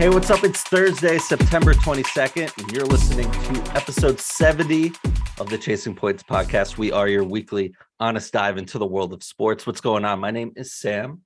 [0.00, 0.44] Hey, what's up?
[0.44, 4.92] It's Thursday, September 22nd, and you're listening to episode 70
[5.38, 6.78] of the Chasing Points podcast.
[6.78, 9.66] We are your weekly honest dive into the world of sports.
[9.66, 10.18] What's going on?
[10.18, 11.20] My name is Sam.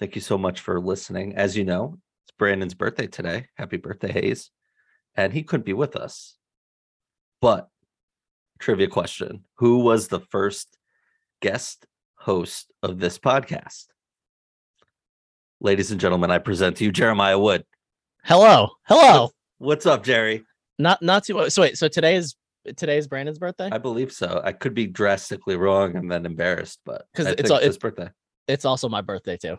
[0.00, 1.34] Thank you so much for listening.
[1.36, 3.48] As you know, it's Brandon's birthday today.
[3.58, 4.50] Happy birthday, Hayes.
[5.14, 6.38] And he couldn't be with us.
[7.42, 7.68] But
[8.58, 10.78] trivia question Who was the first
[11.42, 13.88] guest host of this podcast?
[15.60, 17.66] Ladies and gentlemen, I present to you Jeremiah Wood.
[18.26, 19.30] Hello, hello.
[19.58, 20.44] What's up, Jerry?
[20.80, 21.48] Not not too.
[21.48, 21.78] So wait.
[21.78, 22.34] So today is
[22.76, 23.68] today is Brandon's birthday.
[23.70, 24.40] I believe so.
[24.42, 28.10] I could be drastically wrong and then embarrassed, but because it's all it's his birthday.
[28.48, 29.58] it's also my birthday too.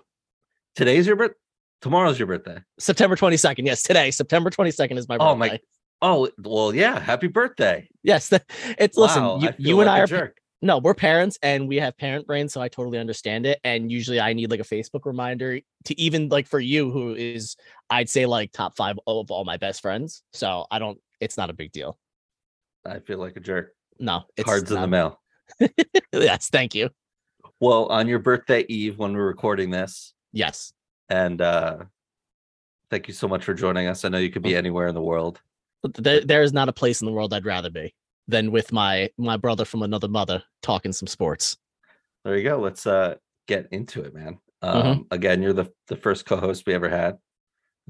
[0.75, 1.37] Today's your birthday.
[1.81, 2.57] Tomorrow's your birthday.
[2.77, 3.67] September twenty second.
[3.67, 5.31] Yes, today September twenty second is my birthday.
[5.31, 5.59] Oh my-
[5.99, 6.99] Oh well, yeah.
[6.99, 7.87] Happy birthday!
[8.03, 8.31] Yes,
[8.77, 9.23] it's Wow, listen.
[9.41, 10.37] You, I you and like I a are jerk.
[10.61, 13.59] No, we're parents and we have parent brains, so I totally understand it.
[13.63, 17.55] And usually, I need like a Facebook reminder to even like for you, who is
[17.89, 20.23] I'd say like top five of all my best friends.
[20.33, 20.99] So I don't.
[21.19, 21.97] It's not a big deal.
[22.85, 23.73] I feel like a jerk.
[23.99, 25.21] No, it's Cards in the mail.
[26.13, 26.89] Yes, thank you.
[27.59, 30.73] Well, on your birthday eve, when we're recording this, Yes,
[31.09, 31.77] and uh
[32.89, 34.05] thank you so much for joining us.
[34.05, 35.39] I know you could be anywhere in the world.
[35.83, 37.93] But there, there is not a place in the world I'd rather be
[38.27, 41.57] than with my my brother from another mother talking some sports.
[42.23, 42.59] There you go.
[42.59, 43.15] Let's uh
[43.47, 44.39] get into it, man.
[44.61, 45.07] Um Mhm.
[45.11, 47.17] again, you're the the first co-host we ever had.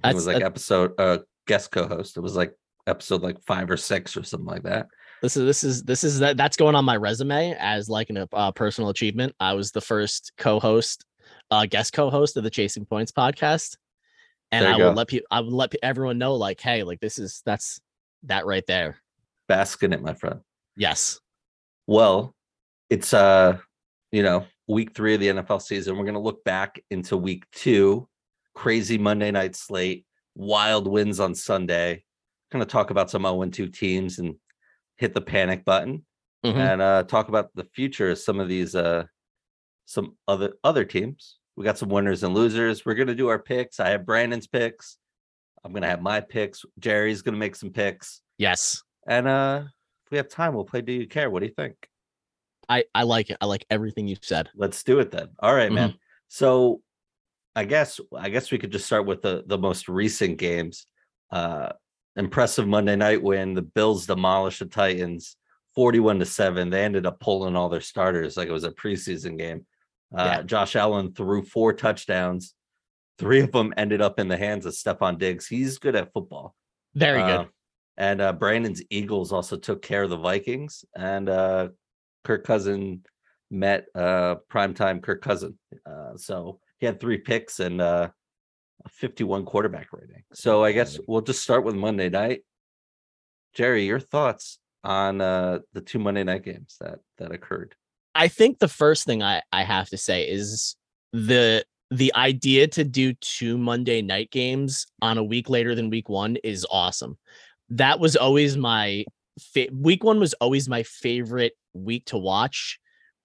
[0.03, 2.17] It was like episode uh guest co-host.
[2.17, 2.53] It was like
[2.85, 4.88] episode like five or six or something like that.
[5.21, 8.27] This is this is this is that that's going on my resume as like an
[8.31, 9.33] uh, personal achievement.
[9.39, 11.05] I was the first co-host,
[11.49, 13.77] uh, guest co-host of the Chasing Points podcast,
[14.52, 17.17] and I you will let people I will let everyone know like, hey, like this
[17.17, 17.81] is that's
[18.23, 18.97] that right there.
[19.48, 20.40] Bask in it, my friend.
[20.76, 21.20] Yes,
[21.88, 22.36] Well,
[22.90, 23.58] it's uh,
[24.12, 25.98] you know, week three of the NFL season.
[25.98, 28.08] We're gonna look back into week two,
[28.56, 32.04] crazy Monday night slate, wild wins on Sunday.
[32.52, 34.36] Gonna talk about some 0 2 teams and
[34.98, 36.05] hit the panic button
[36.45, 36.55] Mhm.
[36.55, 39.04] and uh talk about the future of some of these uh
[39.86, 41.38] some other other teams.
[41.55, 42.86] We got some winners and losers.
[42.86, 43.80] We're gonna do our picks.
[43.80, 44.98] I have Brandon's picks.
[45.64, 46.64] I'm gonna have my picks.
[46.80, 48.21] Jerry's gonna make some picks.
[48.38, 49.64] yes, And uh
[50.06, 51.30] if we have time, we'll play Do You Care?
[51.30, 51.76] What do you think?
[52.70, 53.38] I I like it.
[53.42, 54.50] I like everything you said.
[54.56, 55.30] Let's do it then.
[55.40, 55.90] All right, man.
[55.90, 55.98] Mm-hmm.
[56.28, 56.82] So
[57.56, 60.86] I guess I guess we could just start with the the most recent games.
[61.32, 61.70] Uh
[62.16, 63.54] impressive Monday night win.
[63.54, 65.38] The Bills demolished the Titans
[65.76, 66.70] 41 to 7.
[66.72, 69.66] They ended up pulling all their starters like it was a preseason game.
[70.18, 70.42] Uh Yeah.
[70.44, 72.54] Josh Allen threw four touchdowns.
[73.20, 75.48] Three of them ended up in the hands of Stefon Diggs.
[75.48, 76.54] He's good at football.
[76.94, 77.48] Very Uh, good.
[77.97, 81.69] And uh, Brandon's Eagles also took care of the Vikings, and uh,
[82.23, 83.03] Kirk Cousin
[83.49, 85.58] met uh, primetime Kirk Cousin.
[85.85, 88.09] Uh, so he had three picks and uh,
[88.85, 90.23] a 51 quarterback rating.
[90.33, 92.41] So I guess we'll just start with Monday night.
[93.53, 97.75] Jerry, your thoughts on uh, the two Monday night games that that occurred?
[98.15, 100.75] I think the first thing I, I have to say is
[101.14, 106.09] the the idea to do two Monday night games on a week later than week
[106.09, 107.17] one is awesome.
[107.70, 109.05] That was always my
[109.39, 112.80] fa- week one was always my favorite week to watch,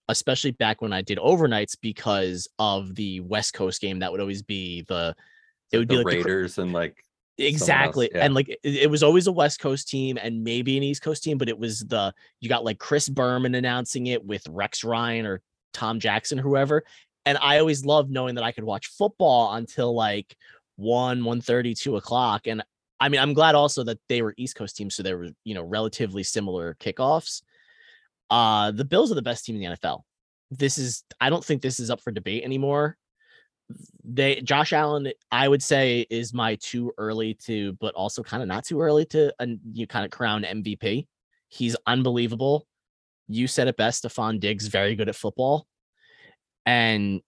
[0.09, 4.01] especially back when I did overnights because of the West Coast game.
[4.01, 5.15] That would always be the
[5.73, 7.03] it would the be like the Raiders and like
[7.39, 8.25] exactly yeah.
[8.25, 11.23] and like it, it was always a west coast team and maybe an east coast
[11.23, 15.25] team but it was the you got like chris berman announcing it with rex ryan
[15.25, 15.41] or
[15.73, 16.85] tom jackson or whoever
[17.25, 20.37] and i always loved knowing that i could watch football until like
[20.77, 22.63] 1 1 2 o'clock and
[23.03, 25.55] i mean i'm glad also that they were east coast teams so they were you
[25.55, 27.43] know relatively similar kickoffs
[28.31, 30.01] uh the bills are the best team in the nfl
[30.51, 32.97] this is i don't think this is up for debate anymore
[34.05, 38.49] they Josh Allen, I would say, is my too early to, but also kind of
[38.49, 41.07] not too early to, and you kind of crown MVP.
[41.49, 42.67] He's unbelievable.
[43.29, 45.67] You said it best, Stefon Diggs, very good at football.
[46.67, 47.21] And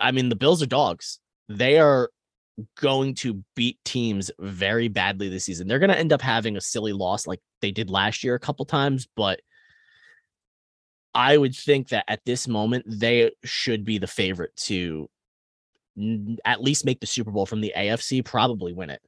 [0.00, 1.18] I mean, the Bills are dogs.
[1.48, 2.10] They are
[2.76, 5.66] going to beat teams very badly this season.
[5.68, 8.40] They're going to end up having a silly loss like they did last year a
[8.40, 9.40] couple times, but
[11.14, 15.08] I would think that at this moment they should be the favorite to
[16.44, 19.02] at least make the Super Bowl from the AFC, probably win it.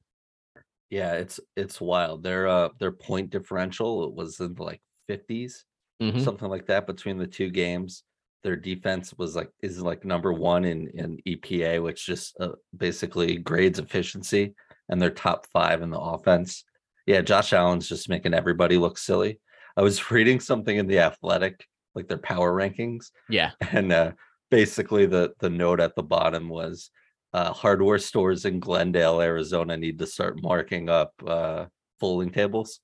[0.90, 2.23] yeah, it's it's wild.
[2.23, 5.64] Their uh their point differential was in the like 50s.
[6.02, 6.23] Mhm.
[6.23, 8.02] something like that between the two games.
[8.44, 13.38] Their defense was like is like number one in in EPA, which just uh, basically
[13.38, 14.55] grades efficiency,
[14.88, 16.64] and they're top five in the offense.
[17.06, 19.41] Yeah, Josh Allen's just making everybody look silly.
[19.76, 23.50] I was reading something in the Athletic, like their power rankings, Yeah.
[23.73, 24.12] and uh,
[24.50, 26.90] basically the the note at the bottom was
[27.32, 31.64] uh, hardware stores in Glendale, Arizona need to start marking up uh,
[31.99, 32.81] folding tables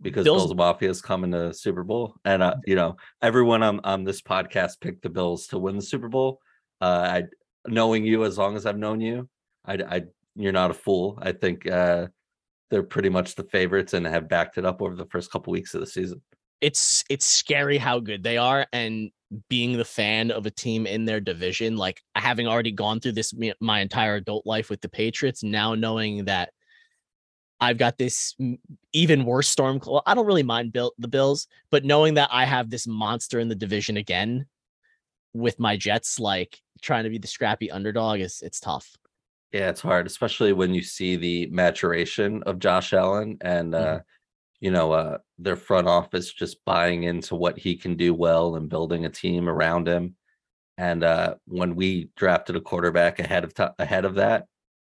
[0.00, 3.80] because Bills- Bills, Mafia is coming to Super Bowl, and uh, you know everyone on
[3.84, 6.40] on this podcast picked the Bills to win the Super Bowl.
[6.80, 7.22] Uh, I
[7.66, 9.28] knowing you as long as I've known you,
[9.64, 10.02] I, I
[10.34, 11.18] you're not a fool.
[11.20, 12.08] I think uh,
[12.70, 15.74] they're pretty much the favorites and have backed it up over the first couple weeks
[15.74, 16.20] of the season.
[16.60, 19.10] it's it's scary how good they are and
[19.48, 23.34] being the fan of a team in their division like having already gone through this
[23.60, 26.50] my entire adult life with the patriots now knowing that
[27.60, 28.34] i've got this
[28.92, 32.70] even worse storm i don't really mind Bill, the bills but knowing that i have
[32.70, 34.46] this monster in the division again
[35.32, 38.96] with my jets like trying to be the scrappy underdog is it's tough
[39.52, 44.00] Yeah, it's hard, especially when you see the maturation of Josh Allen and uh
[44.60, 48.68] you know uh their front office just buying into what he can do well and
[48.68, 50.16] building a team around him.
[50.76, 54.46] And uh when we drafted a quarterback ahead of time ahead of that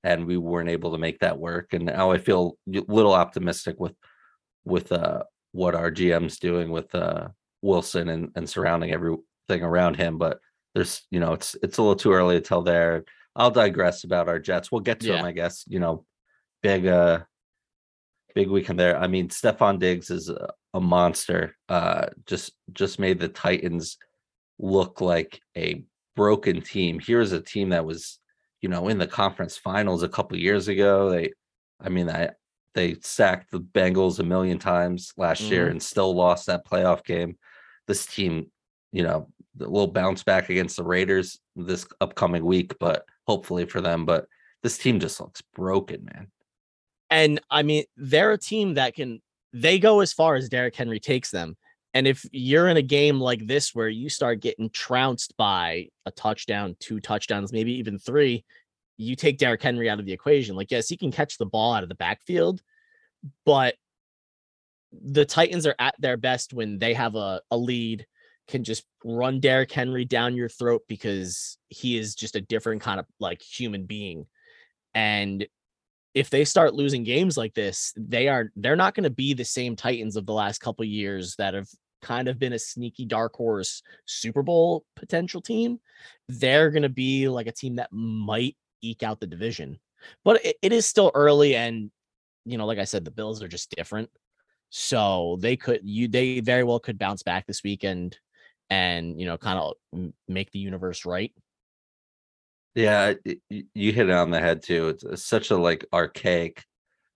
[0.03, 3.79] and we weren't able to make that work and now I feel a little optimistic
[3.79, 3.95] with
[4.65, 7.27] with uh what our GM's doing with uh
[7.61, 9.21] Wilson and and surrounding everything
[9.63, 10.39] around him but
[10.73, 13.03] there's you know it's it's a little too early to tell there
[13.35, 14.71] I'll digress about our Jets.
[14.73, 15.15] We'll get to Yeah.
[15.17, 15.63] them, I guess.
[15.67, 16.05] You know,
[16.61, 17.19] big uh
[18.35, 18.97] big weekend there.
[18.97, 21.55] I mean, Stefon Diggs is a, a monster.
[21.69, 23.97] Uh just just made the Titans
[24.59, 25.83] look like a
[26.15, 26.99] broken team.
[26.99, 28.19] Here's a team that was,
[28.61, 31.09] you know, in the conference finals a couple years ago.
[31.09, 31.33] They
[31.79, 32.29] I mean, I
[32.73, 35.71] they sacked the Bengals a million times last year Mhm.
[35.71, 37.37] and still lost that playoff game.
[37.87, 38.51] This team,
[38.93, 39.27] you know,
[39.57, 44.05] will bounce back against the Raiders this upcoming week, but hopefully for them.
[44.05, 44.27] But
[44.63, 46.31] this team just looks broken, man.
[47.09, 49.21] And I mean, they're a team that can
[49.51, 51.57] they go as far as Derrick Henry takes them.
[51.93, 56.11] And if you're in a game like this where you start getting trounced by a
[56.11, 58.45] touchdown, two touchdowns, maybe even three,
[58.97, 60.55] you take Derrick Henry out of the equation.
[60.55, 62.61] Like, yes, he can catch the ball out of the backfield,
[63.45, 63.75] but
[64.91, 68.05] the Titans are at their best when they have a, a lead,
[68.47, 72.99] can just run Derrick Henry down your throat because he is just a different kind
[72.99, 74.27] of like human being.
[74.93, 75.47] And
[76.13, 79.45] if they start losing games like this, they are they're not going to be the
[79.45, 81.69] same Titans of the last couple years that have
[82.01, 85.79] kind of been a sneaky dark horse Super Bowl potential team.
[86.27, 89.79] They're going to be like a team that might eke out the division.
[90.25, 91.91] But it, it is still early and
[92.45, 94.09] you know, like I said the Bills are just different.
[94.69, 98.17] So they could you they very well could bounce back this weekend
[98.69, 101.31] and you know kind of make the universe right.
[102.75, 103.13] Yeah,
[103.49, 104.89] you hit it on the head too.
[104.89, 106.63] It's, it's such a like archaic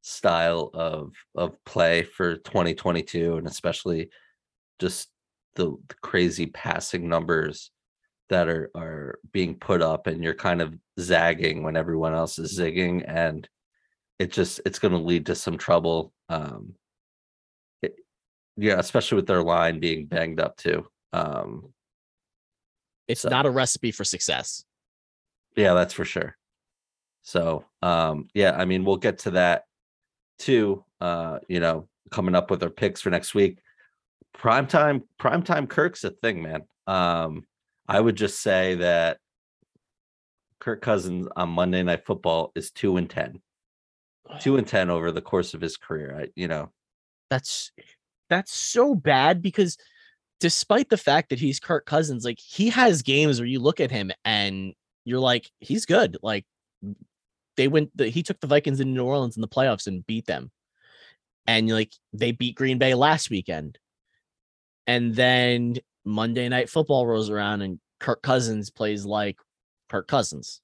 [0.01, 4.09] style of of play for 2022, and especially
[4.79, 5.09] just
[5.55, 7.71] the, the crazy passing numbers
[8.29, 12.59] that are are being put up, and you're kind of zagging when everyone else is
[12.59, 13.47] zigging, and
[14.19, 16.11] it just it's going to lead to some trouble.
[16.27, 16.73] Um,
[17.81, 17.95] it,
[18.57, 20.85] yeah, especially with their line being banged up too.
[21.13, 21.71] Um,
[23.07, 24.65] It's So- not a recipe for success.
[25.55, 26.35] Yeah, that's for sure.
[27.21, 29.65] So, um, yeah, I mean, we'll get to that
[30.37, 30.83] too.
[31.01, 33.59] Uh, you know, coming up with our picks for next week.
[34.37, 36.63] Primetime, primetime Kirk's a thing, man.
[36.87, 37.45] Um,
[37.87, 39.17] I would just say that
[40.59, 43.41] Kirk Cousins on Monday Night Football is two and ten.
[44.41, 46.17] Two and ten over the course of his career.
[46.19, 46.71] I, you know,
[47.29, 47.71] that's
[48.29, 49.77] that's so bad because
[50.39, 53.91] despite the fact that he's Kirk Cousins, like he has games where you look at
[53.91, 54.73] him and
[55.05, 56.17] you're like, he's good.
[56.21, 56.45] Like
[57.55, 60.25] they went, the, he took the Vikings in New Orleans in the playoffs and beat
[60.25, 60.51] them,
[61.47, 63.77] and like they beat Green Bay last weekend,
[64.87, 69.37] and then Monday Night Football rolls around and Kirk Cousins plays like
[69.89, 70.61] Kirk Cousins.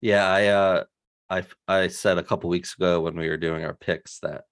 [0.00, 0.84] yeah, I, uh,
[1.30, 4.42] I, I said a couple weeks ago when we were doing our picks that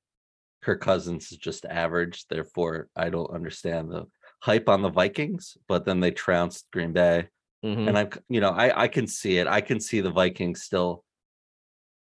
[0.62, 2.26] Kirk Cousins is just average.
[2.28, 4.06] Therefore, I don't understand the
[4.40, 5.58] hype on the Vikings.
[5.68, 7.28] But then they trounced Green Bay,
[7.64, 7.88] Mhm.
[7.88, 9.46] and I'm, you know, I I can see it.
[9.46, 11.04] I can see the Vikings still.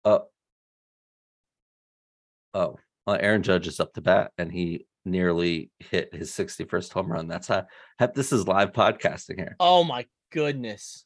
[0.04, 0.20] Uh,
[2.54, 7.12] oh, well, Aaron Judge is up to bat, and he nearly hit his 61st home
[7.12, 7.28] run.
[7.28, 7.66] That's how.
[8.14, 9.56] This is live podcasting here.
[9.60, 11.06] Oh my goodness.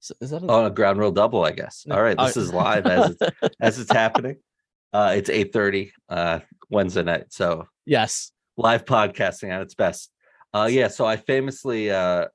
[0.00, 1.84] So is that a, Oh, a ground rule double, I guess.
[1.86, 4.36] No, All right, uh, this is live as it's, as it's happening.
[4.92, 6.40] Uh, it's 8:30 uh,
[6.70, 8.30] Wednesday night, so yes.
[8.56, 10.12] live podcasting at its best.
[10.54, 12.26] Uh yeah, so I famously uh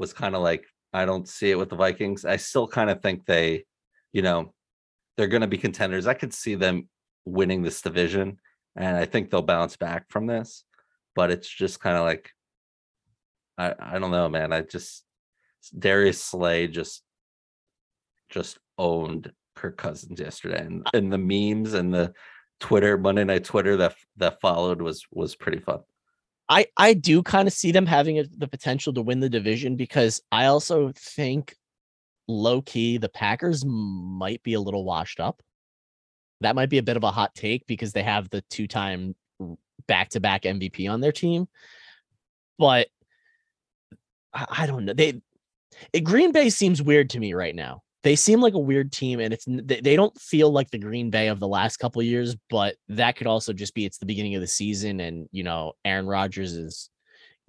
[0.00, 0.64] was kind of like
[0.94, 2.24] I don't see it with the Vikings.
[2.24, 3.64] I still kind of think they,
[4.12, 4.54] you know,
[5.16, 6.06] they're going to be contenders.
[6.06, 6.88] I could see them
[7.26, 8.38] winning this division
[8.76, 10.64] and I think they'll bounce back from this,
[11.14, 12.30] but it's just kind of like
[13.58, 14.52] I I don't know, man.
[14.52, 15.04] I just
[15.78, 17.02] Darius Slay just
[18.30, 22.14] just owned Kirk Cousins yesterday, and, and the memes and the
[22.58, 25.80] Twitter Monday Night Twitter that that followed was was pretty fun.
[26.50, 29.76] I I do kind of see them having a, the potential to win the division
[29.76, 31.56] because I also think
[32.26, 35.42] low key the Packers might be a little washed up.
[36.40, 39.14] That might be a bit of a hot take because they have the two time
[39.86, 41.46] back to back MVP on their team,
[42.58, 42.88] but
[44.34, 44.92] I, I don't know.
[44.92, 45.20] They
[45.92, 47.82] it, Green Bay seems weird to me right now.
[48.02, 51.28] They seem like a weird team, and it's they, don't feel like the Green Bay
[51.28, 52.34] of the last couple years.
[52.48, 55.72] But that could also just be it's the beginning of the season, and you know
[55.84, 56.88] Aaron Rodgers is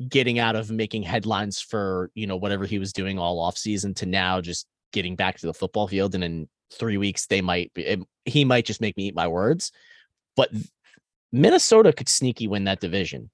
[0.10, 3.94] getting out of making headlines for you know whatever he was doing all off season
[3.94, 7.74] to now just getting back to the football field, and in three weeks they might
[7.74, 9.72] be, it, he might just make me eat my words.
[10.36, 10.50] But
[11.32, 13.30] Minnesota could sneaky win that division.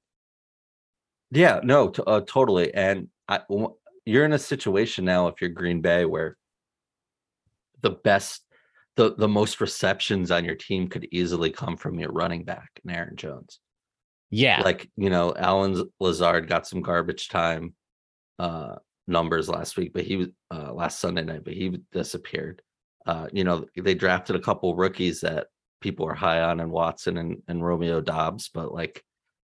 [1.32, 2.74] Yeah, no, t- uh, totally.
[2.74, 3.42] And I,
[4.06, 6.38] you're in a situation now if you're Green Bay where
[7.82, 8.44] the best
[8.96, 12.96] the the most receptions on your team could easily come from your running back and
[12.96, 13.60] Aaron Jones.
[14.30, 14.62] Yeah.
[14.62, 17.74] Like, you know, Allen Lazard got some garbage time
[18.40, 18.76] uh
[19.08, 22.62] numbers last week, but he was uh last Sunday night, but he disappeared.
[23.06, 25.48] Uh, you know, they drafted a couple rookies that
[25.80, 29.02] people are high on and Watson and, and Romeo Doubs, but like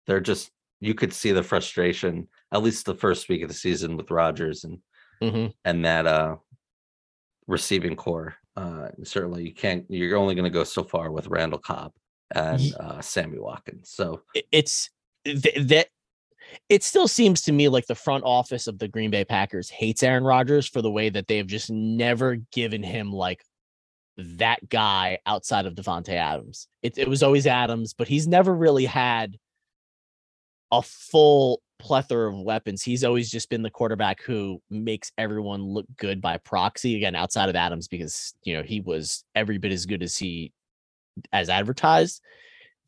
[0.07, 3.97] they're just you could see the frustration at least the first week of the season
[3.97, 4.79] with Rodgers and
[5.23, 5.47] mm-hmm.
[5.65, 6.37] and that uh
[7.47, 8.37] receiving corps.
[8.57, 11.93] Uh certainly you can't you're only going to go so far with Randall Cobb
[12.35, 13.91] and uh Sammy Watkins.
[13.91, 14.91] So it's
[15.25, 15.89] th- that
[16.69, 20.03] it still seems to me like the front office of the Green Bay Packers hates
[20.03, 23.43] Aaron Rodgers for the way that they've just never given him like
[24.17, 26.69] that guy outside of Davante Adams.
[26.83, 29.39] It, it was always Adams, but he's never really had
[30.71, 32.83] a full plethora of weapons.
[32.83, 36.97] He's always just been the quarterback who makes everyone look good by proxy.
[36.97, 40.53] Again, outside of Adams, because you know he was every bit as good as he
[41.33, 42.23] as advertised.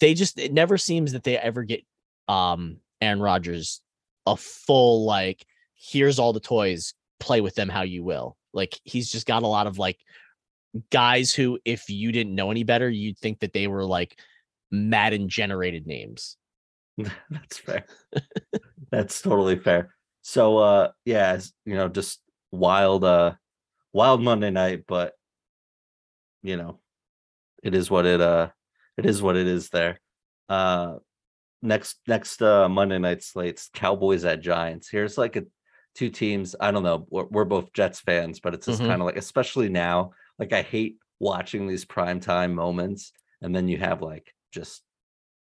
[0.00, 1.84] They just it never seems that they ever get
[2.28, 3.80] um Aaron Rodgers
[4.26, 8.36] a full like here's all the toys, play with them how you will.
[8.52, 9.98] Like he's just got a lot of like
[10.90, 14.18] guys who if you didn't know any better, you'd think that they were like
[14.70, 16.36] Madden generated names.
[17.30, 17.84] That's fair.
[18.94, 19.92] That's totally fair.
[20.22, 22.20] So uh yeah, you know, just
[22.52, 23.32] wild uh
[23.92, 25.14] wild Monday night, but
[26.42, 26.80] you know,
[27.62, 28.50] it is what it uh
[28.96, 30.00] it is what it is there.
[30.48, 30.96] Uh
[31.60, 34.88] next next uh Monday night slates, Cowboys at Giants.
[34.88, 35.44] Here's like a
[35.96, 36.54] two teams.
[36.60, 37.06] I don't know.
[37.10, 38.90] We're, we're both Jets fans, but it's just mm-hmm.
[38.90, 43.66] kind of like especially now, like I hate watching these prime time moments and then
[43.66, 44.82] you have like just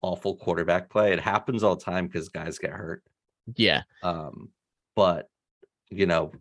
[0.00, 1.12] awful quarterback play.
[1.12, 3.02] It happens all the time because guys get hurt.
[3.56, 3.82] Yeah.
[4.02, 4.50] Um,
[4.94, 5.28] but
[5.90, 6.32] you know,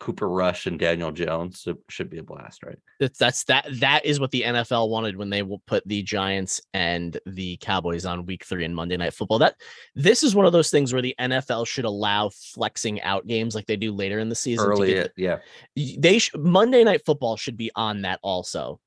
[0.00, 2.78] Cooper Rush and Daniel Jones should be a blast, right?
[2.98, 6.60] That's that's that that is what the NFL wanted when they will put the Giants
[6.72, 9.38] and the Cowboys on week 3 in Monday night football.
[9.38, 9.56] That
[9.94, 13.66] this is one of those things where the NFL should allow flexing out games like
[13.66, 15.38] they do later in the season Early, get, yeah.
[15.76, 18.80] They sh- Monday night football should be on that also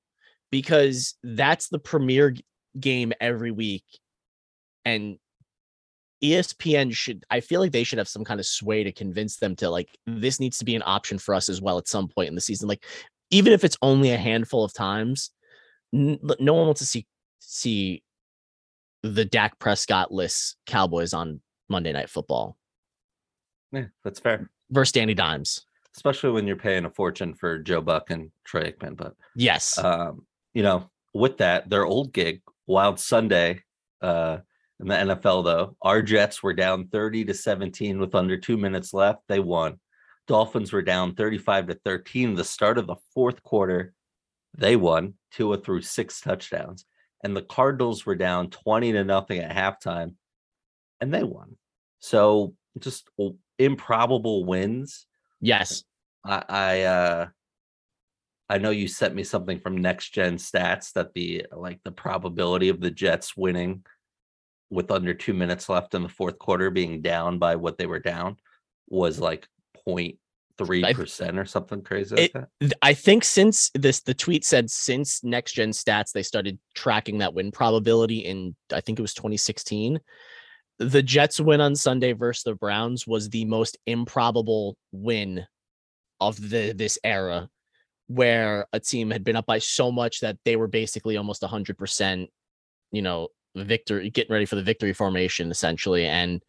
[0.49, 2.35] because that's the premier
[2.79, 3.85] game every week
[4.83, 5.17] and
[6.23, 9.55] ESPN should I feel like they should have some kind of sway to convince them
[9.57, 12.29] to like this needs to be an option for us as well at some point
[12.29, 12.85] in the season like
[13.29, 15.31] even if it's only a handful of times
[15.93, 17.05] n- no one wants to see
[17.39, 18.03] see
[19.03, 22.57] the Dak Prescott lists Cowboys on Monday Night Football.
[23.71, 24.49] Yeah, that's fair.
[24.71, 25.65] Versus Danny Dimes.
[25.95, 28.95] Especially when you're paying a fortune for Joe Buck and Troy Aikman.
[28.95, 29.77] But yes.
[29.77, 33.61] Um, you know, with that, their old gig, Wild Sunday,
[34.01, 34.37] uh,
[34.79, 38.93] in the NFL, though, our Jets were down 30 to 17 with under two minutes
[38.93, 39.21] left.
[39.27, 39.79] They won.
[40.27, 42.35] Dolphins were down 35 to 13.
[42.35, 43.93] The start of the fourth quarter,
[44.57, 45.15] they won.
[45.31, 46.85] Tua threw six touchdowns.
[47.23, 50.15] And the Cardinals were down 20 to nothing at halftime,
[50.99, 51.55] and they won.
[51.99, 53.09] So just
[53.57, 55.05] improbable wins.
[55.39, 55.83] Yes.
[56.25, 57.27] I, I uh
[58.49, 62.69] I know you sent me something from next gen stats that the like the probability
[62.69, 63.85] of the Jets winning
[64.73, 67.99] with under two minutes left in the fourth quarter being down by what they were
[67.99, 68.35] down
[68.89, 69.47] was like
[69.87, 75.23] 0.3 percent or something crazy like it, I think since this the tweet said since
[75.23, 79.99] next gen stats they started tracking that win probability in I think it was 2016.
[80.79, 85.45] The Jets win on Sunday versus the Browns was the most improbable win
[86.19, 87.47] of the this era
[88.07, 92.27] where a team had been up by so much that they were basically almost 100%
[92.91, 96.41] you know victory, getting ready for the victory formation essentially, and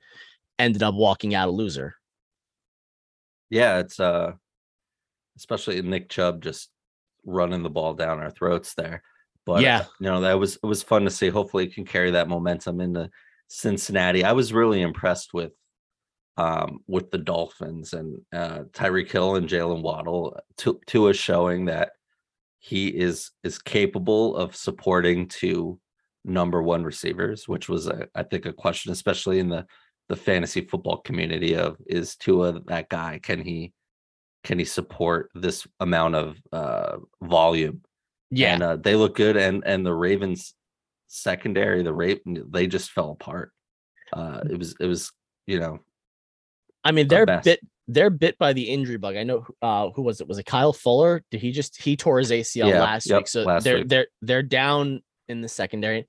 [0.58, 1.94] ended up walking out a loser.
[3.50, 4.32] Yeah, it's uh,
[5.36, 6.70] especially Nick Chubb just
[7.26, 9.02] running the ball down our throats there.
[9.46, 9.84] But Yeah.
[10.00, 11.28] you know, that was it was fun to see.
[11.28, 13.10] Hopefully, it can carry that momentum into
[13.48, 14.24] Cincinnati.
[14.24, 15.52] I was really impressed with
[16.36, 20.36] um with the Dolphins and uh Tyreek Hill and Jaylen Waddle.
[20.56, 21.92] Tu- Tua showing that
[22.58, 25.78] he is is capable of supporting two
[26.24, 29.66] number one receivers, which was a, I think a question, especially in the
[30.08, 33.20] the fantasy football community of is Tua that guy?
[33.22, 33.72] Can he
[34.42, 37.82] can he support this amount of uh volume?
[38.30, 38.54] Yeah.
[38.54, 40.54] And uh, they look good and and the Ravens
[41.06, 43.52] secondary, the Raven they just fell apart.
[44.12, 45.10] Uh it was it was,
[45.46, 45.78] you know,
[46.84, 47.44] I mean, they're mess.
[47.44, 49.16] bit they're bit by the injury bug.
[49.16, 50.28] I know uh who was it?
[50.28, 51.22] Was it Kyle Fuller?
[51.30, 53.28] Did he just he tore his ACL Yeah, last yep, week?
[53.28, 53.88] So last they're week.
[53.88, 56.06] they're they're down in the secondary.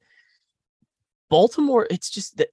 [1.30, 2.50] Baltimore, it's just that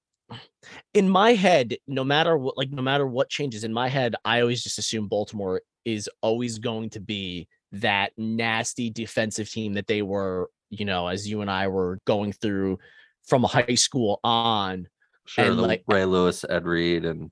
[0.94, 4.40] in my head, no matter what, like no matter what changes in my head, I
[4.40, 10.02] always just assume Baltimore is always going to be that nasty defensive team that they
[10.02, 12.78] were, you know, as you and I were going through
[13.24, 14.88] from high school on.
[15.26, 17.30] sure And, like, Ray Lewis, Ed Reed, and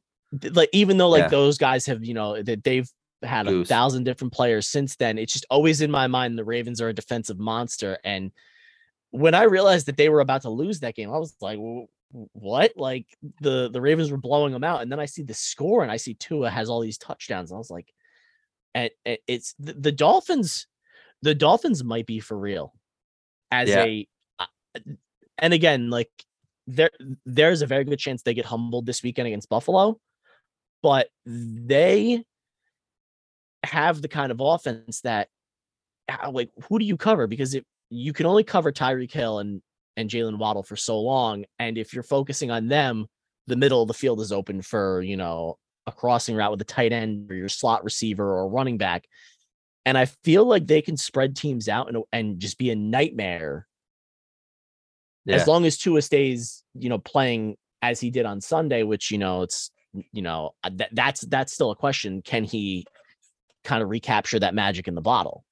[0.52, 1.28] like even though like Yeah.
[1.28, 2.88] those guys have you know that they've
[3.22, 6.80] had a thousand different players since then it's just always in my mind the ravens
[6.80, 8.30] are a defensive monster and
[9.10, 11.58] when i realized that they were about to lose that game i was like
[12.32, 13.06] what like
[13.40, 15.96] the the ravens were blowing them out and then i see the score and i
[15.96, 17.92] see tua has all these touchdowns and i was like
[18.74, 18.90] and
[19.26, 20.66] it's the, the dolphins
[21.22, 22.72] the dolphins might be for real
[23.50, 23.84] as Yeah.
[23.84, 24.80] a uh,
[25.38, 26.10] and again like
[26.66, 26.90] there
[27.26, 29.98] there's a very good chance they get humbled this weekend against buffalo
[30.82, 32.24] but they
[33.64, 35.28] have the kind of offense that
[36.08, 39.62] uh, like who do you cover because if you can only cover Tyreek Hill and
[39.96, 43.06] and Jaylen Waddle for so long and if you're focusing on them
[43.46, 46.64] the middle of the field is open for you know a crossing route with a
[46.64, 49.06] tight end or your slot receiver or running back
[49.84, 53.66] and I feel like they can spread teams out and and just be a nightmare
[55.24, 59.10] yeah, as long as Tua stays, you know, playing as he did on Sunday, which
[59.10, 59.70] you know, it's
[60.12, 62.22] you know, that that's that's still a question.
[62.22, 62.86] Can he
[63.64, 65.44] kind of recapture that magic in the bottle?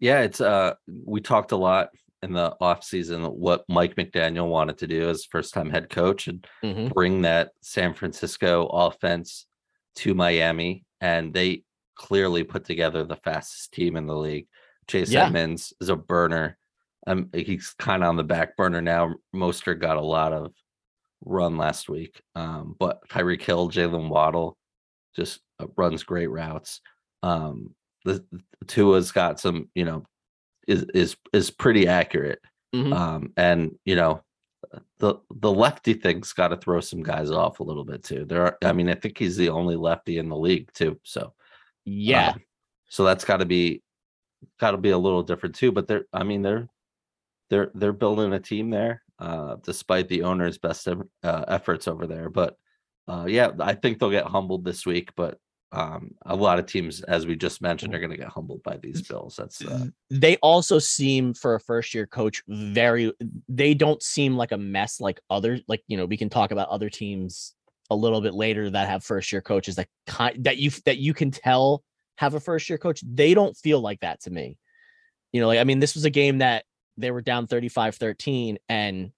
[0.00, 0.20] Yeah.
[0.20, 1.88] It's uh, we talked a lot
[2.22, 6.28] in the off season what Mike McDaniel wanted to do as first time head coach
[6.28, 6.92] and Mhm.
[6.92, 9.46] bring that San Francisco offense
[9.96, 11.62] to Miami, and they
[11.94, 14.48] clearly put together the fastest team in the league.
[14.88, 15.26] Chase Yeah.
[15.26, 16.58] Edmonds is a burner.
[17.06, 19.14] Um, he's kind of on the back burner now.
[19.32, 20.52] Moster got a lot of
[21.24, 24.58] run last week, um, but Tyreek Hill, Jaylen Waddle,
[25.14, 26.80] just uh, runs great routes.
[27.22, 27.75] Um,
[28.06, 30.04] the, the Tua's got some, you know,
[30.68, 32.40] is is is pretty accurate.
[32.74, 32.94] Mhm.
[32.94, 34.22] Um, and you know,
[34.98, 38.24] the the lefty thing's got to throw some guys off a little bit too.
[38.24, 40.98] There are, I mean, I think he's the only lefty in the league too.
[41.04, 41.34] So
[41.84, 42.42] Yeah, um,
[42.88, 43.82] so that's got to be
[44.60, 45.72] got to be a little different too.
[45.72, 46.68] But they're, I mean, they're
[47.50, 52.30] they're they're building a team there, uh, despite the owner's best uh, efforts over there.
[52.30, 52.56] But
[53.08, 55.12] uh, yeah, I think they'll get humbled this week.
[55.16, 55.38] But
[55.76, 58.78] um, a lot of teams, as we just mentioned, are going to get humbled by
[58.78, 59.36] these Bills.
[59.36, 63.12] That's uh, they also seem for a first year coach very.
[63.46, 66.70] They don't seem like a mess like other like you know we can talk about
[66.70, 67.54] other teams
[67.90, 71.12] a little bit later that have first year coaches that kind that you that you
[71.12, 71.84] can tell
[72.16, 73.02] have a first year coach.
[73.06, 74.56] They don't feel like that to me.
[75.32, 76.64] You know, like I mean, this was a game that
[76.96, 79.10] they were down 35-13 and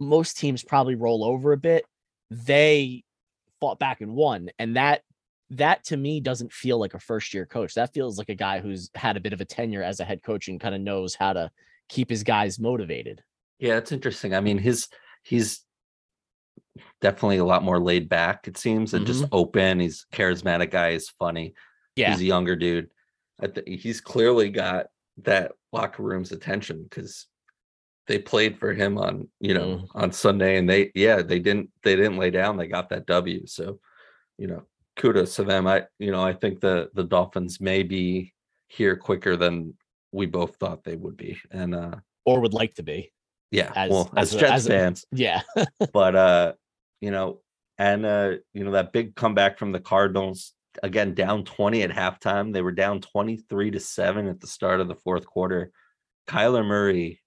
[0.00, 1.84] most teams probably roll over a bit.
[2.32, 3.04] They
[3.60, 4.50] fought back and won.
[4.58, 5.02] And that
[5.56, 7.74] that to me doesn't feel like a first year coach.
[7.74, 10.22] That feels like a guy who's had a bit of a tenure as a head
[10.22, 11.50] coach and kind of knows how to
[11.88, 13.22] keep his guys motivated.
[13.58, 14.34] Yeah, it's interesting.
[14.34, 14.88] I mean, his
[15.22, 15.60] he's
[17.00, 19.80] definitely a lot more laid back, it seems, and just open.
[19.80, 21.54] He's charismatic guy, he's funny.
[21.96, 22.10] Yeah.
[22.10, 22.90] He's a younger dude.
[23.40, 24.86] I think he's clearly got
[25.22, 27.26] that locker room's attention because
[28.06, 29.86] they played for him on, you know, Mm.
[29.94, 32.56] on Sunday and they yeah, they didn't they didn't lay down.
[32.56, 33.46] They got that W.
[33.46, 33.78] So,
[34.36, 34.64] you know,
[34.96, 35.66] kudos to them.
[35.66, 38.32] I you know, I think the the Dolphins may be
[38.68, 39.74] here quicker than
[40.12, 41.38] we both thought they would be.
[41.50, 43.12] And uh Or would like to be.
[43.50, 45.42] yeah, As- well, as, as Jets as a- fans, Yeah.
[45.92, 46.52] but uh,
[47.00, 47.40] you know,
[47.78, 50.52] and uh, you know, that big comeback from the Cardinals
[50.82, 52.52] again down 20 at halftime.
[52.52, 55.70] They were down 23 to 7 at the start of the fourth quarter.
[56.28, 57.20] Kyler Murray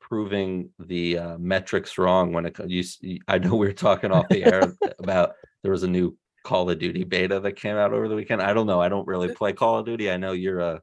[0.00, 2.70] proving the uh, metrics wrong when it comes.
[2.72, 5.88] you s- y- I know we were talking off the air about there was a
[5.88, 8.42] new Call of Duty beta that came out over the weekend.
[8.42, 8.80] I don't know.
[8.80, 10.10] I don't really play Call of Duty.
[10.10, 10.82] I know you're a,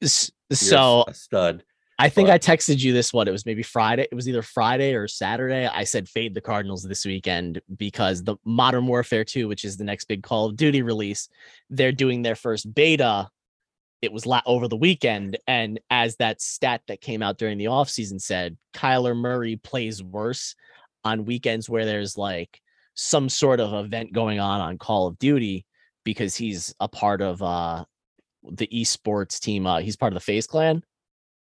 [0.00, 0.08] you're
[0.52, 1.64] So a stud.
[1.98, 3.28] I think but- I texted you this one.
[3.28, 4.08] It was maybe Friday.
[4.10, 5.66] It was either Friday or Saturday.
[5.66, 9.84] I said fade the Cardinals this weekend because the Modern Warfare 2, which is the
[9.84, 11.28] next big Call of Duty release,
[11.70, 13.28] they're doing their first beta
[14.02, 15.38] it was la- over the weekend.
[15.46, 20.56] And as that stat that came out during the offseason said, Kyler Murray plays worse
[21.04, 22.60] on weekends where there's like
[22.94, 25.64] some sort of event going on on Call of Duty
[26.04, 27.84] because he's a part of uh
[28.50, 29.66] the esports team.
[29.66, 30.82] Uh, he's part of the FaZe Clan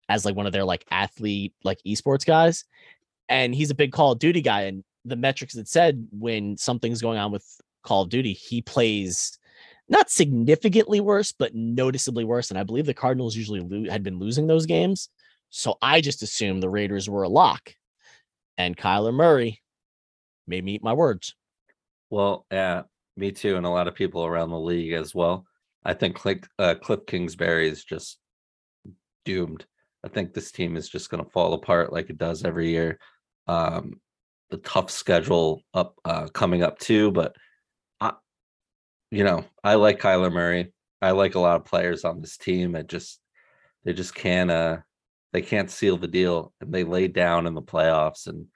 [0.09, 2.65] as like one of their like athlete like esports guys,
[3.29, 4.63] and he's a big Call of Duty guy.
[4.63, 7.47] And the metrics that said when something's going on with
[7.83, 9.39] Call of Duty, he plays
[9.89, 12.51] not significantly worse, but noticeably worse.
[12.51, 15.09] And I believe the Cardinals usually lo- had been losing those games.
[15.51, 17.75] So I just assumed the Raiders were a lock.
[18.57, 19.61] And Kyler Murray
[20.51, 21.35] made me eat my words.
[22.11, 22.83] Well, yeah,
[23.17, 25.47] me too, and a lot of people around the league as well.
[25.85, 28.19] I think Cliff, uh, Cliff Kingsbury is just
[29.25, 29.65] doomed.
[30.05, 32.99] I think this team is just going to fall apart like it does every year.
[33.47, 34.01] Um,
[34.51, 37.37] the tough schedule up uh, coming up too, but
[38.01, 38.13] I,
[39.11, 40.73] you know, I like Kyler Murray.
[41.01, 42.75] I like a lot of players on this team.
[42.75, 43.21] It just
[43.85, 44.79] they just can't uh
[45.33, 48.47] they can't seal the deal, and they lay down in the playoffs and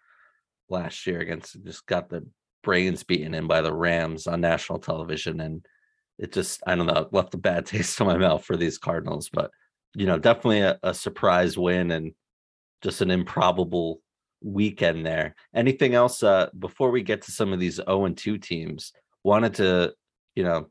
[0.68, 2.26] last year against just got the
[2.62, 5.64] brains beaten in by the Rams on national television, and
[6.18, 9.28] it just I don't know left a bad taste in my mouth for these Cardinals,
[9.32, 9.50] but
[9.94, 12.12] you know definitely a, a surprise win and
[12.82, 14.00] just an improbable
[14.44, 15.34] weekend there.
[15.54, 18.92] Anything else uh, before we get to some of these 0 and 2 teams?
[19.24, 19.94] Wanted to,
[20.36, 20.68] you know,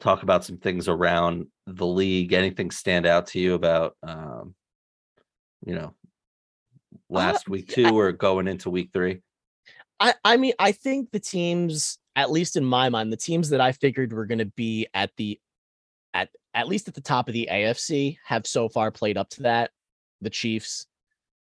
[0.00, 2.32] talk about some things around the league.
[2.32, 4.54] Anything stand out to you about, um,
[5.66, 5.94] you know,
[7.10, 9.20] last uh, week two I, or going into week three?
[10.00, 13.60] I I mean I think the teams, at least in my mind, the teams that
[13.60, 15.38] I figured were going to be at the
[16.12, 19.42] at at least at the top of the AFC have so far played up to
[19.42, 19.70] that.
[20.20, 20.86] The Chiefs,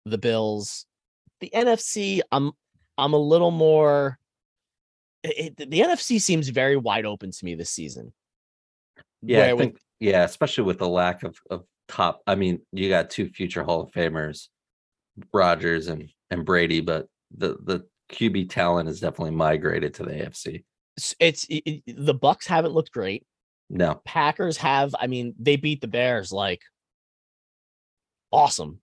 [0.05, 0.87] the Bills,
[1.41, 2.53] the NFC, I'm
[2.99, 4.19] I'm a little more.
[5.25, 8.13] It, the NFC seems very wide open to me this season.
[9.23, 12.23] Yeah, I think, with, yeah, especially with the lack of of top.
[12.27, 14.49] I mean, you got two future Hall of Famers,
[15.33, 20.65] Rodgers and and Brady, but the the QB talent has definitely migrated to the AFC.
[21.19, 23.25] It's, it, the Bucs haven't looked great.
[23.71, 24.95] No, Packers have.
[24.99, 26.61] I mean, they beat the Bears like
[28.31, 28.81] awesome.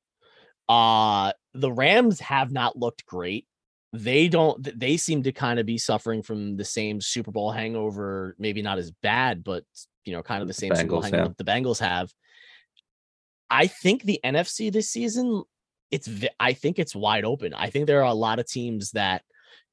[0.68, 3.48] Uh the Rams have not looked great.
[3.94, 8.36] They don't they seem to kind of be suffering from the same Super Bowl hangover,
[8.38, 9.64] maybe not as bad, but
[10.06, 12.12] you know, kind of the same Bengals, Super Bowl hangover the Bengals have.
[13.50, 15.44] I think the NFC this season,
[15.92, 17.54] it's I think it's wide open.
[17.54, 19.24] I think there are a lot of teams that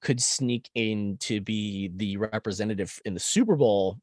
[0.00, 3.98] could sneak in to be the representative in the Super Bowl.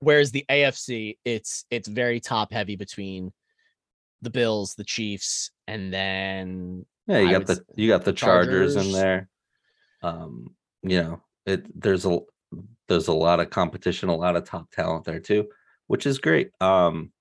[0.00, 3.32] Whereas the AFC, it's it's very top heavy between
[4.22, 8.74] the Bills, the Chiefs, and then yeah, you I got the you got the Chargers.
[8.74, 9.28] Chargers in there.
[10.02, 12.18] Um, you know, it there's a
[12.88, 15.48] there's a lot of competition, a lot of top talent there too,
[15.86, 16.50] which is great.
[16.60, 17.12] Um,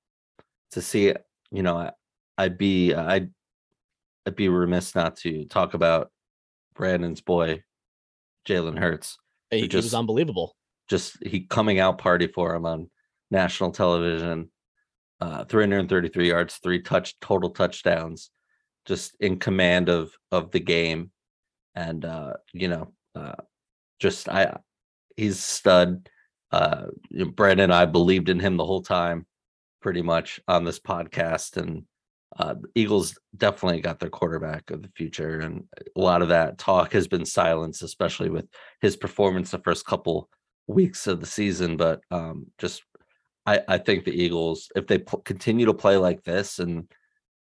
[0.72, 1.14] to see
[1.52, 1.92] you know, I,
[2.38, 3.30] I'd be I'd
[4.26, 6.12] I'd be remiss not to talk about
[6.76, 7.64] Brandon's boy,
[8.48, 9.18] Jalen Hurts.
[9.52, 10.56] He, just, was unbelievable.
[10.90, 12.90] Just he coming out party for him on
[13.30, 14.50] national television
[15.24, 18.30] uh, 333 yards, three touch total touchdowns,
[18.86, 21.12] just in command of of the game,
[21.76, 23.36] and uh, you know, uh,
[24.00, 24.58] just I,
[25.16, 26.10] he's stud.
[26.52, 26.88] Uh,
[27.36, 29.26] Brandon and I believed in him the whole time,
[29.82, 31.86] pretty much on this podcast, and
[32.38, 35.65] uh, Eagles definitely got their quarterback of the future, and
[35.96, 38.48] a lot of that talk has been silenced, especially with
[38.82, 40.30] his performance the first couple
[40.67, 41.78] weeks of the season.
[41.78, 42.84] But um, just
[43.46, 46.91] I, I think the Eagles, if they p- continue to play like this, and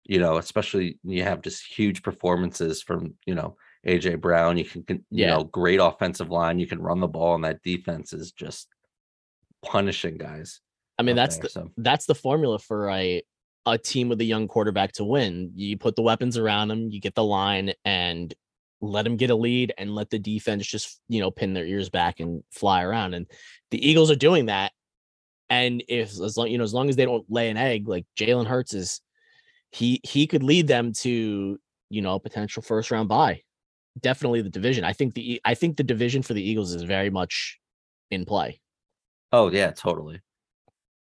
[0.05, 3.55] you know, especially you have just huge performances from you know
[3.87, 5.31] AJ Brown, you can, you yeah.
[5.31, 8.67] know, great offensive line, you can run the ball, and that defense is just
[9.63, 10.61] punishing guys.
[10.99, 11.71] I mean, that's there, the so.
[11.77, 13.23] that's the formula for a
[13.65, 15.51] a team with a young quarterback to win.
[15.55, 18.33] You put the weapons around them, you get the line, and
[18.81, 21.89] let them get a lead, and let the defense just you know pin their ears
[21.89, 23.13] back and fly around.
[23.13, 23.27] And
[23.71, 24.71] the Eagles are doing that
[25.53, 28.05] and if as long you know, as long as they don't lay an egg, like
[28.17, 29.01] Jalen Hurts is,
[29.71, 33.41] he he could lead them to you know potential first round bye.
[34.01, 34.83] Definitely the division.
[34.83, 37.59] I think the I think the division for the Eagles is very much
[38.09, 38.61] in play.
[39.31, 40.21] Oh yeah, totally,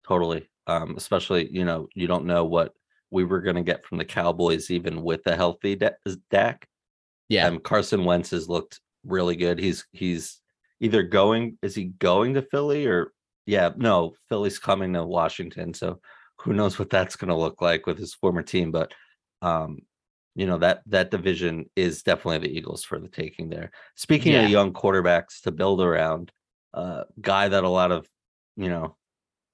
[0.07, 0.48] totally.
[0.69, 2.73] Um, especially you know you don't know what
[3.09, 6.67] we were going to get from the Cowboys even with a healthy Dak.
[7.27, 9.57] Yeah, um, Carson Wentz has looked really good.
[9.59, 10.39] He's he's
[10.79, 13.11] either going is he going to Philly or
[13.45, 15.99] yeah, no, Philly's coming to Washington, so
[16.37, 18.71] who knows what that's going to look like with his former team.
[18.71, 18.93] But
[19.41, 19.79] um,
[20.35, 23.71] you know that that division is definitely the Eagles for the taking there.
[23.95, 24.43] Speaking yeah.
[24.43, 26.31] of young quarterbacks to build around,
[26.75, 28.07] uh, guy that a lot of
[28.55, 28.95] you know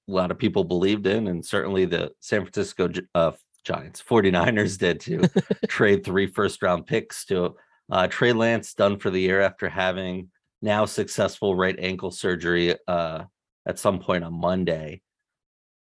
[0.08, 3.32] a lot of people believed in, and certainly the San Francisco uh,
[3.64, 5.24] Giants, 49ers did too,
[5.68, 7.56] trade three first round picks to
[7.92, 10.30] uh, Trey Lance done for the year after having
[10.62, 13.24] now successful right ankle surgery uh,
[13.66, 15.02] at some point on Monday.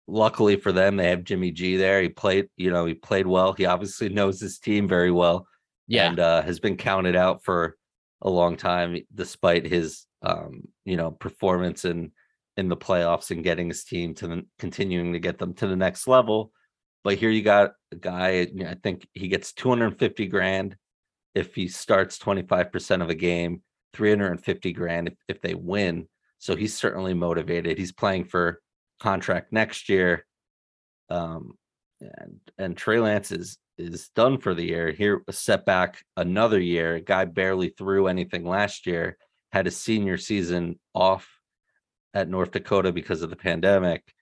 [0.07, 2.01] Luckily for them, they have Jimmy G there.
[2.01, 3.53] He played, you know, he played well.
[3.53, 5.47] He obviously knows his team very well.
[5.87, 6.09] Yeah.
[6.09, 7.77] And uh, has been counted out for
[8.21, 12.11] a long time, despite his, um, you know, performance in
[12.61, 15.75] in the playoffs and getting his team to the, continuing to get them to the
[15.75, 16.51] next level.
[17.03, 18.47] But here you got a guy.
[18.65, 20.77] I think he gets 250 grand
[21.33, 26.07] if he starts 25% of a game, 350 grand if, if they win.
[26.37, 27.77] So he's certainly motivated.
[27.77, 28.61] He's playing for
[28.99, 30.25] contract next year.
[31.09, 31.55] Um,
[31.99, 34.91] and and Trey Lance is is done for the year.
[34.91, 36.95] Here a setback another year.
[36.95, 39.17] A guy barely threw anything last year,
[39.51, 41.27] had a senior season off
[42.13, 44.13] at North Dakota because of the pandemic.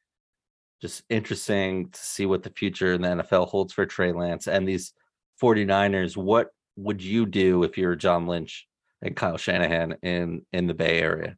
[0.82, 4.67] Just interesting to see what the future in the NFL holds for Trey Lance and
[4.67, 4.93] these
[5.41, 6.15] 49ers.
[6.15, 8.67] What would you do if you're John Lynch
[9.02, 11.36] and Kyle Shanahan in in the Bay Area?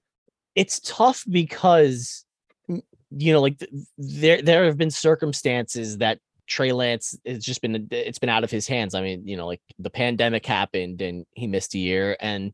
[0.55, 2.25] It's tough because
[2.67, 3.57] you know, like
[3.97, 8.51] there there have been circumstances that Trey Lance has just been it's been out of
[8.51, 8.95] his hands.
[8.95, 12.53] I mean, you know, like the pandemic happened and he missed a year and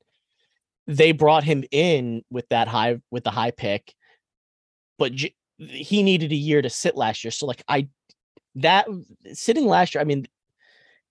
[0.88, 3.94] they brought him in with that high with the high pick,
[4.98, 7.32] but J- he needed a year to sit last year.
[7.32, 7.90] So like I
[8.56, 8.88] that
[9.34, 10.28] sitting last year, I mean,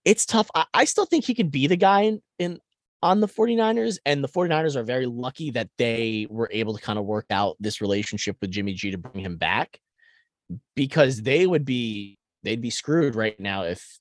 [0.04, 0.50] it's tough.
[0.54, 2.60] I, I still think he could be the guy in, in
[3.02, 6.98] on the 49ers and the 49ers are very lucky that they were able to kind
[6.98, 9.78] of work out this relationship with Jimmy G to bring him back
[10.74, 13.98] because they would be they'd be screwed right now if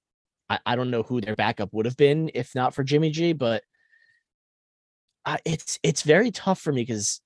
[0.50, 3.34] I, I don't know who their backup would have been if not for Jimmy G
[3.34, 3.64] but
[5.26, 7.22] uh, it's it's very tough for me because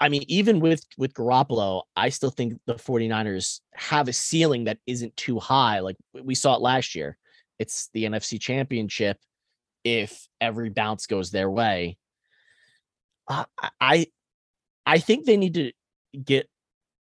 [0.00, 4.78] I mean, even with with Garoppolo, I still think the 49ers have a ceiling that
[4.86, 5.80] isn't too high.
[5.80, 7.18] Like we saw it last year
[7.58, 9.18] it's the NFC Championship
[9.84, 11.98] if every bounce goes their way.
[13.26, 13.44] Uh,
[13.80, 14.06] I
[14.86, 15.72] I think they need to
[16.24, 16.48] get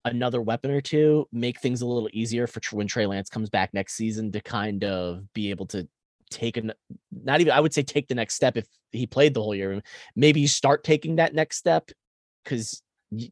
[0.06, 3.74] another weapon or two, make things a little easier for when Trey Lance comes back
[3.74, 5.88] next season to kind of be able to
[6.30, 6.72] take an
[7.12, 9.82] not even I would say take the next step if he played the whole year.
[10.16, 11.90] Maybe you start taking that next step
[12.44, 12.82] because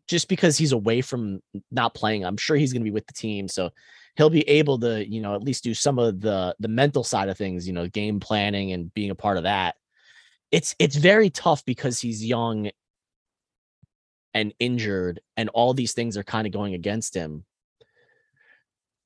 [0.08, 3.14] just because he's away from not playing, I'm sure he's going to be with the
[3.14, 3.48] team.
[3.48, 3.72] So
[4.16, 7.30] he'll be able to, you know, at least do some of the the mental side
[7.30, 9.76] of things, you know, game planning and being a part of that.
[10.52, 12.72] It's it's very tough because he's young
[14.34, 17.46] and injured and all these things are kind of going against him.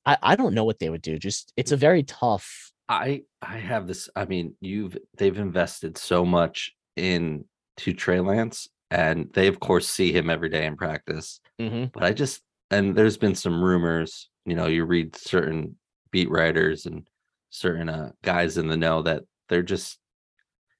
[0.04, 1.18] I I don't know what they would do.
[1.18, 6.24] Just it's a very tough I I have this I mean, you've they've invested so
[6.24, 7.44] much in
[7.78, 11.40] to Trey Lance and they of course see him every day in practice.
[11.60, 11.86] Mm-hmm.
[11.92, 15.76] But I just and there's been some rumors you know you read certain
[16.10, 17.06] beat writers and
[17.50, 19.98] certain uh, guys in the know that they're just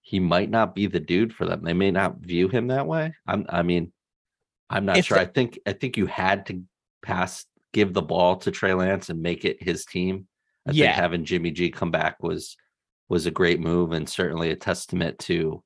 [0.02, 1.64] he might not be the dude for them.
[1.64, 3.12] They may not view him that way.
[3.26, 3.92] I'm I mean,
[4.70, 5.18] I'm not if sure.
[5.18, 6.62] The, I think I think you had to
[7.02, 10.28] pass give the ball to Trey Lance and make it his team.
[10.66, 10.86] I yeah.
[10.86, 12.56] think having Jimmy G come back was
[13.08, 15.62] was a great move and certainly a testament to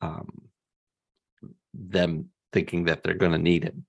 [0.00, 0.48] um
[1.72, 3.86] them thinking that they're going to need him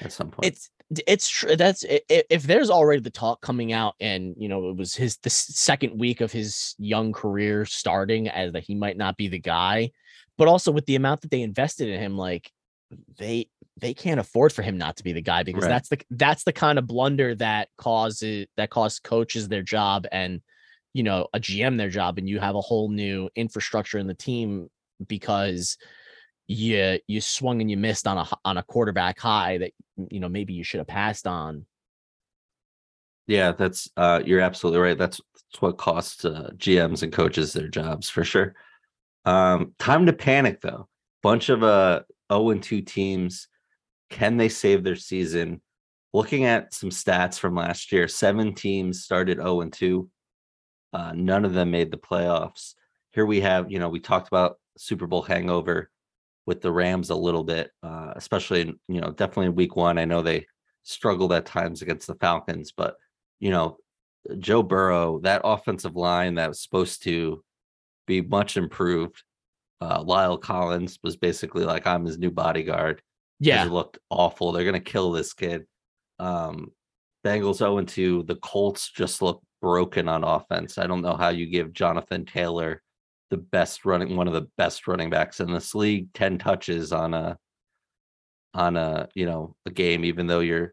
[0.00, 0.46] at some point.
[0.46, 0.70] It's
[1.06, 1.54] it's true.
[1.54, 5.30] That's if there's already the talk coming out, and you know it was his the
[5.30, 9.90] second week of his young career starting, as that he might not be the guy,
[10.38, 12.50] but also with the amount that they invested in him, like
[13.18, 13.48] they
[13.80, 15.68] they can't afford for him not to be the guy because right.
[15.68, 20.40] that's the that's the kind of blunder that causes that costs coaches their job and
[20.94, 24.14] you know a GM their job, and you have a whole new infrastructure in the
[24.14, 24.68] team
[25.06, 25.76] because
[26.48, 29.72] you you swung and you missed on a on a quarterback high that
[30.10, 31.66] you know maybe you should have passed on.
[33.26, 34.98] Yeah, that's uh you're absolutely right.
[34.98, 38.54] That's, that's what costs uh, GMs and coaches their jobs for sure.
[39.26, 40.88] Um time to panic though.
[41.22, 42.00] Bunch of uh
[42.32, 43.48] 0 and 2 teams.
[44.10, 45.60] Can they save their season?
[46.12, 50.08] Looking at some stats from last year, seven teams started 0 and 2.
[50.92, 52.74] Uh, none of them made the playoffs.
[53.12, 55.90] Here we have, you know, we talked about Super Bowl hangover
[56.46, 59.98] with the Rams a little bit, uh, especially in, you know, definitely in week one.
[59.98, 60.46] I know they
[60.82, 62.96] struggled at times against the Falcons, but
[63.40, 63.78] you know,
[64.38, 67.42] Joe Burrow, that offensive line that was supposed to
[68.06, 69.22] be much improved.
[69.80, 73.00] Uh, La'el Collins was basically like, I'm his new bodyguard.
[73.40, 73.64] Yeah.
[73.64, 74.52] He looked awful.
[74.52, 75.66] They're going to kill this kid.
[76.18, 76.72] Um,
[77.24, 78.24] Bengals 0 2.
[78.24, 80.78] The Colts just look broken on offense.
[80.78, 82.82] I don't know how you give Jonathan Taylor
[83.30, 87.12] the best running one of the best running backs in this league 10 touches on
[87.12, 87.36] a
[88.54, 90.72] on a you know a game even though you're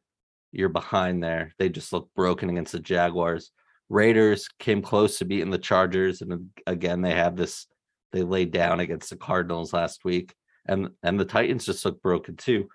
[0.55, 1.53] you're behind there.
[1.59, 3.51] They just look broken against the Jaguars.
[3.89, 7.67] Raiders came close to beating the Chargers, and again they have this.
[8.13, 10.33] They laid down against the Cardinals last week,
[10.67, 12.67] and and the Titans just look broken too.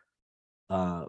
[0.68, 1.06] Uh,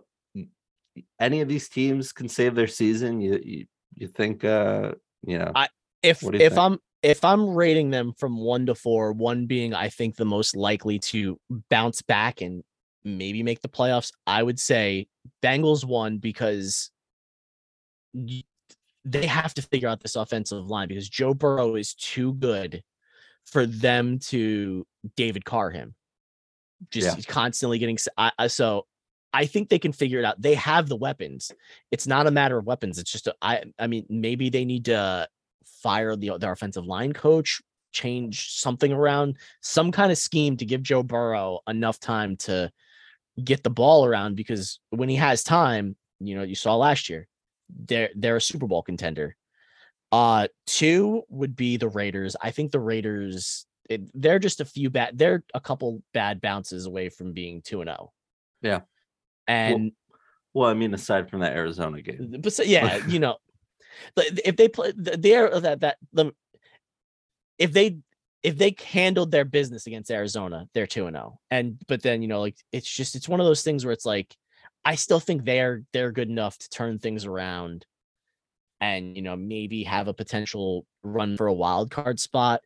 [1.19, 3.21] any of these teams can save their season.
[3.21, 3.65] You you,
[3.95, 4.43] you think?
[4.43, 4.93] Uh,
[5.25, 5.67] you know, I
[6.01, 6.57] if if think?
[6.57, 10.55] I'm if I'm rating them from one to four, one being I think the most
[10.55, 11.39] likely to
[11.69, 12.63] bounce back and
[13.03, 15.07] maybe make the playoffs, I would say
[15.43, 16.91] Bengals one because
[18.13, 22.83] they have to figure out this offensive line because Joe Burrow is too good
[23.45, 25.95] for them to David Carr him.
[26.89, 27.23] Just yeah.
[27.27, 28.87] constantly getting I, so
[29.33, 30.41] I think they can figure it out.
[30.41, 31.51] They have the weapons.
[31.91, 32.99] It's not a matter of weapons.
[32.99, 35.27] It's just a, I I mean maybe they need to
[35.65, 40.83] fire the their offensive line coach, change something around, some kind of scheme to give
[40.83, 42.71] Joe Burrow enough time to
[43.43, 47.27] get the ball around because when he has time, you know, you saw last year,
[47.69, 49.35] they're they're a Super Bowl contender.
[50.11, 52.35] Uh two would be the Raiders.
[52.41, 56.85] I think the Raiders it, they're just a few bad they're a couple bad bounces
[56.85, 58.11] away from being 2 and 0.
[58.61, 58.81] Yeah.
[59.47, 59.91] And
[60.53, 62.37] well, well, I mean aside from that Arizona game.
[62.39, 63.37] But so, yeah, you know,
[64.17, 66.33] if they play they're uh, that that the
[67.57, 67.97] if they
[68.43, 71.39] if they handled their business against Arizona, they're 2 and 0.
[71.51, 74.05] And but then, you know, like it's just it's one of those things where it's
[74.05, 74.35] like
[74.83, 77.85] I still think they're they're good enough to turn things around
[78.79, 82.61] and, you know, maybe have a potential run for a wild card spot.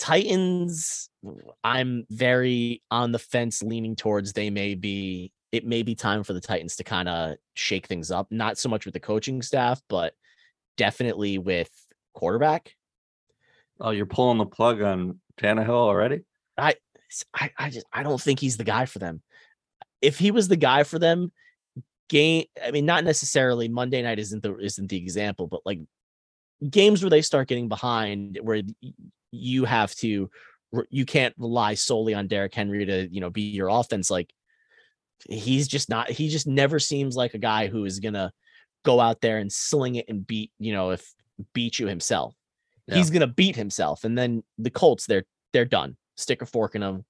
[0.00, 1.10] Titans,
[1.62, 6.32] I'm very on the fence leaning towards they may be it may be time for
[6.32, 9.82] the Titans to kind of shake things up, not so much with the coaching staff,
[9.88, 10.14] but
[10.76, 11.70] definitely with
[12.14, 12.74] quarterback.
[13.78, 16.20] Oh, you're pulling the plug on Tannehill already?
[16.56, 16.76] I,
[17.34, 19.20] I, I just I don't think he's the guy for them.
[20.00, 21.30] If he was the guy for them,
[22.08, 22.44] game.
[22.64, 25.80] I mean, not necessarily Monday night isn't the isn't the example, but like
[26.68, 28.62] games where they start getting behind, where
[29.32, 30.30] you have to,
[30.88, 34.10] you can't rely solely on Derrick Henry to you know be your offense.
[34.10, 34.32] Like
[35.28, 36.10] he's just not.
[36.10, 38.32] He just never seems like a guy who is gonna
[38.84, 41.12] go out there and sling it and beat you know if
[41.52, 42.34] beat you himself.
[42.86, 42.96] Yeah.
[42.96, 45.96] He's gonna beat himself, and then the Colts they're they're done.
[46.16, 47.04] Stick a fork in them.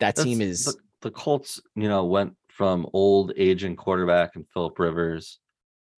[0.00, 1.60] That That's, team is the, the Colts.
[1.74, 5.38] You know went from old aging quarterback and Philip Rivers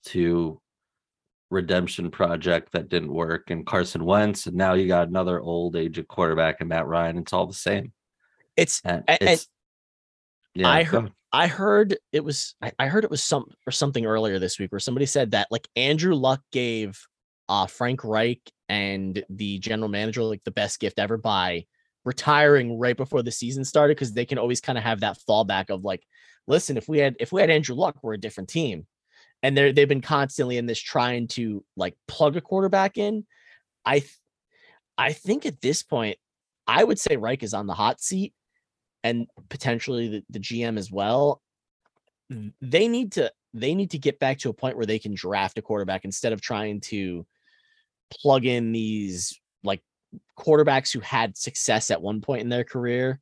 [0.06, 0.60] to
[1.50, 6.04] redemption project that didn't work and Carson Wentz, and now you got another old aging
[6.04, 7.18] quarterback and Matt Ryan.
[7.18, 7.92] It's all the same.
[8.56, 9.48] It's and, and, it's,
[10.54, 14.06] yeah, I heard I heard it was I, I heard it was some or something
[14.06, 17.00] earlier this week where somebody said that like Andrew Luck gave
[17.48, 21.64] uh Frank Reich and the general manager like the best gift ever by
[22.04, 25.70] retiring right before the season started because they can always kind of have that fallback
[25.70, 26.02] of like,
[26.46, 28.86] listen, if we had if we had Andrew Luck, we're a different team.
[29.42, 33.24] And they're they've been constantly in this trying to like plug a quarterback in.
[33.84, 34.18] I th-
[34.96, 36.18] I think at this point,
[36.66, 38.34] I would say Reich is on the hot seat
[39.04, 41.40] and potentially the, the GM as well,
[42.60, 45.58] they need to they need to get back to a point where they can draft
[45.58, 47.26] a quarterback instead of trying to
[48.10, 49.82] plug in these like
[50.38, 53.20] quarterbacks who had success at one point in their career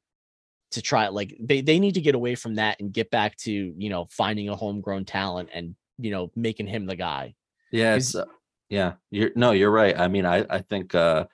[0.73, 3.53] to try like they, they need to get away from that and get back to
[3.53, 7.35] you know finding a homegrown talent and you know making him the guy
[7.73, 8.25] yeah uh,
[8.69, 11.25] yeah you're no you're right i mean i i think uh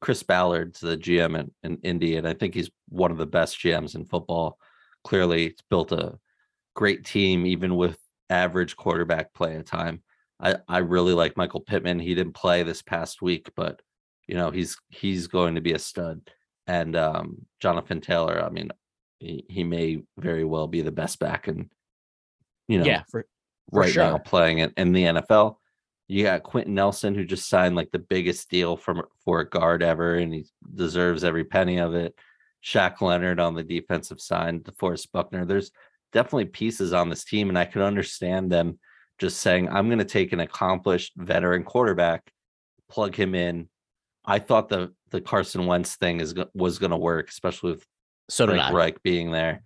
[0.00, 3.58] Chris Ballard's the GM in, in Indy, and I think he's one of the best
[3.58, 4.58] GMs in football.
[5.04, 6.18] Clearly, it's built a
[6.74, 7.98] great team, even with
[8.30, 10.02] average quarterback play at time.
[10.40, 11.98] I, I really like Michael Pittman.
[11.98, 13.82] He didn't play this past week, but
[14.28, 16.20] you know he's he's going to be a stud.
[16.66, 18.70] And um, Jonathan Taylor, I mean,
[19.18, 21.70] he, he may very well be the best back in
[22.68, 23.26] you know yeah for
[23.72, 24.04] right sure.
[24.04, 25.56] now playing it in the NFL.
[26.06, 29.82] You got Quenton Nelson, who just signed like the biggest deal from for a guard
[29.82, 32.14] ever, and he deserves every penny of it.
[32.64, 35.44] Shaq Leonard on the defensive side, DeForest Buckner.
[35.44, 35.70] There's
[36.12, 38.78] definitely pieces on this team, and I can understand them
[39.18, 42.32] just saying, "I'm going to take an accomplished veteran quarterback,
[42.88, 43.68] plug him in."
[44.24, 47.86] I thought the the Carson Wentz thing is was going to work, especially with
[48.28, 49.62] so Frank Reich being there.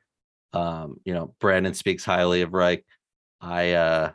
[0.53, 2.85] Um, you know, Brandon speaks highly of Reich.
[3.43, 4.13] I uh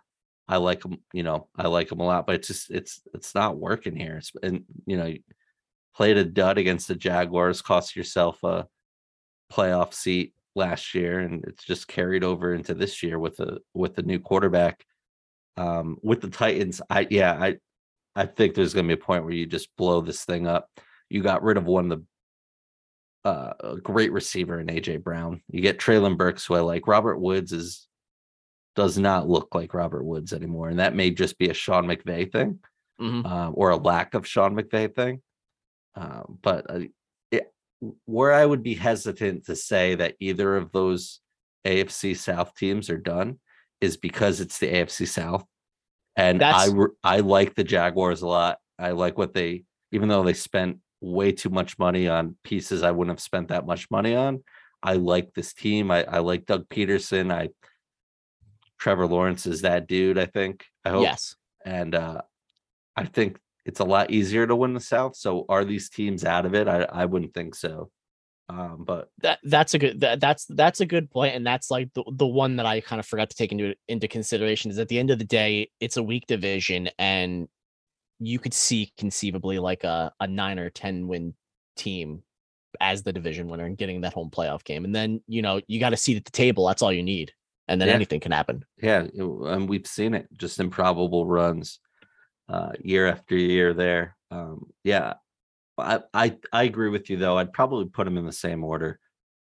[0.47, 3.35] I like them, you know, I like him a lot, but it's just it's it's
[3.35, 4.17] not working here.
[4.17, 5.13] It's, and you know,
[5.95, 8.67] played a dud against the Jaguars, cost yourself a
[9.51, 13.95] playoff seat last year, and it's just carried over into this year with a with
[13.95, 14.85] the new quarterback.
[15.57, 17.57] Um, with the Titans, I yeah, I
[18.15, 20.69] I think there's gonna be a point where you just blow this thing up.
[21.09, 21.99] You got rid of one of
[23.23, 25.41] the uh, great receiver in AJ Brown.
[25.49, 26.87] You get Treylon Burks, who I like.
[26.87, 27.87] Robert Woods is
[28.77, 32.31] does not look like Robert Woods anymore, and that may just be a Sean McVay
[32.31, 32.59] thing
[33.01, 33.25] Mhm.
[33.25, 35.21] um, or a lack of Sean McVay thing.
[35.95, 36.79] Um, but uh,
[37.31, 37.51] it,
[38.05, 41.19] where I would be hesitant to say that either of those
[41.65, 43.39] AFC South teams are done
[43.81, 45.43] is because it's the AFC South,
[46.15, 48.59] and I That's- re- I like the Jaguars a lot.
[48.79, 52.91] I like what they, even though they spent way too much money on pieces I
[52.91, 54.43] wouldn't have spent that much money on.
[54.83, 55.89] I like this team.
[55.91, 57.31] I, I like Doug Pederson.
[57.31, 57.49] I
[58.79, 60.17] Trevor Lawrence is that dude.
[60.17, 60.65] I think.
[60.85, 61.35] I hope Yes.
[61.65, 62.21] and uh,
[62.95, 65.15] I think it's a lot easier to win the South.
[65.15, 66.67] So are these teams out of it?
[66.67, 67.91] I, I wouldn't think so.
[68.49, 71.93] Um, but that that's a good that, that's that's a good point and that's like
[71.93, 74.87] the, the one that i kind of forgot to take into into consideration is at
[74.87, 77.49] the end of the day it's a weak division and
[78.19, 81.33] you could see conceivably like a, a nine or ten win
[81.75, 82.23] team
[82.79, 85.77] as the division winner and getting that home playoff game and then you know you
[85.77, 87.33] got a seat at the table that's all you need
[87.67, 87.95] and then Yeah.
[87.95, 91.79] anything can happen yeah, and we've seen it just improbable runs
[92.49, 94.15] uh, year after year there.
[94.31, 95.15] Um, yeah,
[95.77, 97.37] I, I I agree with you though.
[97.37, 98.99] I'd probably put them in the same order.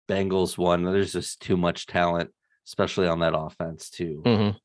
[0.10, 0.84] Bengals one.
[0.84, 2.30] There's just too much talent,
[2.68, 4.58] especially on that offense to Mhm.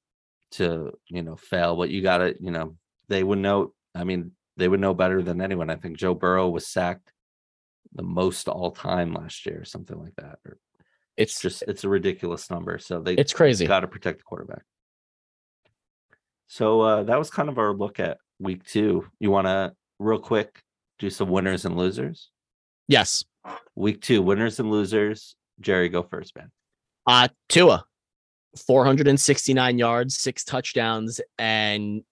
[0.52, 1.76] to you know fail.
[1.76, 2.76] But you got to you know
[3.08, 3.74] they would know.
[3.94, 5.70] I mean, they would know better than anyone.
[5.70, 7.12] I think Joe Burrow was sacked
[7.92, 10.38] the most all time last year, or something like that.
[10.44, 10.58] Or
[11.18, 12.78] it's just it's a ridiculous number.
[12.78, 14.62] So they it's crazy got to protect the quarterback.
[16.46, 19.06] So uh, that was kind of our look at week two.
[19.18, 20.62] You want to real quick
[20.98, 22.30] do some winners and losers?
[22.86, 23.24] yes
[23.74, 25.36] Week two, winners and losers.
[25.60, 26.50] Jerry, go first, man.
[27.06, 27.84] Uh Tua,
[28.66, 32.02] 469 yards, six touchdowns, and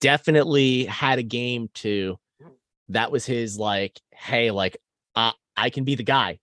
[0.00, 2.18] definitely had a game to
[2.88, 4.76] that was his like, hey, like
[5.14, 6.38] uh, I can be the guy.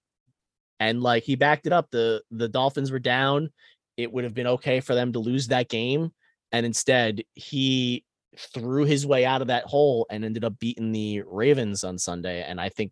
[0.80, 1.89] And like he backed it up.
[1.91, 3.51] The the Dolphins were down.
[3.95, 6.11] It would have been okay for them to lose that game.
[6.51, 8.05] And instead, he
[8.38, 12.43] threw his way out of that hole and ended up beating the Ravens on Sunday.
[12.43, 12.91] And I think,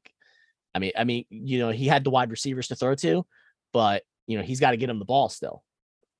[0.74, 3.26] I mean, I mean, you know, he had the wide receivers to throw to,
[3.72, 5.64] but you know, he's got to get him the ball still.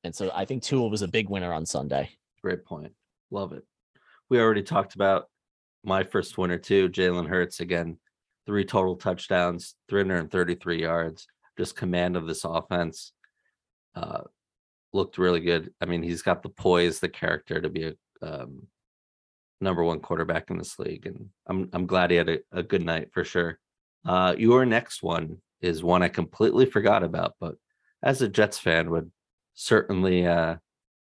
[0.04, 2.12] And so I think Tua was a big winner on Sunday.
[2.44, 2.94] Great point.
[3.32, 3.64] Love it.
[4.30, 5.30] We already talked about
[5.84, 7.98] my first winner too, Jalen Hurts again,
[8.46, 11.28] three total touchdowns, 333 yards,
[11.58, 13.14] just command of this offense.
[13.96, 14.22] Uh,
[14.94, 15.74] looked really good.
[15.82, 18.68] I mean, he's got the poise, the character to be a um,
[19.62, 22.84] number one quarterback in this league, and I'm I'm glad he had a, a good
[22.84, 23.60] night for sure.
[24.06, 27.56] Uh, your next one is one I completely forgot about, but
[28.04, 29.12] as a Jets fan, would
[29.54, 30.56] certainly uh,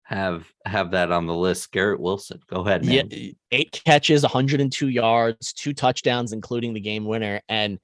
[0.04, 1.72] have have that on the list.
[1.72, 3.10] Garrett Wilson, go ahead, man.
[3.12, 7.41] Yeah, eight catches, 102 yards, two touchdowns, including the game winner.
[7.49, 7.80] And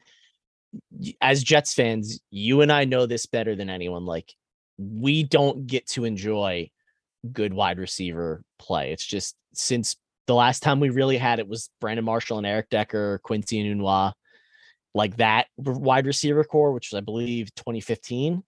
[1.22, 4.06] as Jets fans, you and I know this better than anyone.
[4.06, 4.34] Like,
[4.78, 6.70] we don't get to enjoy
[7.32, 8.92] good wide receiver play.
[8.92, 9.98] It's just since
[10.28, 14.14] the last time we really had it was Brandon Marshall and Eric Decker, Quincy Enunwa,
[14.94, 18.34] like that wide receiver corps, which was, I believe, 2015.
[18.34, 18.44] Sounds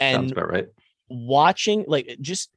[0.00, 0.66] And about right.
[1.08, 2.50] watching like just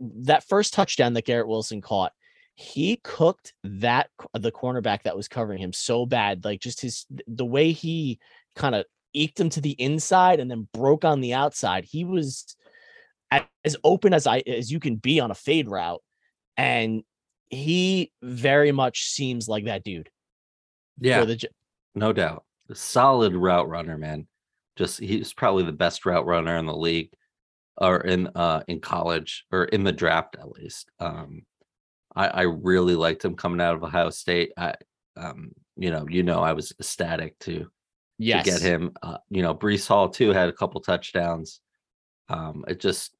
[0.00, 2.12] that first touchdown that Garrett Wilson caught,
[2.54, 6.44] he cooked that the cornerback that was covering him so bad.
[6.44, 8.18] Like just his the way he
[8.54, 11.84] kind of eked him to the inside and then broke on the outside.
[11.84, 12.56] He was
[13.64, 16.02] as open as I as you can be on a fade route,
[16.56, 17.02] and
[17.50, 20.08] he very much seems like that dude.
[21.00, 21.40] Yeah, the,
[21.94, 22.44] no doubt.
[22.70, 24.26] A solid route runner, man.
[24.76, 27.10] Just he's probably the best route runner in the league,
[27.78, 30.88] or in uh in college or in the draft at least.
[31.00, 31.42] Um,
[32.16, 34.52] I I really liked him coming out of Ohio State.
[34.56, 34.74] I
[35.16, 37.66] um you know you know I was ecstatic to
[38.18, 38.92] yes, to get him.
[39.02, 41.60] Uh, you know, Breece Hall too had a couple touchdowns.
[42.28, 43.14] Um, it just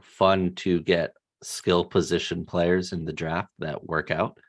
[0.00, 4.36] fun to get skill position players in the draft that work out.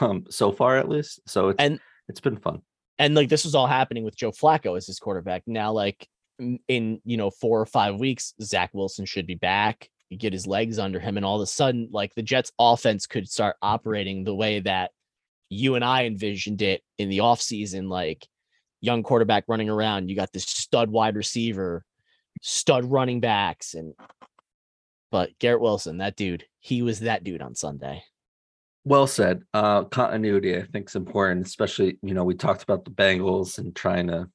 [0.00, 1.18] Um, so far at least.
[1.26, 2.60] So it's And- it's been fun.
[3.00, 5.42] and like this was all happening with Joe Flacco as his quarterback.
[5.46, 6.06] Now, like
[6.38, 9.88] in, in you know four or five weeks, Zach Wilson should be back.
[10.18, 13.28] Get his legs under him, and all of a sudden, like the Jets' offense could
[13.28, 14.90] start operating the way that
[15.48, 18.26] you and I envisioned it in the offseason, like
[18.80, 20.08] young quarterback running around.
[20.08, 21.84] You got this stud wide receiver,
[22.40, 23.94] stud running backs, and
[25.10, 28.02] but Garrett Wilson, that dude, he was that dude on Sunday.
[28.84, 29.42] Well said.
[29.54, 33.74] Uh, continuity, I think, is important, especially you know we talked about the Bengals and
[33.74, 34.28] trying to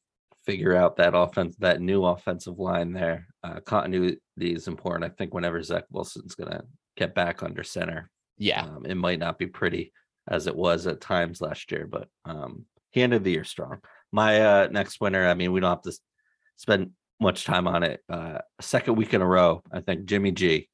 [0.46, 3.28] figure out that offense, that new offensive line there.
[3.48, 5.10] Uh, continuity is important.
[5.10, 6.64] I think whenever Zach Wilson's gonna
[6.98, 9.94] get back under center, Yeah, um, it might not be pretty
[10.28, 13.80] as it was at times last year, but um, he ended the year strong.
[14.12, 15.98] My uh, next winner, I mean, we don't have to
[16.58, 18.02] spend much time on it.
[18.10, 20.70] Uh, second week in a row, I think Jimmy G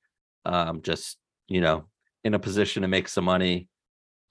[0.46, 1.18] Um, just
[1.48, 1.86] you know,
[2.24, 3.68] in a position to make some money,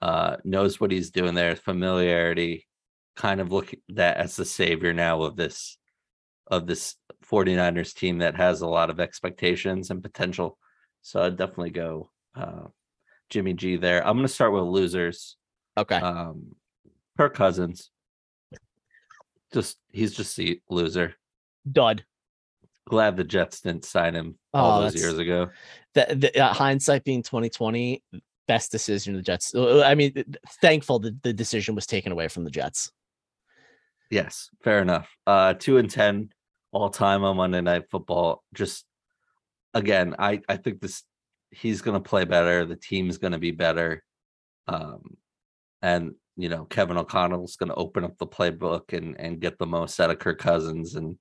[0.01, 2.67] uh, knows what he's doing there, familiarity,
[3.15, 5.77] kind of look that as the savior now of this
[6.47, 6.95] of this
[7.33, 10.57] 49ers team that has a lot of expectations and potential.
[11.01, 12.65] So I'd definitely go uh,
[13.29, 14.05] Jimmy G there.
[14.05, 15.35] I'm going to start with losers.
[15.75, 15.95] Okay.
[15.95, 16.55] Um,
[17.17, 17.89] Kirk Cousins.
[19.51, 21.15] Just he's just a loser.
[21.71, 22.05] Dud.
[22.87, 25.49] Glad the Jets didn't sign him all Oh, those years ago.
[25.93, 28.03] The, the uh, hindsight being 2020,
[28.47, 29.55] best decision the Jets.
[29.55, 30.13] Uh, I mean,
[30.61, 32.91] thankful that the decision was taken away from the Jets.
[34.11, 35.09] Yes, fair enough.
[35.25, 36.29] Uh, two and ten
[36.73, 38.43] all time on Monday Night Football.
[38.53, 38.85] Just
[39.73, 41.03] again, I I think this
[41.51, 42.65] he's going to play better.
[42.65, 44.03] The team's going to be better.
[44.67, 45.17] Um,
[45.81, 49.67] and you know Kevin O'Connell's going to open up the playbook and and get the
[49.67, 50.95] most out of Kirk Cousins.
[50.95, 51.17] And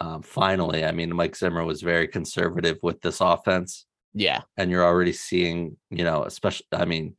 [0.00, 3.86] um, finally, I mean, Mike Zimmer was very conservative with this offense.
[4.16, 4.42] Yeah.
[4.56, 7.16] and you're already seeing, you know, especially I mean,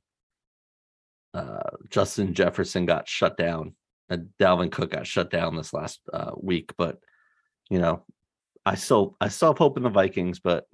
[1.34, 3.76] uh, Justin Jefferson got shut down,
[4.10, 7.00] and Dalvin Cook got shut down this last uh, week, but
[7.70, 8.04] you know,
[8.66, 10.66] I still I still have hope in the Vikings, but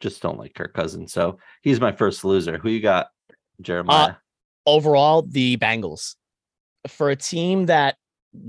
[0.00, 2.58] just don't like Kirk Cousins, so he's my first loser.
[2.58, 4.14] Who you got, uh, Jeremiah?
[4.66, 6.16] Overall, the Bengals.
[6.88, 7.96] For a team that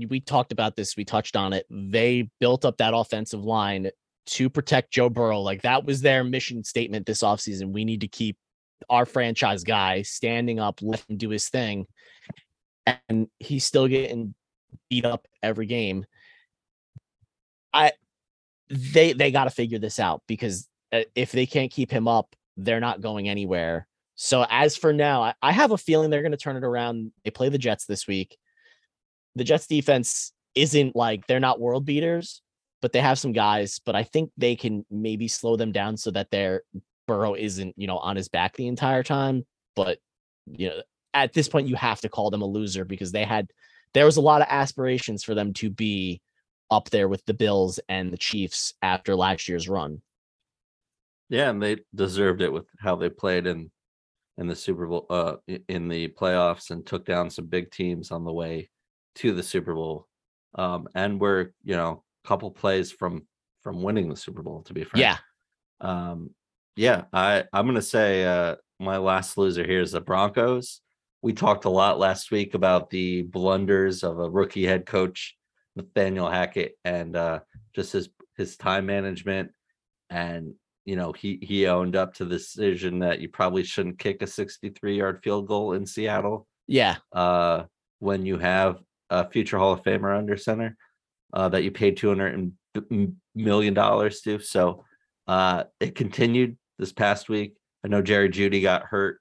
[0.08, 1.66] we talked about this, we touched on it.
[1.70, 3.90] They built up that offensive line
[4.26, 5.40] to protect Joe Burrow.
[5.40, 7.72] Like that was their mission statement this offseason.
[7.72, 8.36] We need to keep
[8.90, 11.86] our franchise guy standing up, let him do his thing.
[13.08, 14.34] And he's still getting
[14.90, 16.04] beat up every game.
[17.76, 17.92] I
[18.68, 22.34] they they got to figure this out because uh, if they can't keep him up,
[22.56, 23.86] they're not going anywhere.
[24.14, 27.12] So as for now, I, I have a feeling they're going to turn it around.
[27.24, 28.36] They play the Jets this week.
[29.34, 32.40] The Jets defense isn't like they're not world beaters,
[32.80, 33.78] but they have some guys.
[33.84, 36.62] But I think they can maybe slow them down so that their
[37.06, 39.44] Burrow isn't you know on his back the entire time.
[39.74, 39.98] But
[40.46, 43.48] you know at this point you have to call them a loser because they had
[43.94, 46.20] there was a lot of aspirations for them to be
[46.70, 50.02] up there with the Bills and the Chiefs after last year's run.
[51.28, 53.70] Yeah, and they deserved it with how they played in
[54.38, 55.36] in the Super Bowl uh
[55.68, 58.68] in the playoffs and took down some big teams on the way
[59.16, 60.06] to the Super Bowl.
[60.54, 63.26] Um and we're, you know, a couple plays from
[63.62, 65.00] from winning the Super Bowl to be frank.
[65.00, 65.18] Yeah,
[65.80, 66.30] Um
[66.76, 70.82] yeah, I I'm going to say uh my last loser here is the Broncos.
[71.22, 75.35] We talked a lot last week about the blunders of a rookie head coach
[75.76, 77.40] Nathaniel Hackett and uh
[77.74, 79.50] just his his time management
[80.10, 80.54] and
[80.84, 84.26] you know he he owned up to the decision that you probably shouldn't kick a
[84.26, 87.64] 63 yard field goal in Seattle yeah, uh
[87.98, 88.78] when you have
[89.10, 90.76] a future Hall of Famer under center
[91.32, 92.52] uh that you paid 200
[93.34, 94.38] million dollars to.
[94.40, 94.84] So
[95.26, 97.54] uh it continued this past week.
[97.84, 99.20] I know Jerry Jeudy got hurt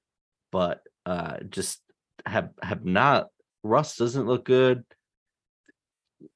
[0.51, 1.81] but uh just
[2.25, 3.27] have have not
[3.63, 4.83] Russ doesn't look good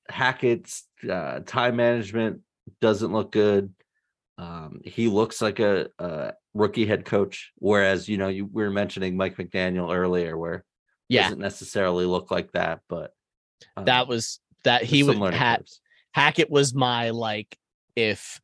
[0.10, 2.42] Hackett's uh, time management
[2.82, 3.74] doesn't look good.
[4.38, 8.72] Um, he looks like a, a rookie head coach, whereas you know you we were
[8.72, 10.64] mentioning Mike McDaniel earlier, where
[11.10, 11.24] yeah.
[11.24, 13.12] doesn't necessarily look like that, but
[13.76, 15.58] um, That was that he learning ha-
[16.14, 17.58] Hackett was my like
[17.96, 18.40] if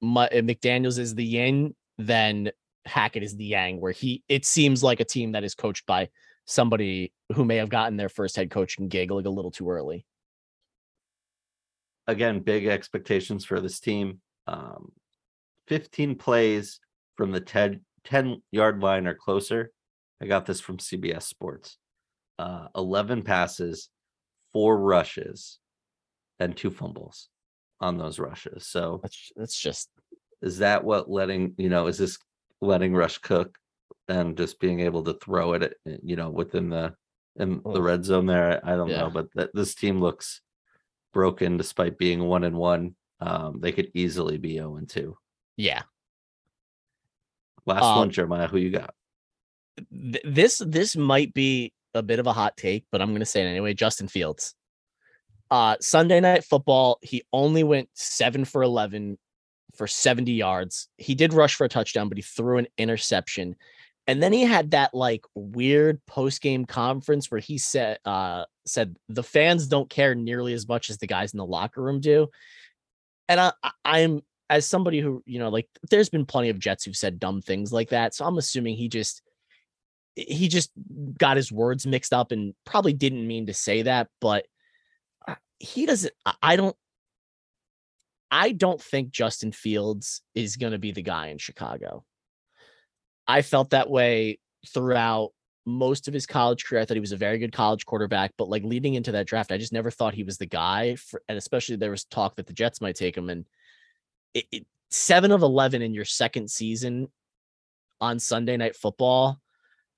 [0.00, 2.50] my, if McDaniel's is the yin, then
[2.84, 3.80] Hackett is the yang.
[3.80, 6.08] Where he it seems like a team that is coached by
[6.46, 10.04] somebody who may have gotten their first head coaching gig like a little too early.
[12.06, 14.20] Again, big expectations for this team.
[14.46, 14.92] Um,
[15.68, 16.80] 15 plays
[17.16, 19.70] from the 10, 10 yard line or closer.
[20.20, 21.78] I got this from CBS Sports.
[22.38, 23.88] Uh, 11 passes,
[24.52, 25.58] four rushes,
[26.40, 27.28] and two fumbles
[27.80, 28.66] on those rushes.
[28.66, 29.90] So That's that's just
[30.40, 32.18] is that what letting you know is this
[32.60, 33.56] letting Russ cook
[34.08, 36.94] and just being able to throw it you know within the
[37.36, 39.02] in the red zone there i don't Yeah.
[39.02, 40.40] know but that this team looks
[41.12, 45.16] broken despite being one and one um they could easily be 0 and 2
[45.56, 45.82] yeah.
[47.66, 48.94] last Um, one jeremiah who you got
[49.90, 53.26] Th- this this might be a bit of a hot take, but I'm going to
[53.26, 53.74] say it anyway.
[53.74, 54.54] Justin Fields.
[55.50, 59.18] Uh Sunday night football, he only went 7 for 11
[59.74, 60.88] for 70 yards.
[60.96, 63.56] He did rush for a touchdown, but he threw an interception.
[64.06, 69.22] And then he had that like weird post-game conference where he said uh said the
[69.22, 72.28] fans don't care nearly as much as the guys in the locker room do.
[73.28, 73.52] And I
[73.84, 77.40] I'm as somebody who, you know, like there's been plenty of Jets who've said dumb
[77.40, 78.14] things like that.
[78.14, 79.22] So I'm assuming he just
[80.14, 80.70] he just
[81.18, 84.46] got his words mixed up and probably didn't mean to say that, but
[85.26, 86.12] uh, he doesn't.
[86.42, 86.76] I don't.
[88.30, 92.04] I don't think Justin Fields is going to be the guy in Chicago.
[93.32, 95.30] I felt that way throughout
[95.64, 96.82] most of his college career.
[96.82, 99.52] I thought he was a very good college quarterback, but like leading into that draft,
[99.52, 100.96] I just never thought he was the guy.
[100.96, 103.30] For, and especially there was talk that the Jets might take him.
[103.30, 103.46] And
[104.34, 107.08] it, it, seven of eleven in your second season
[108.02, 109.40] on Sunday Night Football,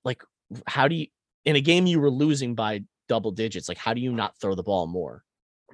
[0.05, 0.23] like
[0.65, 1.07] how do you
[1.43, 3.67] in a game you were losing by double digits?
[3.67, 5.25] Like how do you not throw the ball more?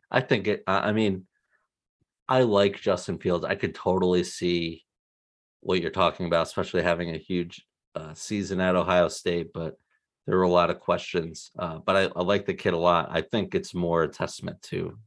[0.10, 0.64] I think it.
[0.66, 1.28] I mean,
[2.28, 3.46] I like Justin Fields.
[3.46, 4.84] I could totally see
[5.62, 9.78] what you're talking about, especially having a huge uh, season at Ohio State, but
[10.28, 11.52] there were a lot of questions.
[11.58, 13.10] Uh, but I, I, like the kid a lot.
[13.12, 14.98] I think it's more a testament to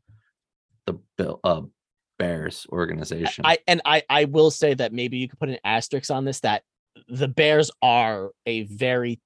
[0.86, 1.62] the Bill uh,
[2.18, 3.44] Bears organization.
[3.46, 6.40] I and I I will say that maybe you could put an asterisk on this
[6.40, 6.62] that
[7.08, 9.20] the Bears are a very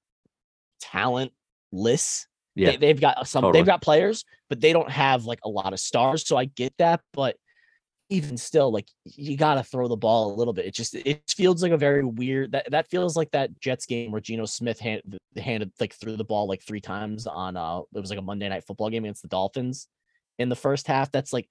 [0.81, 2.27] talentless.
[2.55, 3.41] Yeah, they, have got some.
[3.41, 3.59] Totally.
[3.59, 6.27] They've got players, but they don't have like a lot of stars.
[6.27, 7.37] So I get that, but
[8.09, 10.65] even still, like you got to throw the ball a little bit.
[10.65, 14.11] It just it feels like a very weird that that feels like that Jets game
[14.11, 15.01] where Geno Smith hand,
[15.37, 18.49] handed like threw the ball like three times on uh it was like a Monday
[18.49, 19.87] night football game against the Dolphins
[20.39, 21.11] in the first half.
[21.11, 21.47] That's like,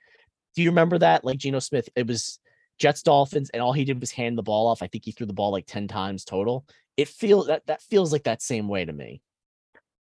[0.57, 1.25] do you remember that?
[1.25, 2.41] Like Geno Smith, it was
[2.79, 4.83] Jets Dolphins, and all he did was hand the ball off.
[4.83, 6.67] I think he threw the ball like ten times total.
[6.97, 9.23] It feels that that feels like that same way to me.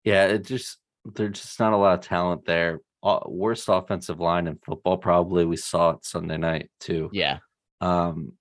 [0.04, 2.80] Yeah, it just there's just not a lot of talent there
[3.26, 4.98] worst offensive line in football.
[4.98, 7.10] Probably we saw it Sunday night too.
[7.12, 7.40] Yeah.
[7.82, 8.34] Um,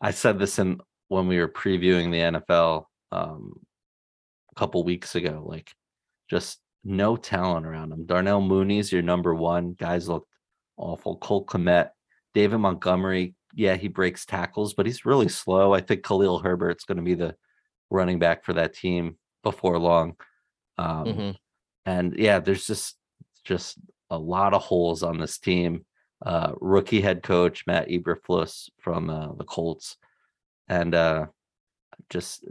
[0.00, 3.54] I said this in when we were previewing the NFL um,
[4.50, 5.42] a couple weeks ago.
[5.46, 5.70] Like,
[6.28, 8.04] just no talent around him.
[8.06, 9.72] Darnell Mooney's your number one.
[9.72, 10.28] Guys looked
[10.76, 11.16] awful.
[11.16, 11.90] Cole Kmet,
[12.34, 13.34] David Montgomery.
[13.54, 15.72] Yeah, he breaks tackles, but he's really slow.
[15.72, 17.36] I think Khalil Herbert's going to be the
[17.90, 20.16] running back for that team before long.
[20.76, 21.30] Um, mm-hmm.
[21.86, 22.96] And yeah, there's just
[23.44, 23.78] just
[24.10, 25.84] a lot of holes on this team.
[26.24, 29.96] Uh, rookie head coach Matt Eberflus from uh, the Colts,
[30.68, 31.26] and uh,
[32.08, 32.44] just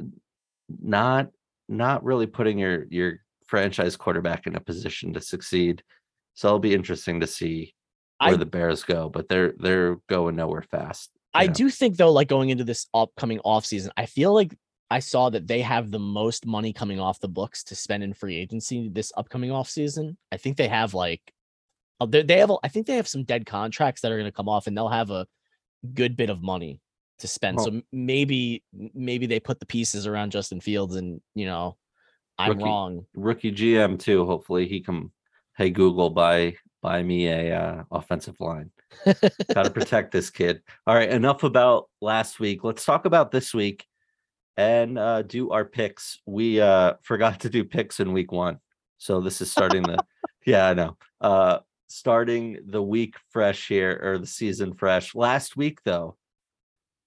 [0.82, 1.30] not
[1.68, 5.84] not really putting your your franchise quarterback in a position to succeed.
[6.36, 7.74] So it'll be interesting to see
[8.20, 11.12] where I, the Bears go, but they're they're going nowhere fast.
[11.34, 11.54] I know?
[11.54, 14.56] do think though, like going into this upcoming offseason, I feel like
[14.92, 18.14] I saw that they have the most money coming off the books to spend in
[18.14, 20.18] free agency this upcoming offseason.
[20.32, 21.22] I think they have like
[22.08, 24.50] they, they have, I think they have some dead contracts that are going to come
[24.50, 25.28] off, and they'll have a
[25.94, 26.82] good bit of money
[27.20, 27.62] to spend.
[27.62, 28.64] So maybe,
[28.94, 31.78] maybe they put the pieces around Justin Fields, and you know,
[32.38, 33.06] I'm rookie, wrong.
[33.16, 34.26] Rookie GM too.
[34.26, 35.12] Hopefully, he can.
[35.56, 38.72] Hey Google, buy buy me a uh, offensive line.
[39.06, 40.62] Got to protect this kid.
[40.88, 42.64] All right, enough about last week.
[42.64, 43.86] Let's talk about this week
[44.58, 46.20] and uh, do our picks.
[46.26, 48.60] We uh, forgot to do picks in week one,
[48.98, 49.98] so this is starting the.
[50.46, 50.98] yeah, I know.
[51.22, 51.60] Uh,
[51.94, 55.14] starting the week fresh here or the season fresh.
[55.14, 56.18] Last week though,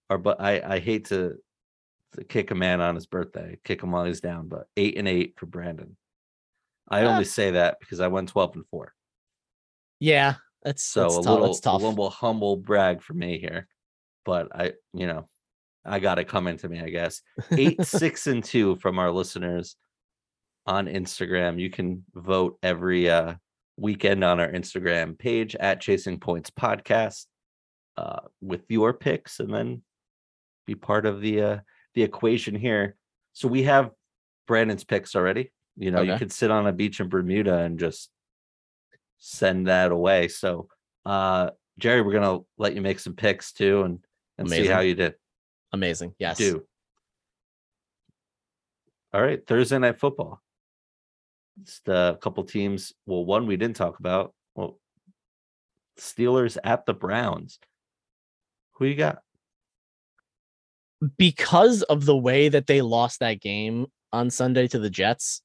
[0.08, 1.34] or but I I hate to,
[2.14, 5.08] to kick a man on his birthday, kick him while he's down, but eight and
[5.08, 5.96] eight for Brandon.
[6.88, 8.94] I only say that because I went twelve and four.
[9.98, 11.40] Yeah, that's so that's a tough.
[11.40, 13.66] little a little humble brag for me here,
[14.24, 15.28] but I you know
[15.84, 16.80] I got it coming to me.
[16.80, 19.74] I guess eight six and two from our listeners
[20.64, 21.58] on Instagram.
[21.58, 23.34] You can vote every uh
[23.76, 27.26] weekend on our Instagram page at Chasing Points Podcast
[27.96, 29.82] uh, with your picks, and then
[30.66, 31.58] be part of the uh,
[31.94, 32.96] the equation here.
[33.32, 33.90] So we have
[34.46, 35.52] Brandon's picks already.
[35.76, 36.12] You know, okay.
[36.12, 38.10] you could sit on a beach in Bermuda and just
[39.18, 40.28] send that away.
[40.28, 40.68] So,
[41.04, 43.98] uh, Jerry, we're gonna let you make some picks too, and
[44.38, 44.64] and Amazing.
[44.64, 45.14] see how you did.
[45.72, 46.14] Amazing.
[46.18, 46.38] Yes.
[46.38, 46.64] Do.
[49.12, 50.42] All right, Thursday night football.
[51.86, 52.92] A couple teams.
[53.06, 54.34] Well, one we didn't talk about.
[54.54, 54.78] Well,
[55.98, 57.58] Steelers at the Browns.
[58.74, 59.18] Who you got?
[61.16, 65.42] Because of the way that they lost that game on Sunday to the Jets,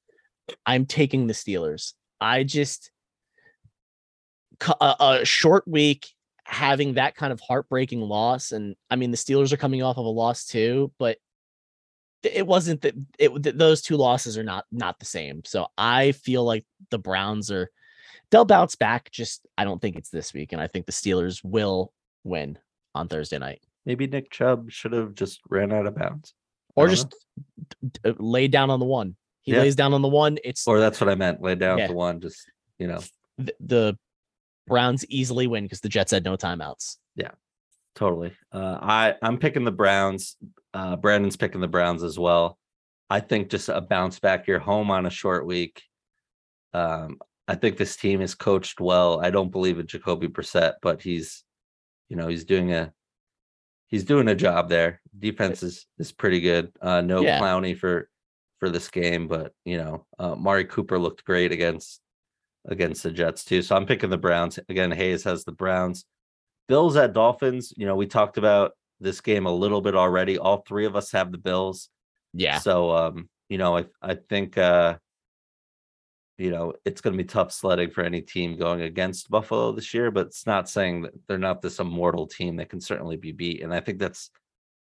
[0.66, 1.94] I'm taking the Steelers.
[2.20, 2.90] I just
[4.80, 6.08] a, a short week
[6.44, 10.04] having that kind of heartbreaking loss and I mean the Steelers are coming off of
[10.04, 11.18] a loss too, but
[12.22, 15.42] it wasn't that it those two losses are not not the same.
[15.44, 17.70] So I feel like the Browns are
[18.30, 19.10] they'll bounce back.
[19.10, 21.92] Just I don't think it's this week, and I think the Steelers will
[22.24, 22.58] win
[22.94, 23.62] on Thursday night.
[23.84, 26.34] Maybe Nick Chubb should have just ran out of bounds,
[26.74, 27.14] or just
[28.04, 28.14] know.
[28.18, 29.16] laid down on the one.
[29.42, 29.60] He yeah.
[29.60, 30.38] lays down on the one.
[30.44, 31.42] It's or that's what I meant.
[31.42, 31.88] Lay down yeah.
[31.88, 32.20] the one.
[32.20, 33.00] Just you know,
[33.38, 33.98] the, the
[34.66, 36.96] Browns easily win because the Jets had no timeouts.
[37.16, 37.32] Yeah,
[37.94, 38.32] totally.
[38.52, 40.36] Uh, I I'm picking the Browns.
[40.74, 42.58] Uh, Brandon's picking the Browns as well.
[43.10, 44.46] I think just a bounce back.
[44.46, 45.82] You're home on a short week.
[46.72, 49.20] Um, I think this team is coached well.
[49.20, 51.44] I don't believe in Jacoby Brissett, but he's,
[52.08, 52.92] you know, he's doing a
[53.88, 55.00] he's doing a job there.
[55.18, 56.72] Defense is is pretty good.
[56.80, 57.38] Uh, no Yeah.
[57.38, 58.08] Clowney for
[58.58, 62.00] for this game, but you know, uh, Amari Cooper looked great against
[62.66, 63.60] against the Jets too.
[63.60, 64.90] So I'm picking the Browns again.
[64.90, 66.06] Hayes has the Browns.
[66.68, 67.74] Bills at Dolphins.
[67.76, 68.72] You know, we talked about
[69.02, 70.38] this game a little bit already.
[70.38, 71.88] All three of us have the Bills.
[72.32, 72.58] Yeah.
[72.58, 74.96] So um, you know, I I think uh
[76.38, 79.94] you know, it's going to be tough sledding for any team going against Buffalo this
[79.94, 83.30] year, but it's not saying that they're not this immortal team that can certainly be
[83.30, 83.62] beat.
[83.62, 84.30] And I think that's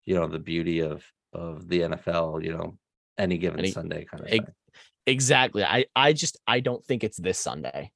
[0.08, 2.78] you know, the beauty of of the NFL, you know,
[3.20, 4.48] any given Any- Sunday kind of thing.
[5.06, 5.64] Exactly.
[5.64, 7.92] I I just I don't think it's this Sunday.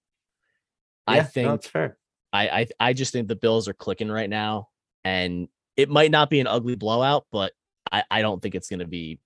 [1.07, 1.91] I think no.
[2.32, 4.70] I, I I just think the Bills are clicking right now,
[5.03, 5.47] and
[5.78, 7.53] it might not be an ugly blowout, but
[7.91, 9.19] I I don't think it's going to be.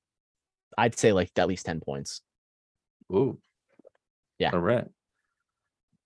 [0.78, 2.22] I'd say like at least ten points.
[3.12, 3.40] Ooh.
[4.40, 4.52] Yeah.
[4.52, 4.86] All right.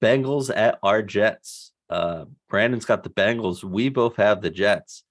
[0.01, 1.71] Bengals at our Jets.
[1.89, 3.63] Uh Brandon's got the Bengals.
[3.63, 5.03] We both have the Jets.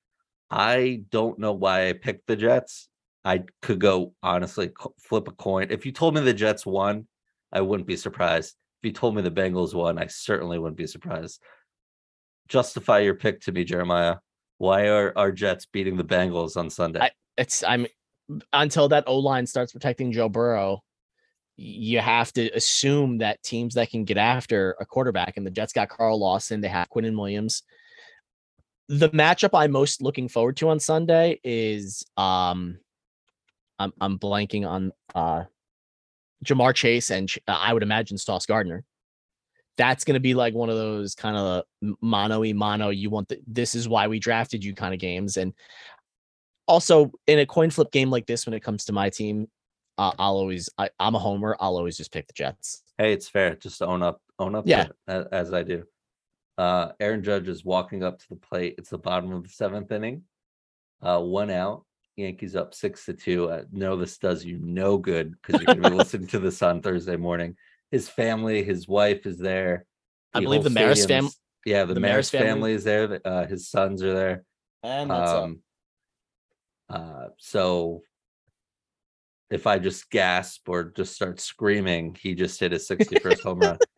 [0.50, 2.88] I don't know why I picked the Jets.
[3.24, 4.70] I could go honestly
[5.00, 5.68] flip a coin.
[5.70, 7.06] If you told me the Jets won,
[7.52, 8.54] I wouldn't be surprised.
[8.82, 11.42] If you told me the Bengals won, I certainly wouldn't be surprised.
[12.48, 14.16] Justify your pick to me, Jeremiah.
[14.58, 17.00] Why are our Jets beating the Bengals on Sunday?
[17.00, 17.86] I- It's I'm
[18.52, 20.82] until that O line starts protecting Joe Burrow.
[21.56, 25.72] You have to assume that teams that can get after a quarterback, and the Jets
[25.72, 27.62] got Carl Lawson, they have Quinnen Williams.
[28.88, 32.78] The matchup I'm most looking forward to on Sunday is um,
[33.78, 35.44] I'm I'm blanking on uh,
[36.44, 38.84] Ja'Marr Chase and uh, I would imagine Sauce Gardner.
[39.78, 41.64] That's going to be like one of those kind of
[42.02, 42.90] mono y mono.
[42.90, 45.54] You want the, this is why we drafted you kind of games, and
[46.66, 49.48] also in a coin flip game like this, when it comes to my team,
[49.96, 51.56] uh, I'll always I, I'm a homer.
[51.58, 52.82] I'll always just pick the Jets.
[52.98, 53.56] Hey, it's fair.
[53.56, 54.64] Just own up, own up.
[54.66, 54.88] Yeah.
[55.08, 55.84] it, as, I do.
[56.56, 58.74] Uh, Aaron Judge is walking up to the plate.
[58.78, 60.22] It's the bottom of the seventh inning.
[61.00, 61.84] Uh, one out.
[62.16, 63.48] Yankees up six to two.
[63.48, 66.60] Uh, no, this does you no good because you're going to be listening to this
[66.62, 67.56] on Thursday morning.
[67.90, 69.86] His family, his wife is there.
[70.34, 72.48] I The believe whole the Maris fam- stadium's- Yeah, the, the Maris Maris family.
[72.48, 72.72] family.
[72.74, 73.06] is there.
[73.06, 74.44] the- Uh, his sons are there.
[74.82, 75.62] And Um,
[76.88, 78.02] uh, so
[79.50, 83.78] if I just gasp or just start screaming, he just hit his 61st home run.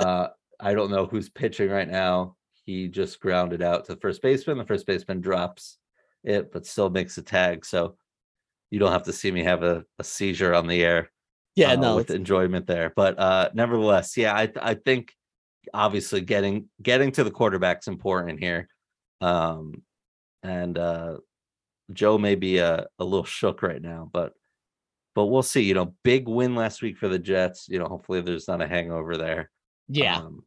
[0.00, 0.26] Uh,
[0.58, 2.36] I don't know who's pitching right now.
[2.64, 4.58] He just grounded out to the first baseman.
[4.58, 5.78] The first baseman drops
[6.24, 7.64] it, but still makes a tag.
[7.64, 7.96] So
[8.70, 11.10] you don't have to see me have a, a seizure on the air
[11.54, 12.92] yeah, uh, no, with enjoyment there.
[12.94, 15.12] But uh, nevertheless, yeah, I I think
[15.72, 18.68] obviously getting getting to the quarterback's important here.
[19.20, 19.82] Um,
[20.42, 21.16] and uh,
[21.92, 24.32] Joe may be a, a little shook right now, but
[25.14, 25.62] but we'll see.
[25.62, 27.66] You know, big win last week for the Jets.
[27.68, 29.50] You know, hopefully there's not a hangover there.
[29.88, 30.44] yeah, Um,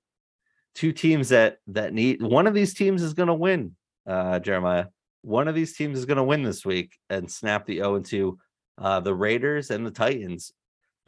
[0.75, 3.75] two teams that that need one of these teams is going to win.
[4.05, 4.85] Uh, Jeremiah,
[5.21, 8.05] one of these teams is going to win this week and snap the 0 and
[8.05, 8.37] 2.
[8.79, 10.53] Uh, the Raiders and the Titans.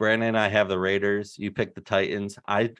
[0.00, 1.36] Brandon and I have the Raiders.
[1.38, 2.38] You pick the Titans.
[2.48, 2.70] I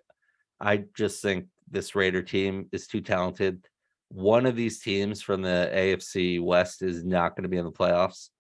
[0.59, 3.65] I just think this Raider team is too talented.
[4.09, 7.71] One of these teams from the AFC West is not going to be in the
[7.71, 8.31] playoffs.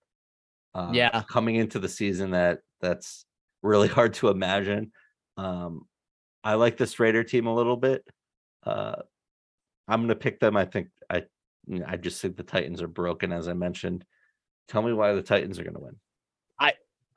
[0.74, 1.22] Uh, Yeah.
[1.30, 3.26] coming into the season, that that's
[3.62, 4.92] really hard to imagine.
[5.36, 5.86] Um,
[6.42, 8.02] I like this Raider team a little bit.
[8.64, 8.96] Uh,
[9.86, 10.56] I'm going to pick them.
[10.56, 11.24] I think I
[11.86, 14.06] I just think the Titans are broken, as I mentioned.
[14.68, 15.96] Tell me why the Titans are going to win.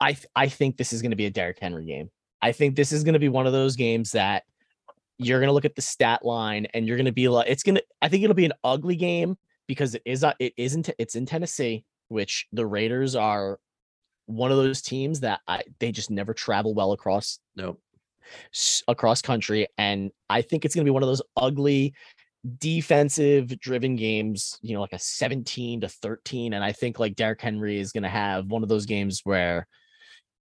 [0.04, 2.10] I I think this is going to be a Derrick Henry game.
[2.42, 4.44] I think this is going to be one of those games that
[5.16, 7.62] you're going to look at the stat line and you're going to be like, it's
[7.62, 7.84] going to.
[8.02, 9.36] I think it'll be an ugly game
[9.66, 10.22] because it is.
[10.22, 10.90] uh, It isn't.
[10.98, 13.58] It's in Tennessee, which the Raiders are
[14.26, 17.80] one of those teams that I, they just never travel well across Nope.
[18.88, 21.94] across country, and I think it's going to be one of those ugly
[22.58, 26.52] defensive driven games, you know, like a 17 to 13.
[26.52, 29.66] And I think like Derrick Henry is going to have one of those games where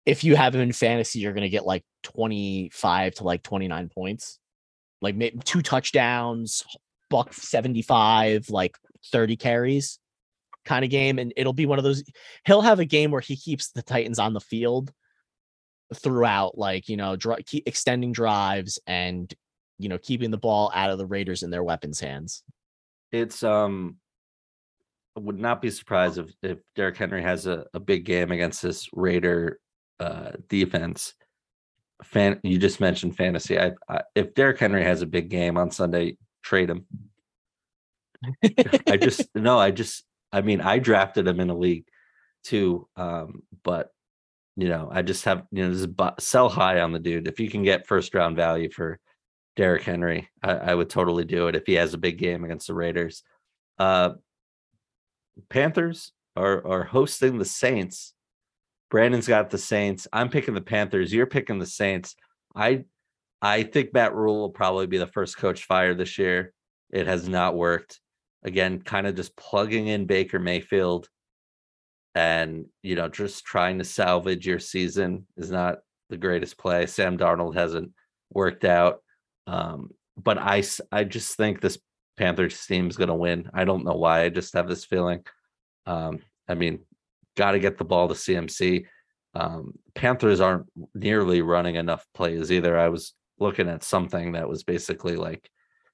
[0.09, 3.89] if you have him in fantasy, you're going to get like 25 to like 29
[3.89, 4.39] points,
[5.01, 6.63] like two touchdowns,
[7.11, 8.75] buck 75, like
[9.11, 9.99] 30 carries
[10.65, 11.19] kind of game.
[11.19, 12.03] And it'll be one of those,
[12.45, 14.91] he'll have a game where he keeps the Titans on the field
[15.93, 19.31] throughout, like, you know, keep extending drives and,
[19.77, 22.43] you know, keeping the ball out of the Raiders in their weapons' hands.
[23.11, 23.97] It's um
[25.15, 28.87] would not be surprised if if Derrick Henry has a, a big game against this
[28.93, 29.59] Raider
[29.99, 31.13] uh defense.
[32.03, 33.59] Fan you just mentioned fantasy.
[33.59, 36.85] I, I if Derrick Henry has a big game on Sunday, trade him.
[38.87, 41.85] I just no, I just I mean I drafted him in a league
[42.43, 42.87] too.
[42.95, 43.89] Um, but
[44.55, 47.27] you know, I just have you know, just sell high on the dude.
[47.27, 48.99] If you can get first round value for
[49.55, 52.67] Derrick Henry, I, I would totally do it if he has a big game against
[52.67, 53.23] the Raiders.
[53.77, 54.11] Uh
[55.49, 58.13] Panthers are are hosting the Saints.
[58.89, 60.07] Brandon's got the Saints.
[60.11, 61.13] I'm picking the Panthers.
[61.13, 62.15] You're picking the Saints.
[62.55, 62.85] I
[63.41, 66.53] I think Matt Rhule will probably be the first coach fired this year.
[66.91, 67.99] It has not worked.
[68.43, 71.07] Again, kind of just plugging in Baker Mayfield
[72.15, 75.79] and you know just trying to salvage your season is not
[76.09, 76.85] the greatest play.
[76.85, 77.91] Sam Darnold hasn't
[78.31, 79.01] worked out.
[79.47, 81.77] Um, but I I just think this
[82.17, 83.49] Panthers team is going to win.
[83.53, 84.23] I don't know why.
[84.23, 85.23] I just have this feeling.
[85.85, 86.79] Um, I mean,
[87.39, 88.85] got to get the ball to CMC.
[89.33, 92.77] Um, Panthers aren't nearly running enough plays either.
[92.77, 95.49] I was looking at something that was basically like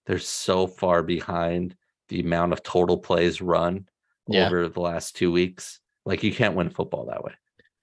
[0.08, 1.76] they're so far behind
[2.10, 3.88] the amount of total plays run
[4.28, 4.48] yeah.
[4.48, 5.80] over the last two weeks.
[6.04, 7.34] Like you can't win football that way.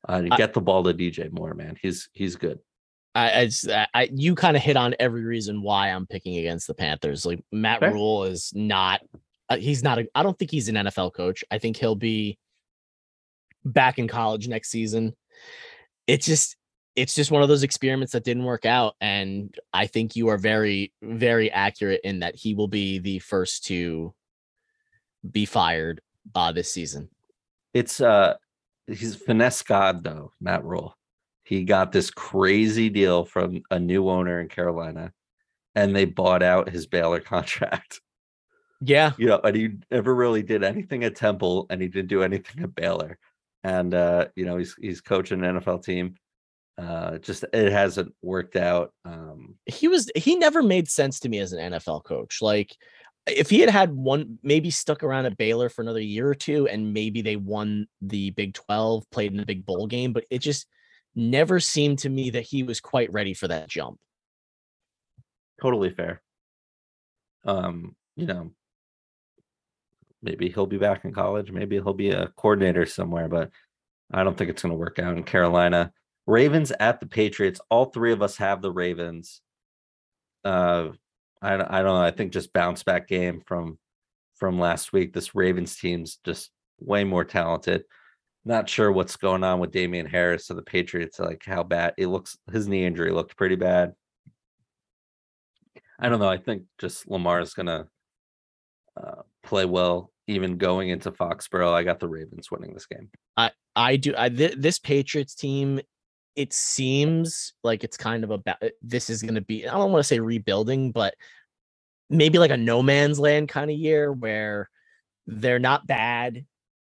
[0.08, 1.76] Uh, I, get the ball to DJ Moore, man.
[1.80, 2.58] He's he's good.
[3.14, 6.74] I, I, I you kind of hit on every reason why I'm picking against the
[6.74, 7.24] Panthers.
[7.24, 7.92] Like Matt Fair.
[7.92, 9.02] Rhule is not,
[9.48, 10.00] uh, he's not.
[10.00, 11.44] A, I don't think he's an NFL coach.
[11.50, 12.38] I think he'll be
[13.64, 15.14] back in college next season.
[16.06, 16.56] It's just,
[16.94, 20.38] it's just one of those experiments that didn't work out, and I think you are
[20.38, 24.12] very, very accurate in that he will be the first to
[25.30, 26.00] be fired
[26.34, 27.08] uh, this season.
[27.72, 28.34] It's uh,
[28.86, 30.96] he's finesse god though, Matt Rhule.
[31.44, 35.12] he got this crazy deal from a new owner in Carolina,
[35.74, 38.00] and they bought out his Baylor contract.
[38.80, 42.22] Yeah, you know, and he never really did anything at Temple, and he didn't do
[42.22, 43.18] anything at Baylor.
[43.64, 46.14] And uh, you know, he's he's coaching an NFL team.
[46.78, 48.92] Uh, just it hasn't worked out.
[49.04, 52.40] Um, he was he never made sense to me as an NFL coach.
[52.40, 52.74] Like
[53.26, 56.66] if he had had one maybe stuck around at Baylor for another year or two
[56.66, 60.40] and maybe they won the Big 12 played in the big bowl game but it
[60.40, 60.66] just
[61.14, 63.98] never seemed to me that he was quite ready for that jump.
[65.60, 66.22] Totally fair.
[67.44, 68.52] Um, you know,
[70.22, 73.50] maybe he'll be back in college, maybe he'll be a coordinator somewhere, but
[74.12, 75.92] I don't think it's going to work out in Carolina.
[76.26, 77.60] Ravens at the Patriots.
[77.70, 79.40] All three of us have the Ravens.
[80.44, 80.90] Uh,
[81.40, 82.02] I, I don't know.
[82.02, 83.78] I think just bounce back game from
[84.36, 85.12] from last week.
[85.12, 86.50] This Ravens team's just
[86.80, 87.84] way more talented
[88.44, 92.08] not sure what's going on with Damien Harris So the Patriots, like how bad it
[92.08, 92.36] looks.
[92.52, 93.92] His knee injury looked pretty bad.
[95.98, 96.28] I don't know.
[96.28, 97.86] I think just Lamar is gonna
[98.96, 101.72] uh, play well, even going into Foxborough.
[101.72, 103.10] I got the Ravens winning this game.
[103.36, 104.14] I I do.
[104.16, 105.80] I th- this Patriots team.
[106.34, 109.68] It seems like it's kind of about this is going to be.
[109.68, 111.14] I don't want to say rebuilding, but
[112.08, 114.70] maybe like a no man's land kind of year where
[115.26, 116.44] they're not bad,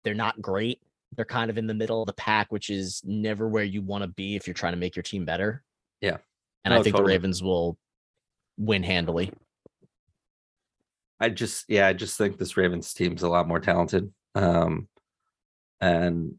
[0.05, 0.81] they're not great,
[1.17, 4.03] they're kind of in the middle of the pack, which is never where you want
[4.03, 5.63] to be if you're trying to make your team better.
[6.01, 6.19] Yeah.
[6.65, 7.13] And I think totally.
[7.13, 7.79] the Ravens will
[8.59, 9.33] win handily.
[11.21, 14.13] I just yeah, I just think this Ravens team's a lot more talented.
[14.35, 14.89] Um
[15.81, 16.35] and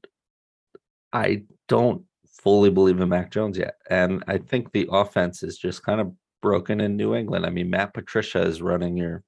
[1.14, 2.04] I don't
[2.42, 3.76] fully believe in Mac Jones yet.
[3.90, 7.46] And I think the offense is just kind of broken in New England.
[7.46, 9.24] I mean, Matt Patricia is running your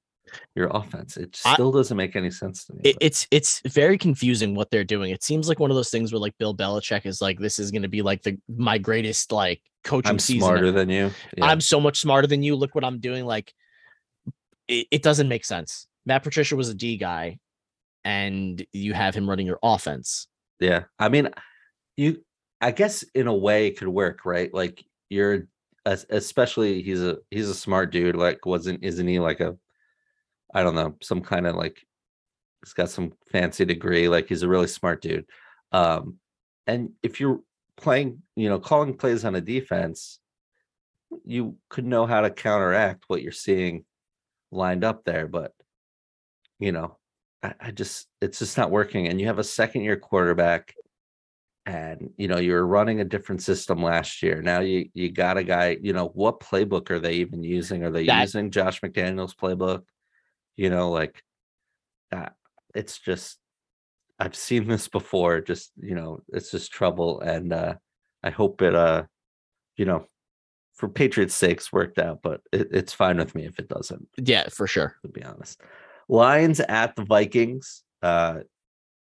[0.54, 1.16] your offense.
[1.16, 2.80] It still I, doesn't make any sense to me.
[2.84, 5.10] It, it's it's very confusing what they're doing.
[5.10, 7.70] It seems like one of those things where like Bill Belichick is like, this is
[7.70, 10.40] going to be like the my greatest like coaching I'm season.
[10.40, 11.10] Smarter than you.
[11.36, 11.44] Yeah.
[11.44, 12.56] I'm so much smarter than you.
[12.56, 13.26] Look what I'm doing.
[13.26, 13.52] Like,
[14.68, 15.86] it, it doesn't make sense.
[16.06, 17.38] Matt Patricia was a D guy,
[18.04, 20.28] and you have him running your offense.
[20.60, 21.30] Yeah, I mean,
[21.96, 22.24] you.
[22.60, 24.52] I guess in a way it could work, right?
[24.52, 25.48] Like you're
[25.86, 29.54] especially he's a he's a smart dude like wasn't isn't he like a
[30.54, 31.84] I don't know, some kind of like
[32.64, 35.26] he's got some fancy degree, like he's a really smart dude.
[35.72, 36.18] Um,
[36.66, 37.40] and if you're
[37.76, 40.20] playing, you know, calling plays on a defense,
[41.24, 43.84] you could know how to counteract what you're seeing
[44.54, 45.26] lined up there.
[45.26, 45.52] But
[46.58, 46.96] you know,
[47.42, 49.08] I, I just it's just not working.
[49.08, 50.74] And you have a second year quarterback
[51.66, 55.44] and you know you're running a different system last year now you you got a
[55.44, 59.34] guy you know what playbook are they even using are they that, using josh mcdaniels
[59.34, 59.82] playbook
[60.56, 61.22] you know like
[62.12, 62.28] uh,
[62.74, 63.38] it's just
[64.18, 67.74] i've seen this before just you know it's just trouble and uh
[68.22, 69.02] i hope it uh
[69.76, 70.06] you know
[70.74, 74.48] for patriots sakes worked out but it, it's fine with me if it doesn't yeah
[74.48, 74.96] for sure.
[75.02, 75.60] to be honest.
[76.08, 78.40] Lions at the vikings uh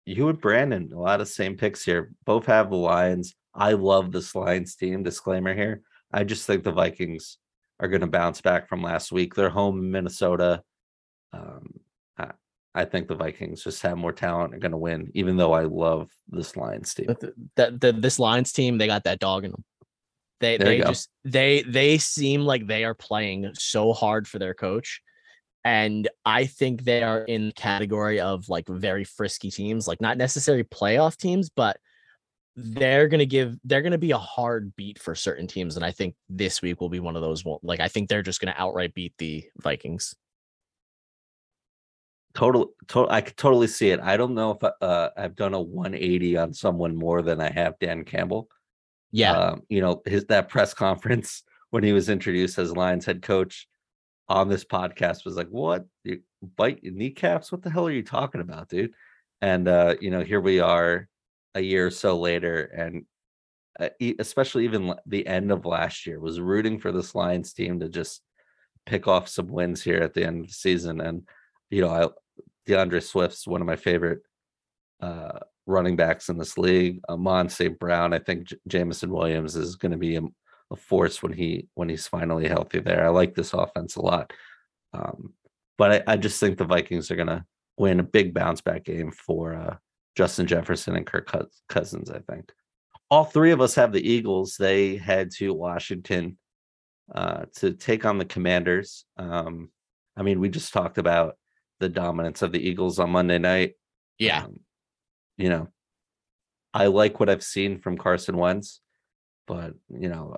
[0.04, 2.12] you and brandon a lot of same picks here.
[2.24, 3.34] Both have the lions.
[3.54, 5.82] I love this lions team disclaimer here.
[6.12, 7.38] I just think the vikings
[7.80, 9.34] are going to bounce back from last week.
[9.34, 10.62] They're home in minnesota.
[11.32, 11.80] Um,
[12.16, 12.30] I,
[12.74, 15.64] I think the Vikings just have more talent and going to win, even though I
[15.64, 17.06] love this Lions team.
[17.06, 19.64] The, the, the, this Lions team, they got that dog in them.
[20.42, 24.54] They there they just they they seem like they are playing so hard for their
[24.54, 25.00] coach,
[25.64, 30.18] and I think they are in the category of like very frisky teams, like not
[30.18, 31.78] necessarily playoff teams, but
[32.56, 36.16] they're gonna give they're gonna be a hard beat for certain teams, and I think
[36.28, 37.44] this week will be one of those.
[37.62, 40.12] Like I think they're just gonna outright beat the Vikings.
[42.34, 43.12] Total, total.
[43.12, 44.00] I could totally see it.
[44.00, 47.78] I don't know if uh, I've done a 180 on someone more than I have
[47.78, 48.48] Dan Campbell.
[49.12, 53.22] Yeah, um, you know his that press conference when he was introduced as Lions head
[53.22, 53.68] coach
[54.28, 55.84] on this podcast was like, "What?
[56.04, 56.20] You
[56.56, 57.52] bite your kneecaps?
[57.52, 58.92] What the hell are you talking about, dude?"
[59.40, 61.08] And uh, you know, here we are,
[61.54, 63.04] a year or so later, and
[63.78, 63.88] uh,
[64.18, 68.22] especially even the end of last year was rooting for this Lions team to just
[68.86, 71.00] pick off some wins here at the end of the season.
[71.00, 71.28] And
[71.70, 72.08] you know, I
[72.66, 74.20] D'Andre Swift's one of my favorite
[75.02, 77.00] uh, running backs in this league.
[77.08, 77.78] Amon St.
[77.78, 80.22] Brown, I think J- Jameson Williams is going to be a,
[80.70, 82.80] a, force when he when he's finally healthy.
[82.80, 84.32] There, I like this offense a lot.
[84.94, 85.34] Um,
[85.76, 87.44] but I, I, just think the Vikings are going to
[87.78, 89.76] win a big bounce back game for uh,
[90.14, 91.30] Justin Jefferson and Kirk
[91.68, 92.10] Cousins.
[92.10, 92.52] I think
[93.10, 94.56] all three of us have the Eagles.
[94.58, 96.38] They head to Washington
[97.14, 99.04] uh, to take on the Commanders.
[99.16, 99.70] Um,
[100.16, 101.36] I mean, we just talked about
[101.80, 103.74] the dominance of the Eagles on Monday night.
[104.18, 104.44] Yeah.
[104.44, 104.60] Um,
[105.36, 105.68] you know,
[106.74, 108.80] I like what I've seen from Carson Wentz,
[109.46, 110.36] but you know,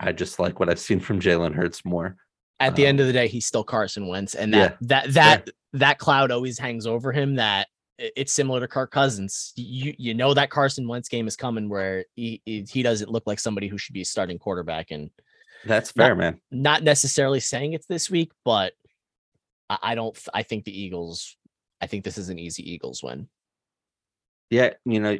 [0.00, 2.16] I just like what I've seen from Jalen Hurts more.
[2.60, 5.14] At the um, end of the day, he's still Carson Wentz, and that yeah, that
[5.14, 5.52] that yeah.
[5.74, 7.36] that cloud always hangs over him.
[7.36, 7.68] That
[7.98, 9.52] it's similar to Kirk Cousins.
[9.56, 13.38] You you know that Carson Wentz game is coming where he he doesn't look like
[13.40, 15.10] somebody who should be starting quarterback, and
[15.64, 16.40] that's fair, not, man.
[16.50, 18.72] Not necessarily saying it's this week, but
[19.70, 20.18] I don't.
[20.34, 21.36] I think the Eagles.
[21.80, 23.28] I think this is an easy Eagles win.
[24.52, 25.16] Yeah, you know,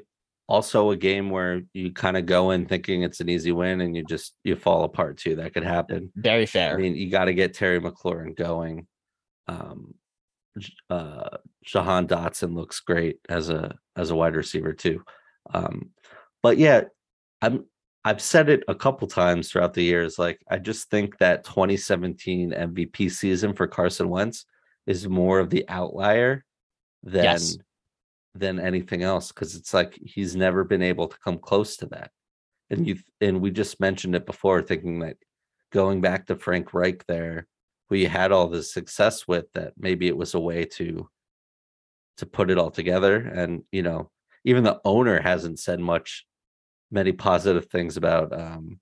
[0.47, 3.97] also a game where you kind of go in thinking it's an easy win and
[3.97, 5.37] you just you fall apart too.
[5.37, 6.13] That could happen.
[6.15, 6.75] Very fair.
[6.75, 8.87] I mean, you got to get Terry McLaurin going.
[9.49, 9.95] Um,
[10.91, 15.03] uh, Jahan Dotson looks great as a as a wide receiver too.
[15.55, 15.93] Um,
[16.43, 16.83] but yeah,
[17.41, 17.65] I'm
[18.05, 20.19] I've said it a couple times throughout the years.
[20.19, 24.45] Like, I just think that 2017 MVP season for Carson Wentz
[24.87, 26.45] is more of the outlier
[27.03, 27.57] than yes.
[28.35, 32.11] Than anything else because it's like he's never been able to come close to that.
[32.71, 35.17] And you and we just mentioned it before, thinking that
[35.73, 37.47] going back to Frank Reich there,
[37.91, 41.09] you had all the success with, that maybe it was a way to
[42.19, 43.17] to put it all together.
[43.17, 44.11] And you know,
[44.45, 46.27] even the owner hasn't said much
[46.91, 48.79] many positive things about um,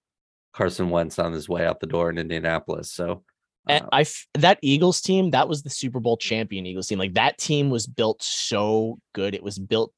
[0.52, 2.92] Carson Wentz on his way out the door in Indianapolis.
[2.92, 3.24] So
[3.68, 6.98] uh, I that Eagles team that was the Super Bowl champion Eagles team.
[6.98, 9.34] Like that team was built so good.
[9.34, 9.92] It was built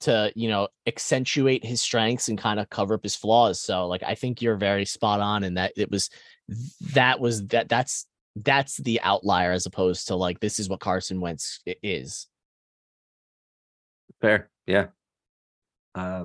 [0.00, 3.60] to you know accentuate his strengths and kind of cover up his flaws.
[3.60, 6.10] So like I think you're very spot on in that it was
[6.94, 11.20] that was that that's that's the outlier as opposed to like this is what Carson
[11.20, 12.26] Wentz is.
[14.20, 14.86] Fair, yeah.
[15.94, 16.24] Uh,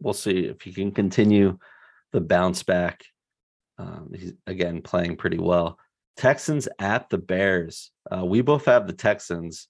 [0.00, 1.58] we'll see if he can continue
[2.12, 3.04] the bounce back.
[3.78, 5.78] Um, he's again playing pretty well.
[6.16, 7.90] Texans at the Bears.
[8.10, 9.68] Uh, we both have the Texans.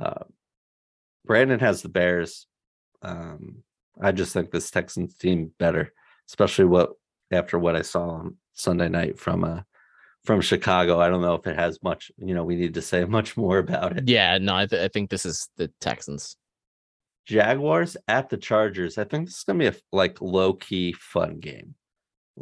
[0.00, 0.24] Uh,
[1.24, 2.46] Brandon has the Bears.
[3.02, 3.62] Um,
[4.00, 5.92] I just think this Texans team better,
[6.28, 6.92] especially what
[7.30, 9.60] after what I saw on Sunday night from uh
[10.24, 11.00] from Chicago.
[11.00, 12.12] I don't know if it has much.
[12.16, 14.08] You know, we need to say much more about it.
[14.08, 16.36] Yeah, no, I, th- I think this is the Texans.
[17.26, 18.98] Jaguars at the Chargers.
[18.98, 21.74] I think this is gonna be a like low key fun game.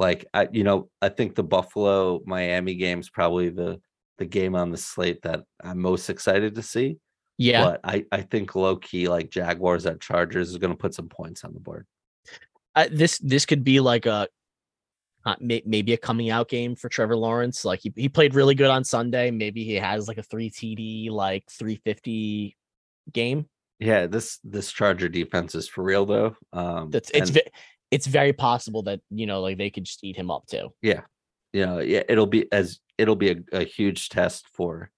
[0.01, 3.81] Like I, you know, I think the Buffalo Miami game is probably the
[4.19, 6.97] the game on the slate that I'm most excited to see.
[7.37, 11.09] Yeah, but I I think low key like Jaguars at Chargers is gonna put some
[11.09, 11.87] points on the board.
[12.75, 14.27] Uh, this this could be like a
[15.27, 17.65] uh, may, maybe a coming out game for Trevor Lawrence.
[17.65, 19.31] Like he, he played really good on Sunday.
[19.31, 22.57] Maybe he has like a three TD, like 350
[23.13, 23.47] game.
[23.79, 26.37] Yeah, this this Charger defense is for real though.
[26.53, 27.43] Um, That's it's and,
[27.91, 30.73] it's very possible that you know like they could just eat him up too.
[30.83, 31.03] Yeah,
[31.53, 34.91] you know, yeah, it'll be as it'll be a, a huge test for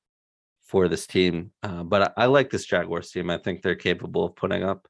[0.67, 1.53] for this team.
[1.63, 3.31] Uh, but I, I, like this Jaguars team.
[3.31, 4.89] I think they're capable of putting up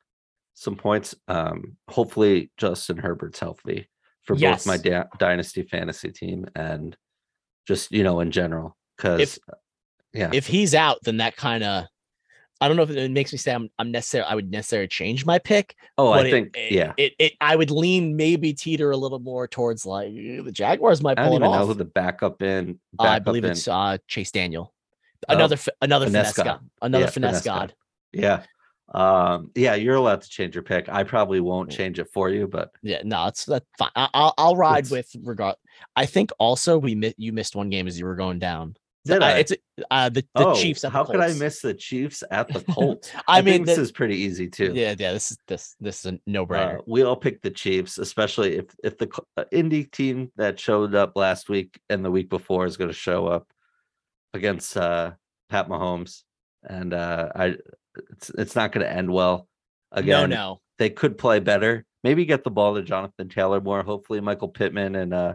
[0.54, 1.14] some points.
[1.28, 3.88] Um, hopefully, Justin Herbert's healthy
[4.22, 4.64] for yes.
[4.64, 6.96] both my da- dynasty fantasy team and
[7.66, 8.76] just you know in general.
[8.96, 9.38] Because
[10.12, 11.84] yeah, if he's out, then that kind of
[12.62, 14.24] I don't know if it makes me say I'm, I'm necessary.
[14.24, 15.74] I would necessarily change my pick.
[15.98, 16.92] Oh, I think it, yeah.
[16.96, 21.16] It, it, I would lean maybe teeter a little more towards like the Jaguars might
[21.16, 22.78] pull I don't even know who the backup in.
[22.92, 24.72] Back uh, I believe it's uh, Chase Daniel.
[25.28, 26.60] Another oh, another finesse, god.
[26.80, 27.74] Another yeah, finesse, god.
[28.12, 28.44] Yeah.
[28.94, 30.88] Um, yeah, you're allowed to change your pick.
[30.88, 33.90] I probably won't change it for you, but yeah, no, it's that's fine.
[33.96, 35.56] I, will I'll ride with regard.
[35.96, 38.76] I think also we mi- you missed one game as you were going down.
[39.04, 39.30] Did uh, I?
[39.38, 39.52] It's
[39.90, 40.84] uh, the, the oh, Chiefs.
[40.84, 43.10] At the how could I miss the Chiefs at the Colts?
[43.26, 44.72] I, think mean, this the- is pretty easy too.
[44.74, 45.12] yeah, yeah.
[45.12, 46.78] This is this this is a no brainer.
[46.78, 50.94] Uh, we all picked the Chiefs, especially if if the uh, Indy team that showed
[50.94, 53.48] up last week and the week before is going to show up
[54.34, 55.12] against uh,
[55.50, 56.22] Pat Mahomes,
[56.62, 57.56] and uh, I
[58.10, 59.48] it's it's not going to end well.
[59.90, 60.60] Again, no, no.
[60.78, 61.84] they could play better.
[62.04, 63.82] Maybe get the ball to Jonathan Taylor more.
[63.82, 65.34] Hopefully, Michael Pittman and uh,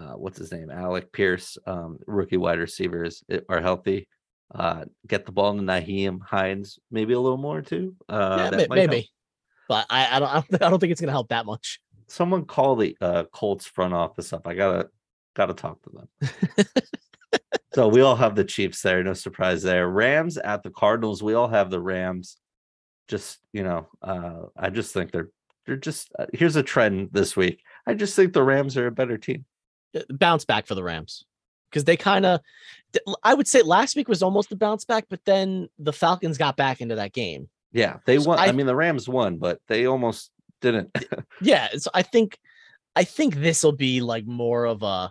[0.00, 4.08] uh, what's his name, Alec Pierce, um, rookie wide receivers are healthy.
[4.54, 7.94] Uh, get the ball to Nyheim Hines, maybe a little more too.
[8.08, 8.90] Uh, yeah, that may- might help.
[8.90, 9.10] maybe.
[9.68, 11.80] But I, I don't I don't I don't think it's gonna help that much.
[12.08, 14.48] Someone call the uh, Colts front office up.
[14.48, 14.88] I gotta
[15.36, 16.66] gotta talk to them.
[17.74, 19.04] so we all have the Chiefs there.
[19.04, 19.88] No surprise there.
[19.88, 21.22] Rams at the Cardinals.
[21.22, 22.36] We all have the Rams.
[23.06, 25.30] Just you know, uh, I just think they're
[25.66, 26.10] they're just.
[26.18, 27.62] Uh, here's a trend this week.
[27.86, 29.44] I just think the Rams are a better team.
[29.94, 31.24] Uh, Bounce back for the Rams
[31.70, 32.40] because they kind of.
[33.22, 36.56] I would say last week was almost a bounce back, but then the Falcons got
[36.56, 37.48] back into that game.
[37.72, 38.38] Yeah, they So won.
[38.40, 40.30] I, I- mean, the Rams won, but they almost
[40.60, 40.90] didn't.
[41.40, 42.38] Yeah, so I think
[42.96, 45.10] I think this will be like more of a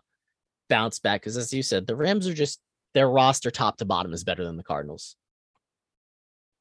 [0.69, 2.59] bounce back because as you said, the Rams are just
[2.93, 5.15] their roster top to bottom is better than the Cardinals.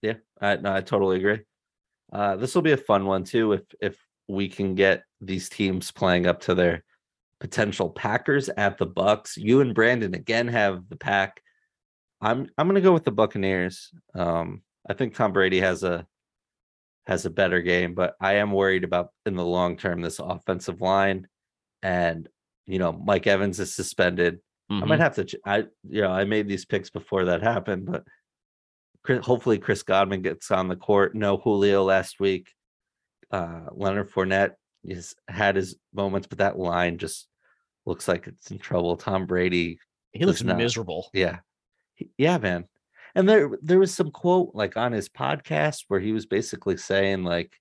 [0.02, 1.40] Yeah, I no, I totally agree.
[2.12, 3.98] Uh, this will be a fun one too if if
[4.28, 6.84] we can get these teams playing up to their
[7.40, 7.90] potential.
[7.90, 9.36] Packers at the Bucs.
[9.36, 11.40] You and Brandon again have the pack.
[12.20, 13.90] I'm I'm gonna go with the Buccaneers.
[14.14, 16.06] Um, I think Tom Brady has a
[17.06, 20.80] has a better game, but I am worried about in the long term this offensive
[20.80, 21.28] line,
[21.82, 22.28] and
[22.66, 24.40] you know Mike Evans is suspended.
[24.70, 24.86] I Mhm.
[24.88, 25.24] might have to.
[25.24, 25.58] ch- I
[25.88, 28.04] you know I made these picks before that happened, but
[29.04, 31.14] Chris, hopefully Chris Godwin gets on the court.
[31.14, 32.52] No Julio last week.
[33.30, 34.54] Uh, Leonard Fournette
[34.90, 37.27] has had his moments, but that line just
[37.88, 38.96] looks like it's in trouble.
[38.96, 39.78] Tom Brady,
[40.12, 40.56] he looks not.
[40.58, 41.10] miserable.
[41.12, 41.38] yeah,
[42.16, 42.66] yeah, man.
[43.14, 47.24] And there there was some quote like on his podcast where he was basically saying
[47.24, 47.52] like,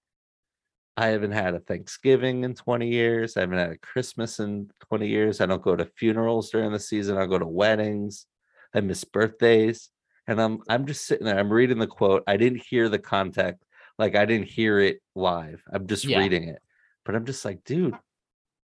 [0.98, 3.38] I haven't had a Thanksgiving in 20 years.
[3.38, 5.42] I haven't had a Christmas in 20 years.
[5.42, 7.18] I don't go to funerals during the season.
[7.18, 8.26] I go to weddings.
[8.74, 9.90] I miss birthdays.
[10.28, 11.40] And I'm I'm just sitting there.
[11.40, 12.24] I'm reading the quote.
[12.28, 13.64] I didn't hear the context.
[13.98, 15.64] Like I didn't hear it live.
[15.72, 16.20] I'm just Yeah.
[16.20, 16.60] reading it.
[17.06, 17.96] But I'm just like, dude,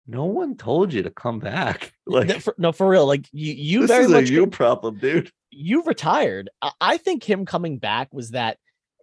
[0.09, 1.93] no one told you to come back.
[2.09, 3.07] No, Like for, no, for real.
[3.07, 5.31] Like you, you this very is much a you problem, dude.
[5.51, 6.49] you retired.
[6.63, 8.57] I, I think him coming back was that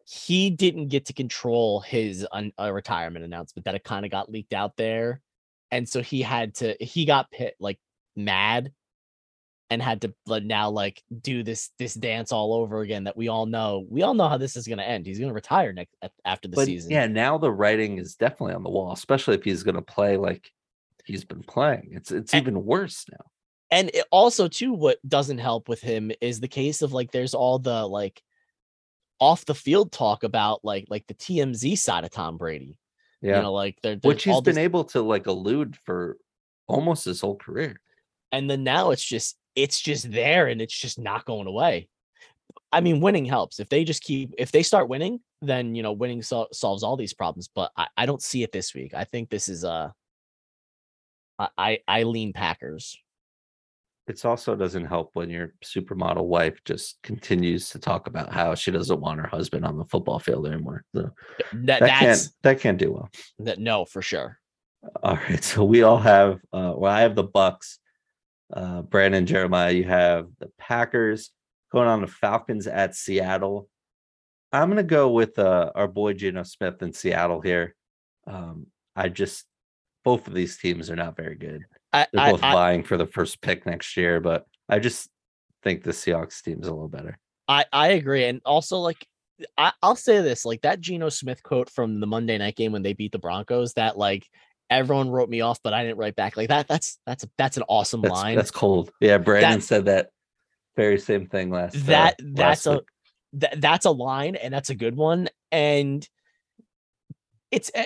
[0.07, 3.65] he didn't get to control his un, uh, retirement announcement.
[3.65, 5.21] That it kind of got leaked out there,
[5.69, 6.75] and so he had to.
[6.79, 7.77] He got pit like
[8.15, 8.71] mad,
[9.69, 13.03] and had to like, now like do this this dance all over again.
[13.03, 13.85] That we all know.
[13.87, 15.05] We all know how this is going to end.
[15.05, 15.95] He's going to retire next
[16.25, 16.89] after the but season.
[16.89, 20.17] yeah, now the writing is definitely on the wall, especially if he's going to play
[20.17, 20.51] like
[21.05, 21.89] he's been playing.
[21.93, 23.25] It's it's And- even worse now.
[23.71, 27.33] and it also too what doesn't help with him is the case of like there's
[27.33, 28.21] all the like
[29.19, 32.77] off the field talk about like like the TMZ side of Tom Brady.
[33.21, 36.17] Yeah, You know, like there, which he's been this- able to like elude for
[36.67, 37.79] almost his whole career.
[38.31, 41.87] and then now it's just it's just there and it's just not going away.
[42.71, 43.59] I mean, winning helps.
[43.61, 46.97] If they just keep if they start winning, then you know winning sol- solves all
[46.97, 47.47] these problems.
[47.47, 48.93] But I, I don't see it this week.
[48.93, 49.91] I think this is uh
[51.39, 52.97] I I, lean Packers.
[54.07, 58.69] It also doesn't help when your supermodel wife just continues to talk about how she
[58.69, 60.83] doesn't want her husband on the football field anymore.
[60.93, 61.09] So
[61.53, 63.09] That, that that's can't that can't do well.
[63.39, 64.37] that no for sure.
[65.01, 66.35] All right, so we all have.
[66.53, 67.77] Uh, well, I have the Bucs.
[68.53, 71.31] Uh, Brandon Jeremiah, you have the Packers
[71.71, 73.67] going on the Falcons at Seattle.
[74.53, 77.75] I'm gonna go with uh, our boy Geno Smith in Seattle here.
[78.27, 79.45] Um, I just
[80.05, 81.65] both of these teams are not very good.
[81.91, 85.09] I, They're both I, vying for the first pick next year, but I just
[85.63, 87.17] think the Seahawks team is a little better.
[87.49, 89.05] I I agree, and also like
[89.57, 92.83] I, I'll say this, like that Geno Smith quote from the Monday night game when
[92.83, 94.25] they beat the Broncos, that like
[94.69, 96.37] everyone wrote me off, but I didn't write back.
[96.37, 98.35] Like that, that's that's that's an awesome That's line.
[98.35, 98.91] that's cold.
[99.01, 100.09] Yeah, Brandon That- said that
[100.75, 101.75] very same thing last.
[101.75, 102.81] uh, that last that's a
[103.33, 105.29] that that's a line, and that's a good one.
[105.51, 106.07] And
[107.51, 107.85] it's eh,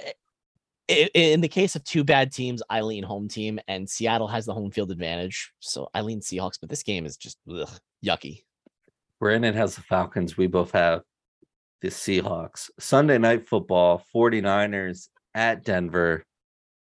[0.90, 4.53] in the case of two bad teams, I lean home team, and Seattle has the
[4.53, 6.57] home field advantage, so I lean Seahawks.
[6.60, 7.70] But this game is just ugh,
[8.03, 8.44] yucky.
[9.20, 10.38] Brandon has the Falcons.
[10.38, 11.02] We both have
[11.82, 12.70] the Seahawks.
[12.80, 16.26] Sunday night football, 49ers at Denver.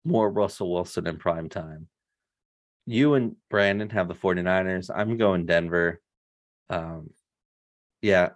[0.05, 1.89] More Russell Wilson in prime time.
[2.87, 4.91] You and Brandon have the 49ers.
[4.95, 6.01] I'm going Denver.
[6.69, 7.11] Um
[8.03, 8.31] yeah.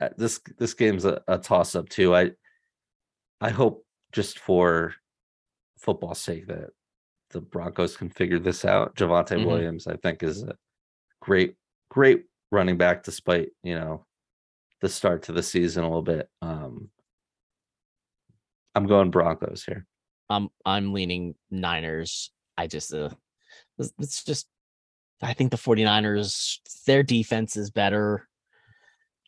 [0.00, 2.14] uh, This this game's a, a toss up too.
[2.14, 2.32] I
[3.40, 3.84] I hope
[4.14, 4.94] just for
[5.76, 6.70] football's sake that
[7.30, 8.94] the Broncos can figure this out.
[8.94, 9.46] Javonte Mhm.
[9.46, 10.56] Williams, I think, is a
[11.20, 11.56] great
[11.90, 14.06] great running back despite, you know,
[14.80, 16.30] the start to the season a little bit.
[16.40, 16.90] Um
[18.74, 19.86] I'm going Broncos here.
[20.30, 22.30] I'm I'm leaning Niners.
[22.56, 23.10] I just uh
[23.78, 24.48] it's- it's just
[25.22, 28.28] I think the 49ers their defense is better.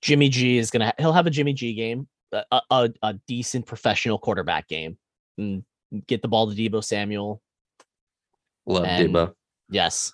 [0.01, 4.19] Jimmy G is gonna he'll have a Jimmy G game, a, a- a, decent professional
[4.19, 4.97] quarterback game,
[5.39, 5.65] and
[6.07, 7.41] get the ball to Deebo Samuel.
[8.67, 9.35] Love And- Deebo.
[9.71, 10.13] Yes,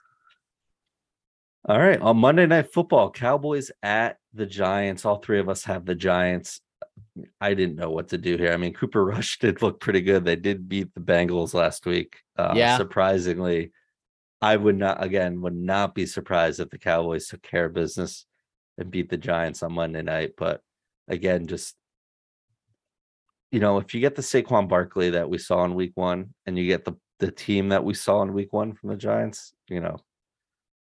[1.69, 2.01] All right.
[2.01, 5.05] On Monday Night Football, Cowboys at the Giants.
[5.05, 6.61] All three of us have the Giants.
[7.41, 8.53] I didn't know what to do here.
[8.53, 10.25] I mean, Cooper Rush did look pretty good.
[10.25, 12.17] They did beat the Bengals last week.
[12.37, 12.77] Uh, Yeah.
[12.79, 13.73] Surprisingly,
[14.41, 18.27] I would not, again, would not be surprised if the Cowboys took care of business
[18.79, 20.33] and beat the Giants on Monday night.
[20.37, 20.63] But
[21.09, 21.77] again, just,
[23.53, 26.59] you know, if you get the Saquon Barkley that we saw in week one and
[26.59, 29.81] you get the, the team that we saw in week one from the Giants, you
[29.81, 29.99] know,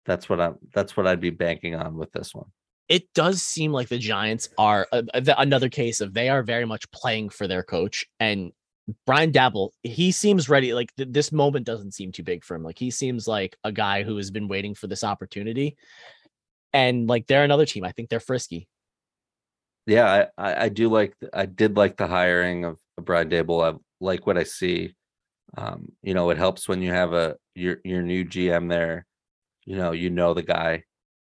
[0.04, 0.56] that's what I'm.
[0.74, 2.46] That's what I'd be banking on with this one.
[2.88, 6.42] it does seem like the Giants are a, a- the- another case of they are
[6.42, 8.50] very much playing for their coach and
[9.06, 9.70] Brian Daboll.
[9.84, 10.74] He seems ready.
[10.74, 12.64] Like th- this moment doesn't seem too big for him.
[12.64, 15.76] Like he seems like a guy who has been waiting for this opportunity.
[16.72, 17.84] And like they're another team.
[17.84, 18.66] I think they're frisky.
[19.86, 21.14] Yeah, I, I, do like.
[21.32, 23.74] I did like the hiring of, of Brian Daboll.
[23.74, 24.94] I like what I see.
[25.56, 29.06] Um, you know, it helps when you have a your your new GM there.
[29.64, 30.84] You know, you know the guy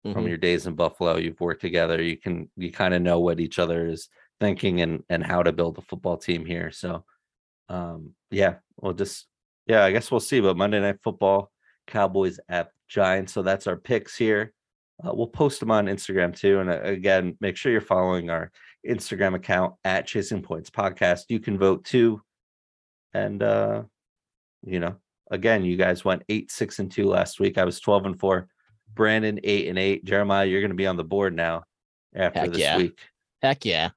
[0.02, 0.28] from Mhm.
[0.28, 1.16] your days in Buffalo.
[1.16, 2.02] You've worked together.
[2.02, 4.08] You can you kind of know what each other is
[4.40, 6.70] thinking and and how to build a football team here.
[6.70, 7.04] So,
[7.70, 9.26] um, yeah, we'll just
[9.66, 10.40] yeah, I guess we'll see.
[10.40, 11.50] But Monday Night Football,
[11.86, 13.32] Cowboys at Giants.
[13.32, 14.52] So that's our picks here.
[15.02, 16.60] Uh, we'll post them on Instagram too.
[16.60, 18.50] And uh, again, make sure you're following our
[18.88, 21.24] Instagram account at Chasing Points Podcast.
[21.28, 22.22] You can vote too.
[23.12, 23.82] And uh,
[24.62, 24.96] you know,
[25.30, 27.58] again, you guys went eight, six, and two last week.
[27.58, 28.48] I was 12 and four.
[28.94, 30.04] Brandon, eight and eight.
[30.04, 31.64] Jeremiah, you're gonna be on the board now
[32.14, 32.76] after Heck this yeah.
[32.76, 32.98] week.
[33.42, 33.90] Heck yeah.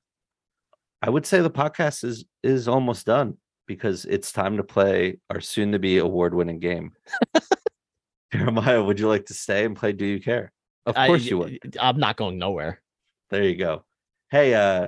[1.01, 3.37] I would say the podcast is is almost done
[3.67, 6.93] because it's time to play our soon to be award winning game.
[8.33, 10.51] Jeremiah, would you like to stay and play Do You Care?
[10.87, 11.77] Of I- course you would.
[11.79, 12.81] I'm not going nowhere.
[13.29, 13.83] There you go.
[14.31, 14.87] Hey, uh,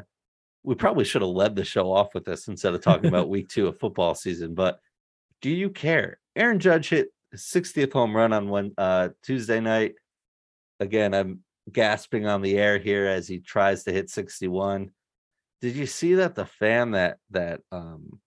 [0.64, 3.50] we probably should have led the show off with this instead of talking about week
[3.50, 4.80] two of football season, but
[5.42, 6.20] do you care?
[6.36, 9.96] Aaron Judge hit his 60th home run on one uh Tuesday night.
[10.80, 11.40] Again, I'm
[11.72, 14.92] gasping on the air here as he tries to hit 61.
[15.62, 18.20] Did you see that the fan that that um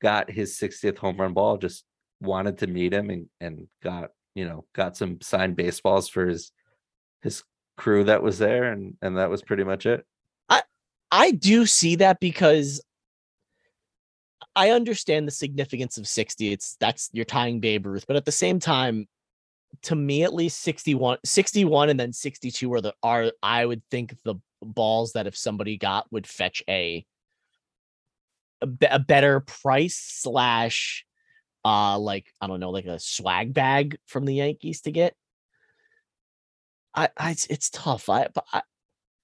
[0.00, 1.84] got his 60th home run ball just
[2.20, 6.52] wanted to meet him and and got you know got some signed baseballs for his
[7.22, 7.42] his
[7.76, 10.06] crew that was there and and that was pretty much it
[10.48, 10.62] I
[11.10, 12.80] I do see that because
[14.56, 16.52] I understand the significance of 60.
[16.52, 19.08] It's that's you're tying Babe Ruth, but at the same time,
[19.82, 24.16] to me at least 61, 61 and then 62 are the are I would think
[24.24, 27.04] the balls that if somebody got would fetch a
[28.60, 31.04] a, be- a better price slash
[31.64, 35.14] uh like I don't know like a swag bag from the Yankees to get.
[36.94, 38.08] I, I it's, it's tough.
[38.08, 38.62] I but I,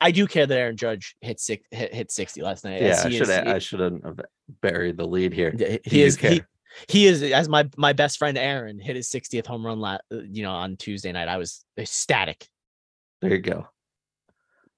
[0.01, 2.81] I do care that Aaron Judge hit six hit, hit 60 last night.
[2.83, 4.21] yeah i should is- i shouldn't have
[4.63, 6.43] buried the lead here Do he you is he,
[6.89, 10.21] he is as my my best friend Aaron hit his 60th home run la- uh,
[10.31, 11.29] you know on Tuesday night.
[11.29, 12.49] I was ecstatic.
[13.21, 13.69] there you go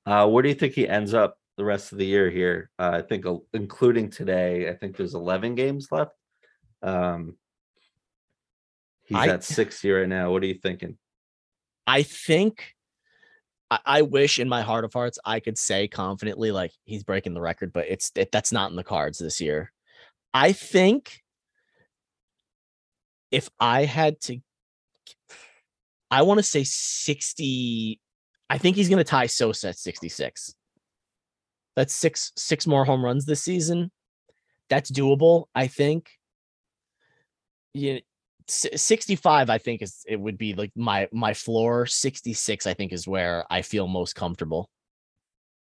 [0.06, 2.90] uh where do you think he ends up the rest of the year here uh,
[2.94, 6.12] i think uh, including today i think there's 11 games left
[6.82, 7.36] um
[9.12, 10.97] he's I- at 60 right now what are you thinking
[11.86, 12.74] I think
[13.70, 17.34] I, I wish in my heart of hearts I could say confidently like he's breaking
[17.34, 19.72] the record, but it's it, that's not in the cards this year.
[20.34, 21.22] I think
[23.30, 24.39] if I had to,
[26.10, 27.98] I want to say 60.
[28.51, 30.55] I think he's going to tie Sosa at 66.
[31.74, 33.90] That's six six more home runs this season.
[34.68, 36.10] That's doable, I think.
[38.48, 41.86] 65 I think is it would be like my my floor.
[41.86, 44.69] 66 I think is where I feel most comfortable.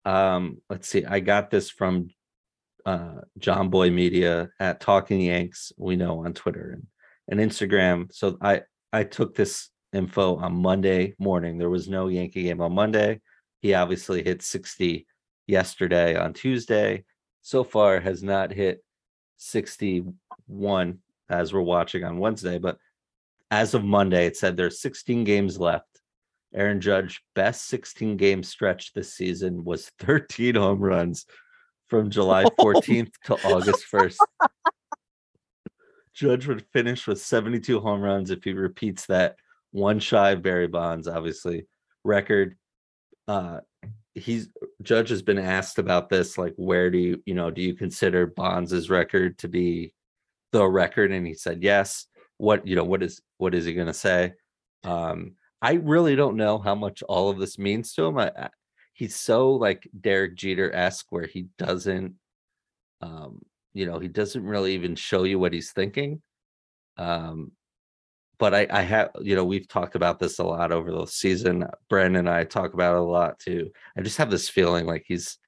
[0.04, 1.04] Um, let's see.
[1.04, 2.08] I got this from
[2.86, 6.78] uh Jomboy Media at Talking Yanks, we know on Twitter
[7.28, 8.12] and, and Instagram.
[8.12, 11.58] So I I took this info on Monday morning.
[11.58, 13.20] There was no Yankee game on Monday.
[13.60, 15.06] He obviously hit 60
[15.46, 17.04] yesterday on Tuesday.
[17.42, 18.84] So far has not hit
[19.38, 20.98] 61
[21.28, 22.78] as we're watching on Wednesday, but
[23.50, 25.86] as of Monday, it said there's 16 games left.
[26.54, 31.26] Aaron Judge best 16 game stretch this season was 13 home runs
[31.88, 34.16] from July 14th to August 1st.
[36.14, 39.36] Judge would finish with 72 home runs if he repeats that
[39.70, 41.66] one shy of Barry Bonds, obviously
[42.04, 42.56] record.
[43.28, 43.60] Uh,
[44.14, 44.48] he's
[44.82, 48.26] Judge has been asked about this, like, where do you, you know, do you consider
[48.26, 49.92] Bonds' record to be
[50.52, 51.12] the record?
[51.12, 52.06] And he said yes.
[52.38, 54.32] What you know, what is what is he gonna say?
[54.84, 58.18] Um, I really don't know how much all of this means to him.
[58.18, 58.48] I, I,
[58.92, 62.14] he's so like Derek Jeter esque, where he doesn't,
[63.00, 63.42] um,
[63.74, 66.22] you know, he doesn't really even show you what he's thinking.
[66.96, 67.52] Um,
[68.38, 71.66] but I, I have, you know, we've talked about this a lot over the season.
[71.88, 73.70] Brandon and I talk about it a lot too.
[73.96, 75.38] I just have this feeling like he's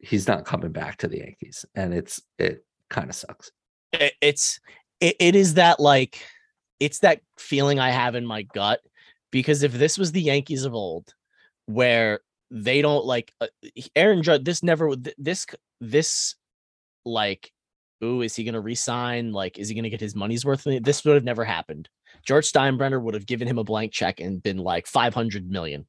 [0.00, 3.50] he's not coming back to the Yankees, and it's it kind of sucks.
[4.00, 4.60] It, it's
[5.00, 6.22] it, it is that like
[6.80, 8.80] it's that feeling I have in my gut
[9.30, 11.12] because if this was the Yankees of old,
[11.66, 13.46] where they don't like uh,
[13.96, 15.46] Aaron Judge, this never this
[15.80, 16.34] this
[17.04, 17.50] like
[18.04, 19.32] ooh, is he going to resign?
[19.32, 20.64] Like, is he going to get his money's worth?
[20.82, 21.88] This would have never happened.
[22.26, 25.86] George Steinbrenner would have given him a blank check and been like 500 million.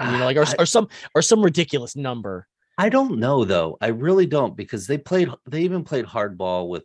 [0.00, 2.46] You know, like, or, or some, or some ridiculous number.
[2.76, 3.76] I don't know though.
[3.80, 6.84] I really don't because they played, they even played hardball with,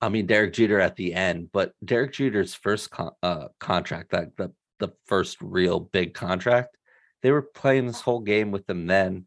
[0.00, 4.36] I mean, Derek Jeter at the end, but Derek Jeter's first con- uh, contract, that
[4.36, 6.76] the, the first real big contract,
[7.22, 9.26] they were playing this whole game with them then.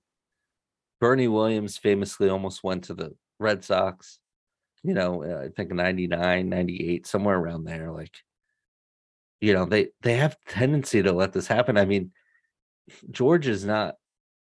[0.99, 4.19] Bernie Williams famously almost went to the Red Sox,
[4.83, 7.91] you know, uh, I think 99, 98, somewhere around there.
[7.91, 8.15] Like,
[9.41, 11.77] you know, they they have tendency to let this happen.
[11.77, 12.11] I mean,
[13.11, 13.95] George is not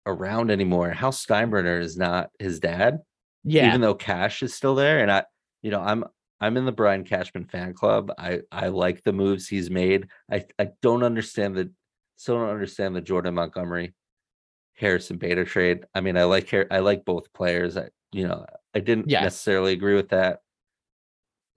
[0.05, 0.89] around anymore.
[0.89, 2.99] Hal Steinbrenner is not his dad.
[3.43, 3.69] Yeah.
[3.69, 4.99] Even though Cash is still there.
[4.99, 5.23] And I,
[5.61, 6.05] you know, I'm
[6.39, 8.11] I'm in the Brian Cashman fan club.
[8.17, 10.09] I I like the moves he's made.
[10.31, 11.71] I I don't understand the
[12.17, 13.93] still don't understand the Jordan Montgomery
[14.75, 15.85] Harrison Bader trade.
[15.95, 17.77] I mean, I like I like both players.
[17.77, 19.21] I you know, I didn't Yeah.
[19.21, 20.41] necessarily agree with that.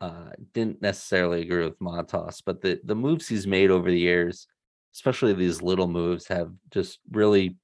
[0.00, 4.46] Uh, didn't necessarily agree with Montas, but the the moves he's made over the years,
[4.94, 7.56] especially these little moves, have just really,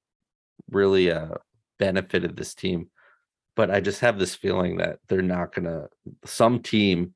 [0.70, 1.34] really uh
[1.78, 2.90] benefited this team.
[3.56, 5.88] But I just have this feeling that they're not gonna.
[6.24, 7.14] Some team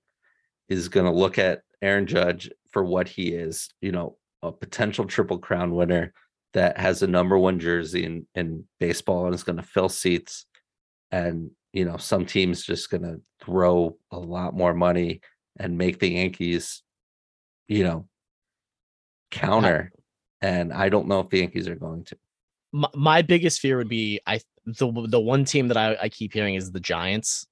[0.69, 3.71] is gonna look at Aaron Judge for what he is.
[3.81, 6.13] You know, a potential triple crown winner
[6.53, 10.47] that has a number one jersey in in baseball and is going to fill seats
[11.11, 15.21] and you know some teams just going to throw a lot more money
[15.59, 16.83] and make the yankees
[17.69, 18.07] you know
[19.31, 19.93] counter
[20.41, 22.17] and i don't know if the yankees are going to
[22.73, 26.33] my, my biggest fear would be I the the one team that I, I keep
[26.33, 27.47] hearing is the Giants,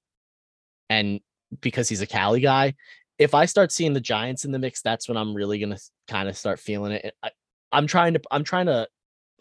[0.91, 1.21] and
[1.61, 2.75] because he's a Cali guy,
[3.19, 5.79] if I start seeing the Giants in the mix, that's when I'm really gonna
[6.09, 7.15] kind of start feeling it.
[7.23, 7.31] I,
[7.73, 8.89] I'm trying to I'm trying to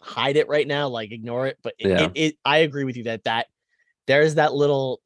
[0.00, 1.58] hide it right now, like ignore it.
[1.62, 2.02] But it, Yeah.
[2.04, 3.46] it, it I agree with you that that
[4.06, 5.00] there is that little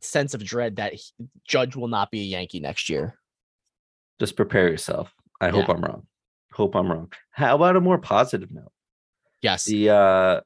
[0.00, 1.12] sense of dread that he-
[1.46, 3.18] Judge will not be a Yankee next year.
[4.20, 5.74] just prepare yourself i hope Yeah.
[5.74, 6.06] i'm wrong
[6.52, 8.70] hope i'm wrong how about a more positive note
[9.40, 10.40] Yes, the uh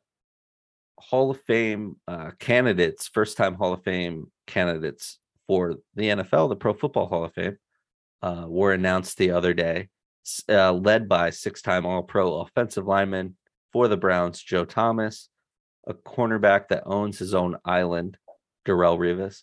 [0.99, 6.57] hall of fame uh candidates first time hall of fame candidates for the nfl the
[6.57, 7.57] pro football hall of fame
[8.23, 9.89] uh were announced the other day
[10.49, 13.37] uh, led by six-time all-pro offensive lineman
[13.73, 15.29] for the browns joe thomas
[15.87, 18.17] a cornerback that owns his own island
[18.67, 19.43] darrelle revis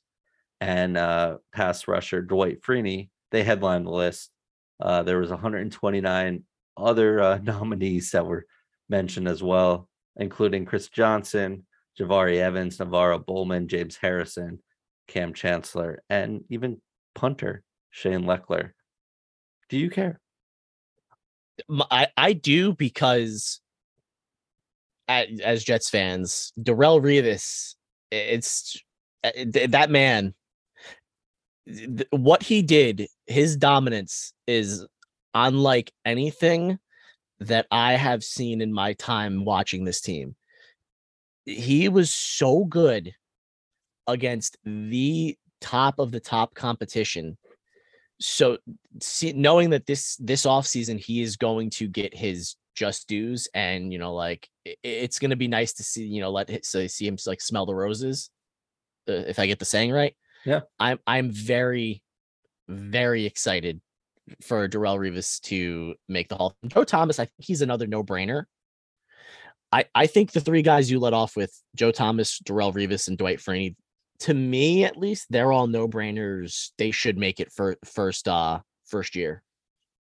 [0.63, 3.09] and uh pass rusher dwight freeney.
[3.31, 4.31] They headlined the list.
[4.79, 6.43] Uh there was 129
[6.77, 8.45] other uh, nominees that were
[8.89, 11.65] mentioned as well, including Chris Johnson,
[11.99, 14.59] Jahri Evans, NaVorro Bowman, James Harrison,
[15.07, 16.81] Kam Chancellor, and even
[17.15, 18.71] punter Shane Lechler.
[19.69, 20.19] Do you care?
[21.91, 23.61] I, I do because
[25.09, 27.75] as Jets fans, Darrelle Revis,
[28.11, 28.81] i- it's
[29.23, 29.31] uh,
[29.69, 30.33] that man.
[32.09, 34.85] What he did, his dominance is
[35.33, 36.77] unlike anything
[37.39, 40.35] that I have seen in my time watching this team.
[41.45, 43.13] He was so good
[44.07, 47.37] against the top of the top competition.
[48.19, 48.57] So
[49.01, 53.93] see, knowing that this this offseason he is going to get his just dues and
[53.93, 56.65] you know like i- i- it's going to be nice to see you know let
[56.65, 58.31] so see him like smell the roses
[59.07, 60.15] uh, if I get the saying right.
[60.45, 60.61] Yeah.
[60.79, 62.01] I'm I'm very
[62.67, 63.81] very excited
[64.41, 66.55] for Darrelle Revis to make the Hall.
[66.67, 68.45] Joe Thomas, I think he's another no-brainer.
[69.71, 73.17] I I think the three guys you let off with Joe Thomas, Darrelle Revis, and
[73.17, 73.75] Dwight Freeney,
[74.19, 76.71] to me at least, they're all no-brainers.
[76.77, 79.41] They should make it for first uh first year.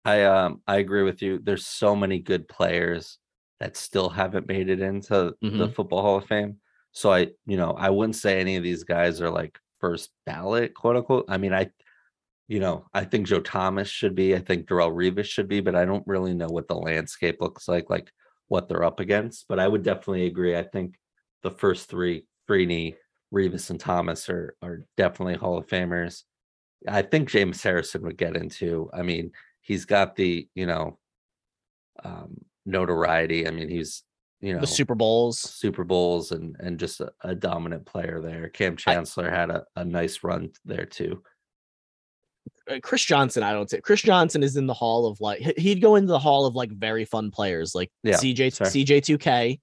[0.04, 1.40] I um I agree with you.
[1.42, 3.18] There's so many good players
[3.58, 5.74] that still haven't made it into the Mhm.
[5.74, 6.58] Football Hall of Fame.
[6.92, 10.74] So I, you know, I wouldn't say any of these guys are like first ballot,
[10.74, 11.24] quote unquote.
[11.28, 11.70] I mean, I
[12.48, 14.34] you know, I think Joe Thomas should be.
[14.34, 17.66] I think Darrelle Revis should be, but I don't really know what the landscape looks
[17.66, 18.10] like, like
[18.48, 19.46] what they're up against.
[19.48, 20.56] But I would definitely agree.
[20.56, 20.94] I think
[21.42, 22.94] the first three, Freeney,
[23.34, 26.22] Revis, and Thomas are are definitely Hall of Famers.
[26.86, 28.90] I think James Harrison would get into.
[28.94, 30.98] I mean, he's got the you know
[32.04, 33.48] um, notoriety.
[33.48, 34.04] I mean, he's
[34.40, 35.40] you know The Super Bowls.
[35.40, 38.48] Super Bowls and and just a, a dominant player there.
[38.50, 41.22] Kam Chancellor had a, a nice run there too.
[42.70, 45.54] Uh, Chris Johnson, I don't say Chris Johnson is in the hall of like he-
[45.56, 48.66] he'd go into the hall of like very fun players like Yeah, CJ fair.
[48.68, 49.60] CJ2K.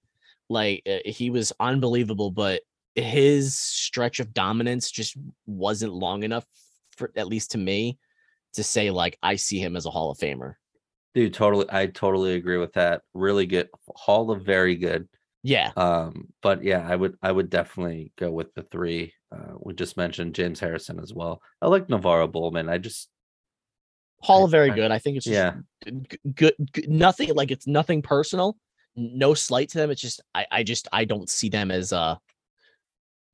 [0.49, 2.61] Like uh, he was unbelievable, but
[2.95, 6.45] his stretch of dominance just wasn't long enough
[6.95, 7.97] for at least to me
[8.53, 10.55] to say like I see him as a Hall of Famer.
[11.15, 13.01] Dude, totally I totally agree with that.
[13.13, 13.69] Really good.
[13.95, 15.07] Hall of very good.
[15.45, 19.13] Yeah, Um, but yeah, I would I would definitely go with the three.
[19.29, 21.41] Uh, we just mentioned James Harrison as well.
[21.61, 22.69] I like NaVorro Bowman.
[22.69, 23.09] I just
[24.21, 24.91] Hall I- very I- good.
[24.91, 25.55] I think it's just yeah.
[26.09, 26.53] g- good,
[26.87, 28.55] nothing like it's nothing personal.
[28.95, 29.91] No slight to them.
[29.91, 32.17] It's just I I just I don't see them as a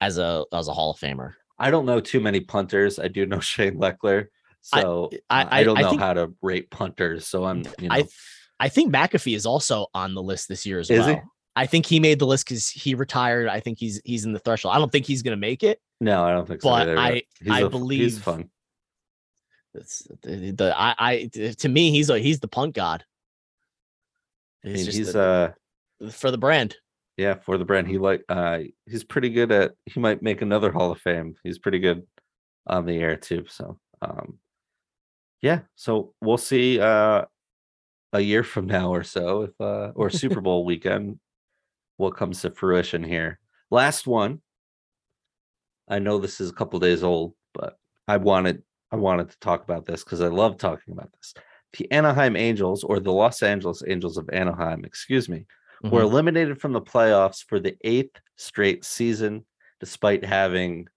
[0.01, 1.33] as a as a Hall of Famer.
[1.59, 2.97] I don't know too many punters.
[2.97, 4.27] I do know Shane Lechler.
[4.61, 7.27] So I- I, I- don't know think- how to rate punters.
[7.27, 8.05] So I'm you know I
[8.59, 11.17] I think McAfee is also on the list this year as Is he?
[11.59, 13.49] I think he made the list because he retired.
[13.49, 14.73] I think he's he's in the threshold.
[14.73, 15.81] I don't think he's gonna make it.
[15.99, 16.69] no, I don't think so.
[16.69, 18.49] But either, I- he's I he's believe- fun.
[19.75, 21.29] It's the, the I I
[21.59, 23.03] to me he's a he's the punk god.
[24.65, 25.55] I He's mean, just he's the-
[26.01, 26.75] uh for the brand.
[27.17, 27.87] yeah for the brand.
[27.87, 29.73] He like uh he's pretty good at.
[29.85, 31.35] He might make another Hall of Fame.
[31.43, 32.03] He's pretty good
[32.67, 33.45] on the air too.
[33.47, 34.39] So um
[35.41, 35.59] yeah.
[35.75, 37.25] So we'll see uh
[38.13, 41.19] a year from now or so if uh or Super Bowl weekend
[41.99, 43.39] what comes to fruition here.
[43.69, 44.41] Last one.
[45.89, 47.77] I know this is a couple days old, but
[48.07, 51.33] I wanted I wanted to talk about this because I love talking about this.
[51.77, 55.45] The Anaheim Angels or the Los Angeles Angels of Anaheim, excuse me,
[55.83, 56.05] were Mhm.
[56.05, 59.45] eliminated from the playoffs for the eighth straight season,
[59.79, 60.87] despite having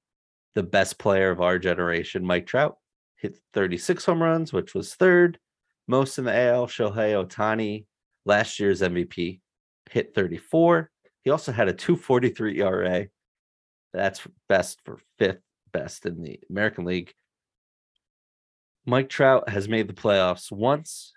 [0.55, 2.79] the best player of our generation, Mike Trout,
[3.17, 5.39] hit 36 home runs, which was third
[5.89, 6.69] most in the AL.
[6.69, 7.87] Shohei Ohtani,
[8.25, 9.41] last year's MVP,
[9.91, 10.91] hit 34.
[11.25, 13.07] He also had a 243 ERA.
[13.93, 15.43] That's best for fifth
[15.73, 17.13] best in the American League.
[18.85, 21.13] Mike Trout has made the playoffs once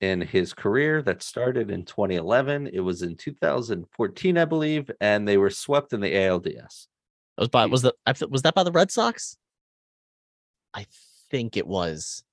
[0.00, 2.70] in his career that started in 2011.
[2.72, 6.86] It was in 2014, I believe, and they were swept in the ALDS.
[7.36, 7.94] That was by was the
[8.28, 9.36] was that by the Red Sox?
[10.72, 10.86] I
[11.30, 12.24] think it was.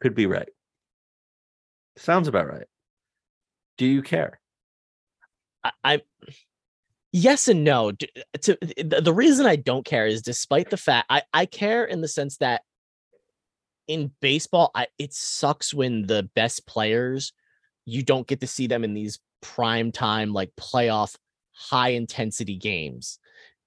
[0.00, 0.48] Could be right.
[1.96, 2.66] Sounds about right.
[3.76, 4.39] Do you care?
[5.64, 6.02] I, I
[7.12, 7.92] yes and no.
[7.92, 8.08] D-
[8.42, 12.08] To the, reason I don't care is despite the fact I I care in the
[12.08, 12.62] sense that
[13.88, 17.32] in baseball, I it sucks when the best players
[17.84, 21.16] you don't get to see them in these prime time like playoff
[21.52, 23.18] high intensity games.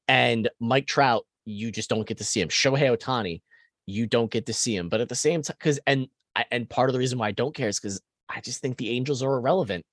[0.07, 2.49] And Mike Trout, you just don't get to see him.
[2.49, 3.41] Shohei Ohtani,
[3.86, 4.90] you don't get to see him.
[4.90, 6.07] But at the same time, because and
[6.52, 8.90] and part of the reason why I don't care is because I just think the
[8.90, 9.86] Angels are irrelevant.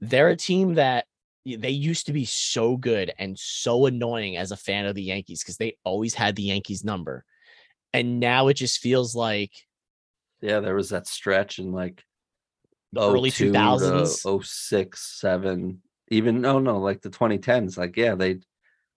[0.00, 1.06] They're a team that
[1.44, 5.42] they used to be so good and so annoying as a fan of the Yankees
[5.42, 7.24] because they always had the Yankees number.
[7.92, 9.52] And now it just feels like
[10.40, 12.02] Yeah, there was that stretch in like
[12.92, 14.44] the early 02 2000s.
[14.44, 17.76] 06, 7, even no, no, like the 2010s.
[17.76, 18.40] Like, yeah, they,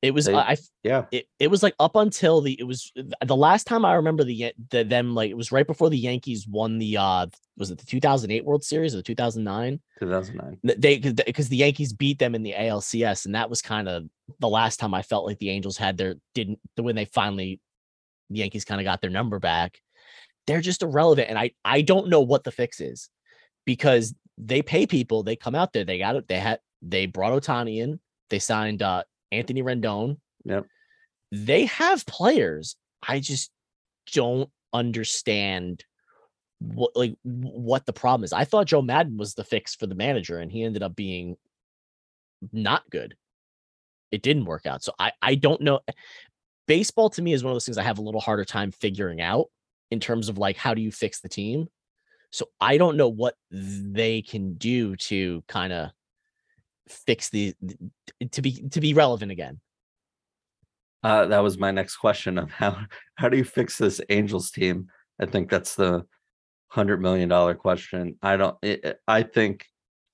[0.01, 2.91] It was they- I yeah, it, it was like up until the it was
[3.25, 6.47] the last time I remember the the them like it was right before the Yankees
[6.47, 7.25] won the uh
[7.57, 10.59] was it the 2008 World Series or the 2009 2009.
[10.63, 14.03] They because the Yankees beat them in the ALCS and that was kind of
[14.39, 17.59] the last time I felt like the Angels had their didn't when they finally
[18.29, 19.79] the Yankees kind of got their number back.
[20.45, 23.09] They're just irrelevant and I I don't know what the fix is
[23.65, 27.33] because they pay people they come out there they got it they had they brought
[27.33, 27.99] Ohtani in
[28.29, 30.65] they signed uh Anthony Rendon Yep.
[31.31, 32.75] they have players
[33.05, 33.51] I just
[34.13, 35.83] don't understand
[36.59, 38.33] what like what the problem is.
[38.33, 41.37] I thought Joe Maddon was the fix for the manager, and he ended up being
[42.51, 43.15] not good.
[44.11, 44.83] It didn't work out.
[44.83, 45.81] So I I don't know.
[46.67, 49.21] Baseball to me is one of those things I have a little harder time figuring
[49.21, 49.47] out
[49.91, 51.67] in terms of like how do you fix the team.
[52.31, 55.91] So I don't know what they can do to kind of
[56.89, 57.53] fix the
[58.31, 59.59] to be to be relevant again.
[61.03, 62.77] Uh, that was my next question of how
[63.15, 64.87] how do you fix this Angels team?
[65.19, 66.05] I think that's the
[66.69, 68.15] hundred million dollar question.
[68.21, 68.57] I don't.
[68.61, 69.65] It, I think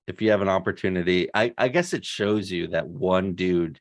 [0.07, 3.79] if you have an opportunity, I I guess it shows you that one dude,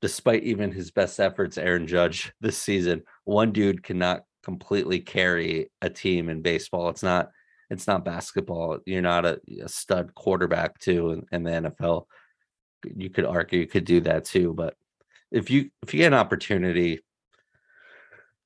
[0.00, 5.88] despite even his best efforts, Aaron Judge this season, one dude cannot completely carry a
[5.88, 6.90] team in baseball.
[6.90, 7.30] It's not
[7.74, 8.78] it's not basketball.
[8.86, 12.06] You're not a, a stud quarterback too in, in the NFL.
[12.94, 14.74] You could argue you could do that too, but
[15.30, 17.00] if you if you get an opportunity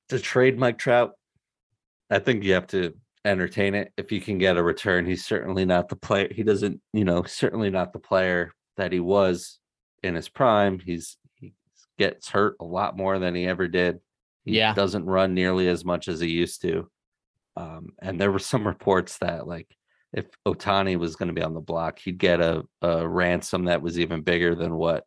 [0.09, 1.11] to trade Mike Trout,
[2.09, 2.93] I think you have to
[3.25, 5.05] entertain it if you can get a return.
[5.05, 6.27] He's certainly not the player.
[6.31, 9.59] He doesn't, you know, certainly not the player that he was
[10.03, 10.79] in his prime.
[10.79, 11.53] He's he
[11.97, 13.99] gets hurt a lot more than he ever did.
[14.45, 14.73] He Yeah.
[14.73, 16.89] doesn't run nearly as much as he used to.
[17.57, 19.67] Um, and there were some reports that like
[20.13, 23.81] if Ohtani was going to be on the block, he'd get a, a ransom that
[23.81, 25.03] was even bigger than what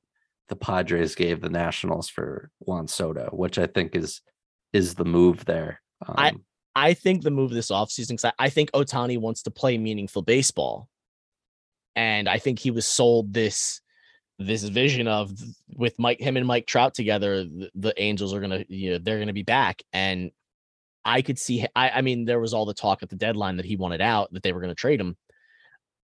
[0.48, 4.20] the Padres gave the Nationals for Juan Soto, which I think is
[4.72, 5.80] is the move there.
[6.06, 6.32] Um, I-
[6.74, 10.22] I think the move this offseason, 'cause I, I think Ohtani wants to play meaningful
[10.22, 10.88] baseball.
[11.94, 13.80] And I think he was sold this
[14.38, 15.30] this vision of
[15.76, 19.18] with Mike him and Mike Trout together, the, the Angels are gonna, you know, they're
[19.18, 19.82] gonna be back.
[19.92, 20.30] And
[21.04, 23.76] I could see I mean, there was all the talk at the deadline that he
[23.76, 25.16] wanted out, that they were gonna trade him.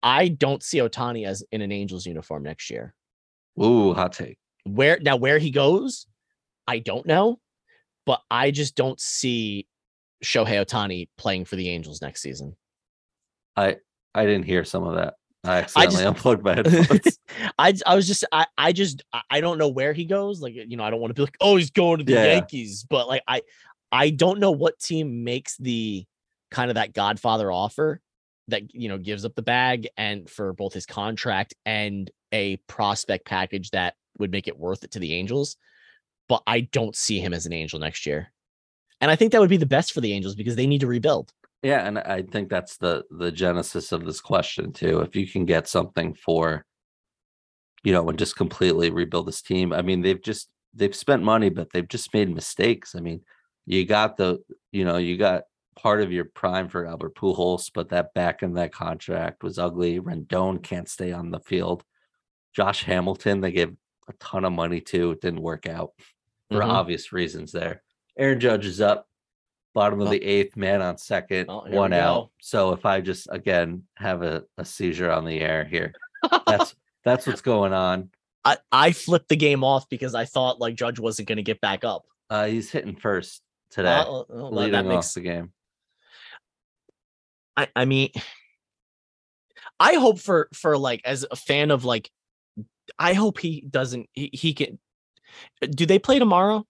[0.04, 2.94] I don't see Ohtani as in an Angels uniform next year.
[3.62, 4.38] ooh, hot take.
[4.66, 6.06] Where now where he goes,
[6.68, 7.40] I don't know,
[8.06, 9.68] but I just don't see
[10.24, 12.56] Shohei Ohtani playing for the Angels next season.
[13.56, 13.78] I
[14.14, 15.16] I didn't hear some of that.
[15.44, 17.20] I accidentally just- unplugged my headphones.
[17.58, 20.42] I I was just I I just I- I don't know where he goes.
[20.42, 22.26] Like you know, I don't want to be like, oh, he's going to the Yeah,
[22.26, 22.34] yeah.
[22.34, 23.42] Yankees, but like I
[23.92, 26.06] I don't know what team makes the
[26.52, 28.02] kind of that Godfather offer
[28.50, 33.26] that you know gives up the bag and for both his contract and a prospect
[33.26, 35.58] package that would make it worth it to the Angels.
[36.30, 38.32] But I don't see him as an Angel next year.
[39.00, 40.88] And I think that would be the best for the Angels because they need to
[40.88, 41.32] rebuild.
[41.64, 45.00] yeah, and I think that's the the genesis of this question too.
[45.02, 46.66] If you can get something for,
[47.84, 49.74] you know, and just completely rebuild this team.
[49.74, 52.96] I mean, they've just they've spent money, but they've just made mistakes.
[52.96, 53.22] I mean,
[53.68, 54.40] you got the
[54.72, 55.44] you know you got
[55.76, 60.00] part of your prime for Albert Pujols, but that back in that contract was ugly.
[60.00, 61.84] Rendon can't stay on the field.
[62.56, 63.76] Josh Hamilton, they gave
[64.10, 65.12] a ton of money to.
[65.12, 65.92] It didn't work out
[66.50, 66.66] for Mhm.
[66.70, 67.84] obvious reasons there.
[68.18, 69.08] Aaron Judge is up,
[69.76, 70.12] bottom of Oh.
[70.12, 72.32] the eighth, man on second, Oh, one out.
[72.42, 75.94] So if I just again have a, a seizure on the air here,
[76.48, 76.74] that's
[77.04, 78.10] that's what's going on.
[78.44, 81.62] I, I flipped the game off because I thought like Judge wasn't going to get
[81.62, 82.06] back up.
[82.30, 83.42] Uh, he's hitting first
[83.72, 85.54] today, Uh, well, that makes off the game.
[87.56, 88.12] I, I mean
[89.80, 92.10] I hope for for like as a fan of like
[92.98, 94.80] I hope he doesn't he, he can
[95.70, 96.66] do they play tomorrow?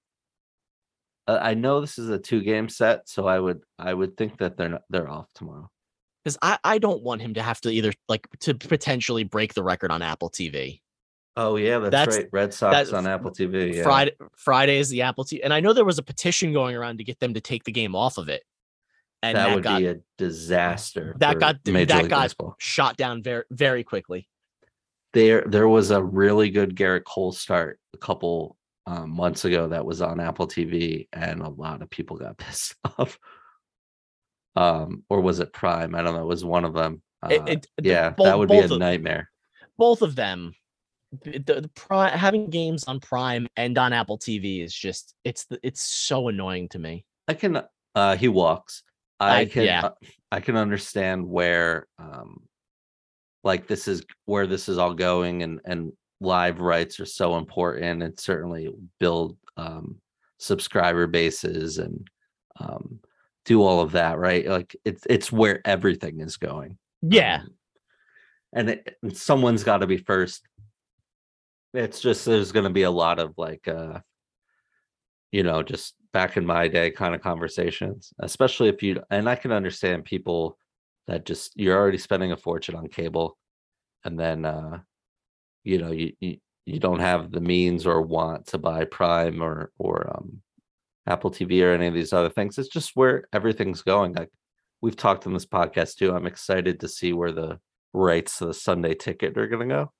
[1.28, 4.38] Uh, I know this is a two game set, so I would I would think
[4.40, 5.70] that they're not, they're off tomorrow.
[6.24, 9.64] Because I, I don't want him to have to either like to potentially break the
[9.64, 10.82] record on Apple TV.
[11.40, 12.28] Oh yeah, that's, That's- right.
[12.34, 13.76] Red Sox on Apple TV.
[13.76, 13.84] Yeah.
[13.84, 15.40] Friday Friday is the Apple TV.
[15.44, 17.72] And I know there was a petition going around to get them to take the
[17.72, 18.44] game off of it.
[19.24, 21.16] And that, that, would got be a disaster.
[21.20, 22.56] that got- Major that League got- Baseball.
[22.58, 24.28] shot down very very quickly.
[25.14, 28.58] there there was a really good Gerrit Cole start a couple
[28.88, 32.76] um, months ago that was on Apple TV, and a lot of people got pissed
[32.98, 33.20] off.
[34.56, 35.94] Um, or was it Prime?
[35.94, 36.22] I don't know.
[36.24, 37.02] It was one of them.
[37.22, 39.30] Uh, It- it- yeah, both- that would be a of- nightmare.
[39.78, 40.54] both of them
[41.24, 45.60] the, the, Pri- having games on prime and on apple tv is just it's the,
[45.64, 47.62] it's so annoying to me I can.
[47.94, 48.84] Uh, he walks.
[49.20, 49.64] I, I- can.
[49.66, 49.86] yeah.
[49.86, 49.92] uh,
[50.32, 52.42] I can understand where, um,
[53.44, 58.02] like this is where this is all going, and and live rights are so important,
[58.04, 58.70] and certainly
[59.00, 59.98] build um,
[60.38, 62.08] subscriber bases and
[62.60, 63.00] um,
[63.46, 64.46] do all of that, right?
[64.48, 66.78] Like it's it's where everything is going.
[67.02, 67.54] yeah Um,
[68.54, 70.44] and, it, and someone's got to be first.
[71.78, 74.00] It's just there's going to be a lot of like, uh,
[75.32, 79.36] you know, just back in my day kind of conversations, especially if you and I
[79.36, 80.58] can understand people
[81.08, 83.38] that just you're already spending a fortune on cable,
[84.04, 84.80] and then uh,
[85.64, 89.72] you know you, you you don't have the means or want to buy Prime or
[89.78, 90.42] or um,
[91.06, 92.58] Apple TV or any of these other things.
[92.58, 94.14] It's just where everything's going.
[94.14, 94.32] Like
[94.82, 96.14] we've talked in this podcast too.
[96.14, 97.60] I'm excited to see where the
[97.94, 99.92] rights to the Sunday ticket are going to go.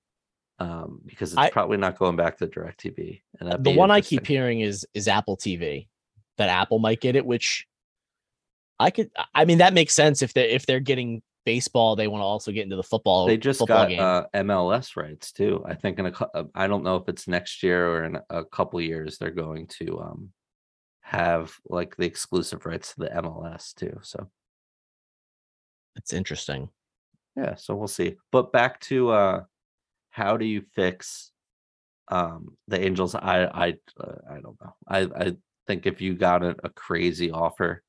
[0.60, 3.22] Um, because it's I- probably not going back to DirecTV.
[3.40, 5.88] And the one i keep hearing is is apple tv
[6.38, 7.68] that apple might get it which
[8.80, 12.22] i could i mean that makes sense if they're if they're getting baseball they want
[12.22, 15.64] to also get into the football they just football got uh, MLS rights too.
[15.66, 18.44] I think in a uh, I don't know if it's next year or in a
[18.44, 20.32] couple years they're going to um
[21.02, 23.98] have like the exclusive rights to the MLS too.
[24.02, 24.30] So
[25.96, 26.70] it's interesting
[27.38, 28.18] yeah, so we'll see.
[28.32, 29.44] But back to uh
[30.18, 31.32] how do you fix
[32.10, 33.16] um the Angels?
[33.16, 33.68] I I
[34.00, 34.74] uh, I don't know.
[34.88, 35.36] I I
[35.68, 37.84] think if you got a, a crazy offer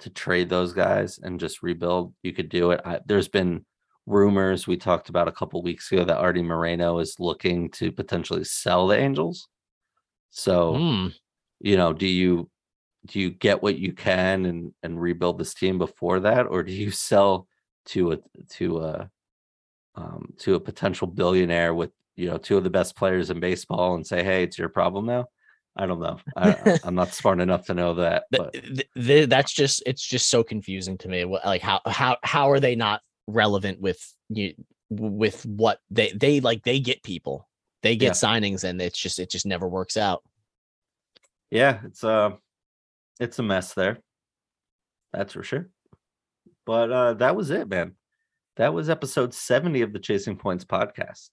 [0.00, 2.80] to trade those guys and just rebuild, you could do it.
[2.84, 3.64] I, there's been
[4.06, 8.44] rumors we talked about a couple weeks ago that Arte Moreno is looking to potentially
[8.44, 9.48] sell the Angels.
[10.30, 11.14] So, Mm,
[11.60, 12.50] you know, do you
[13.06, 16.72] do you get what you can and and rebuild this team before that, or do
[16.72, 17.48] you sell
[17.86, 18.18] to a
[18.50, 19.10] to a
[19.94, 23.94] um, to a potential billionaire with you know two of the best players in baseball
[23.94, 25.26] and say, hey, it's your problem now?
[25.76, 26.18] I don't know.
[26.36, 30.28] I, I'm not smart enough to know that, but th- th- that's just it's just
[30.28, 31.24] so confusing to me.
[31.24, 34.54] Like how how how are they not relevant with you
[34.90, 37.48] with what they they like they get people
[37.82, 40.22] they get signings and it's just it just never works out.
[41.50, 42.30] yeah, it's uh
[43.20, 44.00] it's a mess there.
[45.12, 45.70] That's for sure.
[46.66, 47.94] But uh that was it, man.
[48.56, 51.30] That was episode 70 of the Chasing Points podcast.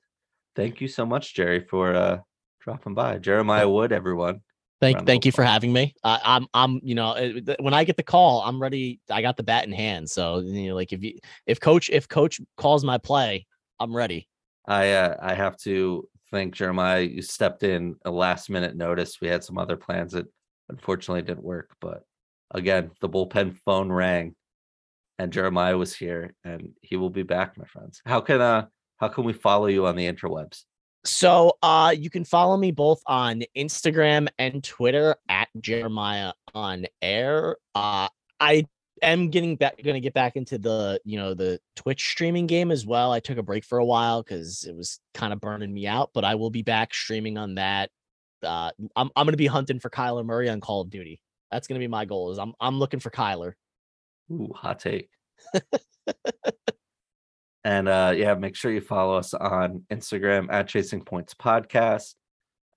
[0.56, 2.20] Thank you so much, Jerry, for uh
[2.62, 3.18] dropping by.
[3.18, 4.42] Jeremiah Wood, everyone.
[4.80, 5.94] Thank thank you for having me.
[6.04, 9.00] Uh, I'm I'm you know uh, when I get the call, I'm ready.
[9.12, 10.10] I got the bat in hand.
[10.10, 13.46] So you know, like if you if coach if coach calls my play,
[13.80, 14.28] I'm ready.
[14.66, 17.02] I uh, I have to thank Jeremiah.
[17.02, 19.22] You stepped in a last minute notice.
[19.22, 20.26] We had some other plans that
[20.70, 22.04] unfortunately didn't work, but
[22.50, 24.36] again, the bullpen phone rang,
[25.22, 28.02] and Jeremiah was here, and he will be back, my friends.
[28.06, 28.66] How can uh
[28.98, 30.64] how can we follow you on the interwebs?
[31.06, 37.58] So uh you can follow me both on Instagram and Twitter at Jeremiah on air.
[37.76, 38.08] Uh
[38.40, 38.66] I
[39.04, 42.84] am getting back gonna get back into the you know the Twitch streaming game as
[42.88, 43.12] well.
[43.12, 46.10] I took a break for a while because it was kind of burning me out,
[46.16, 47.92] but I will be back streaming on that.
[48.42, 51.22] Uh I'm I'm gonna be hunting for Kyler Murray on Call of Duty.
[51.52, 52.32] That's gonna be my goal.
[52.32, 53.54] Is I'm I'm looking for Kyler.
[54.32, 55.10] Ooh, hot take.
[57.64, 62.16] and uh yeah, make sure you follow us on Instagram at Chasing Points Podcast.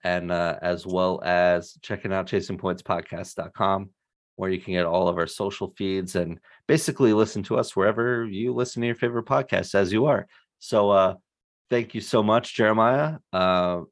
[0.06, 3.88] And uh, as well as checking out chasingpointspodcast.com,
[4.36, 6.38] where you can get all of our social feeds and
[6.68, 10.26] basically listen to us wherever you listen to your favorite podcast as you are.
[10.58, 11.14] So uh
[11.70, 13.18] thank you so much, Jeremiah.
[13.32, 13.82] Uh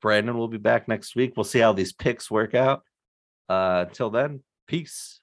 [0.00, 1.32] Brandon will be back next week.
[1.36, 2.82] We'll see how these picks work out.
[3.48, 5.20] Uh until then, peace.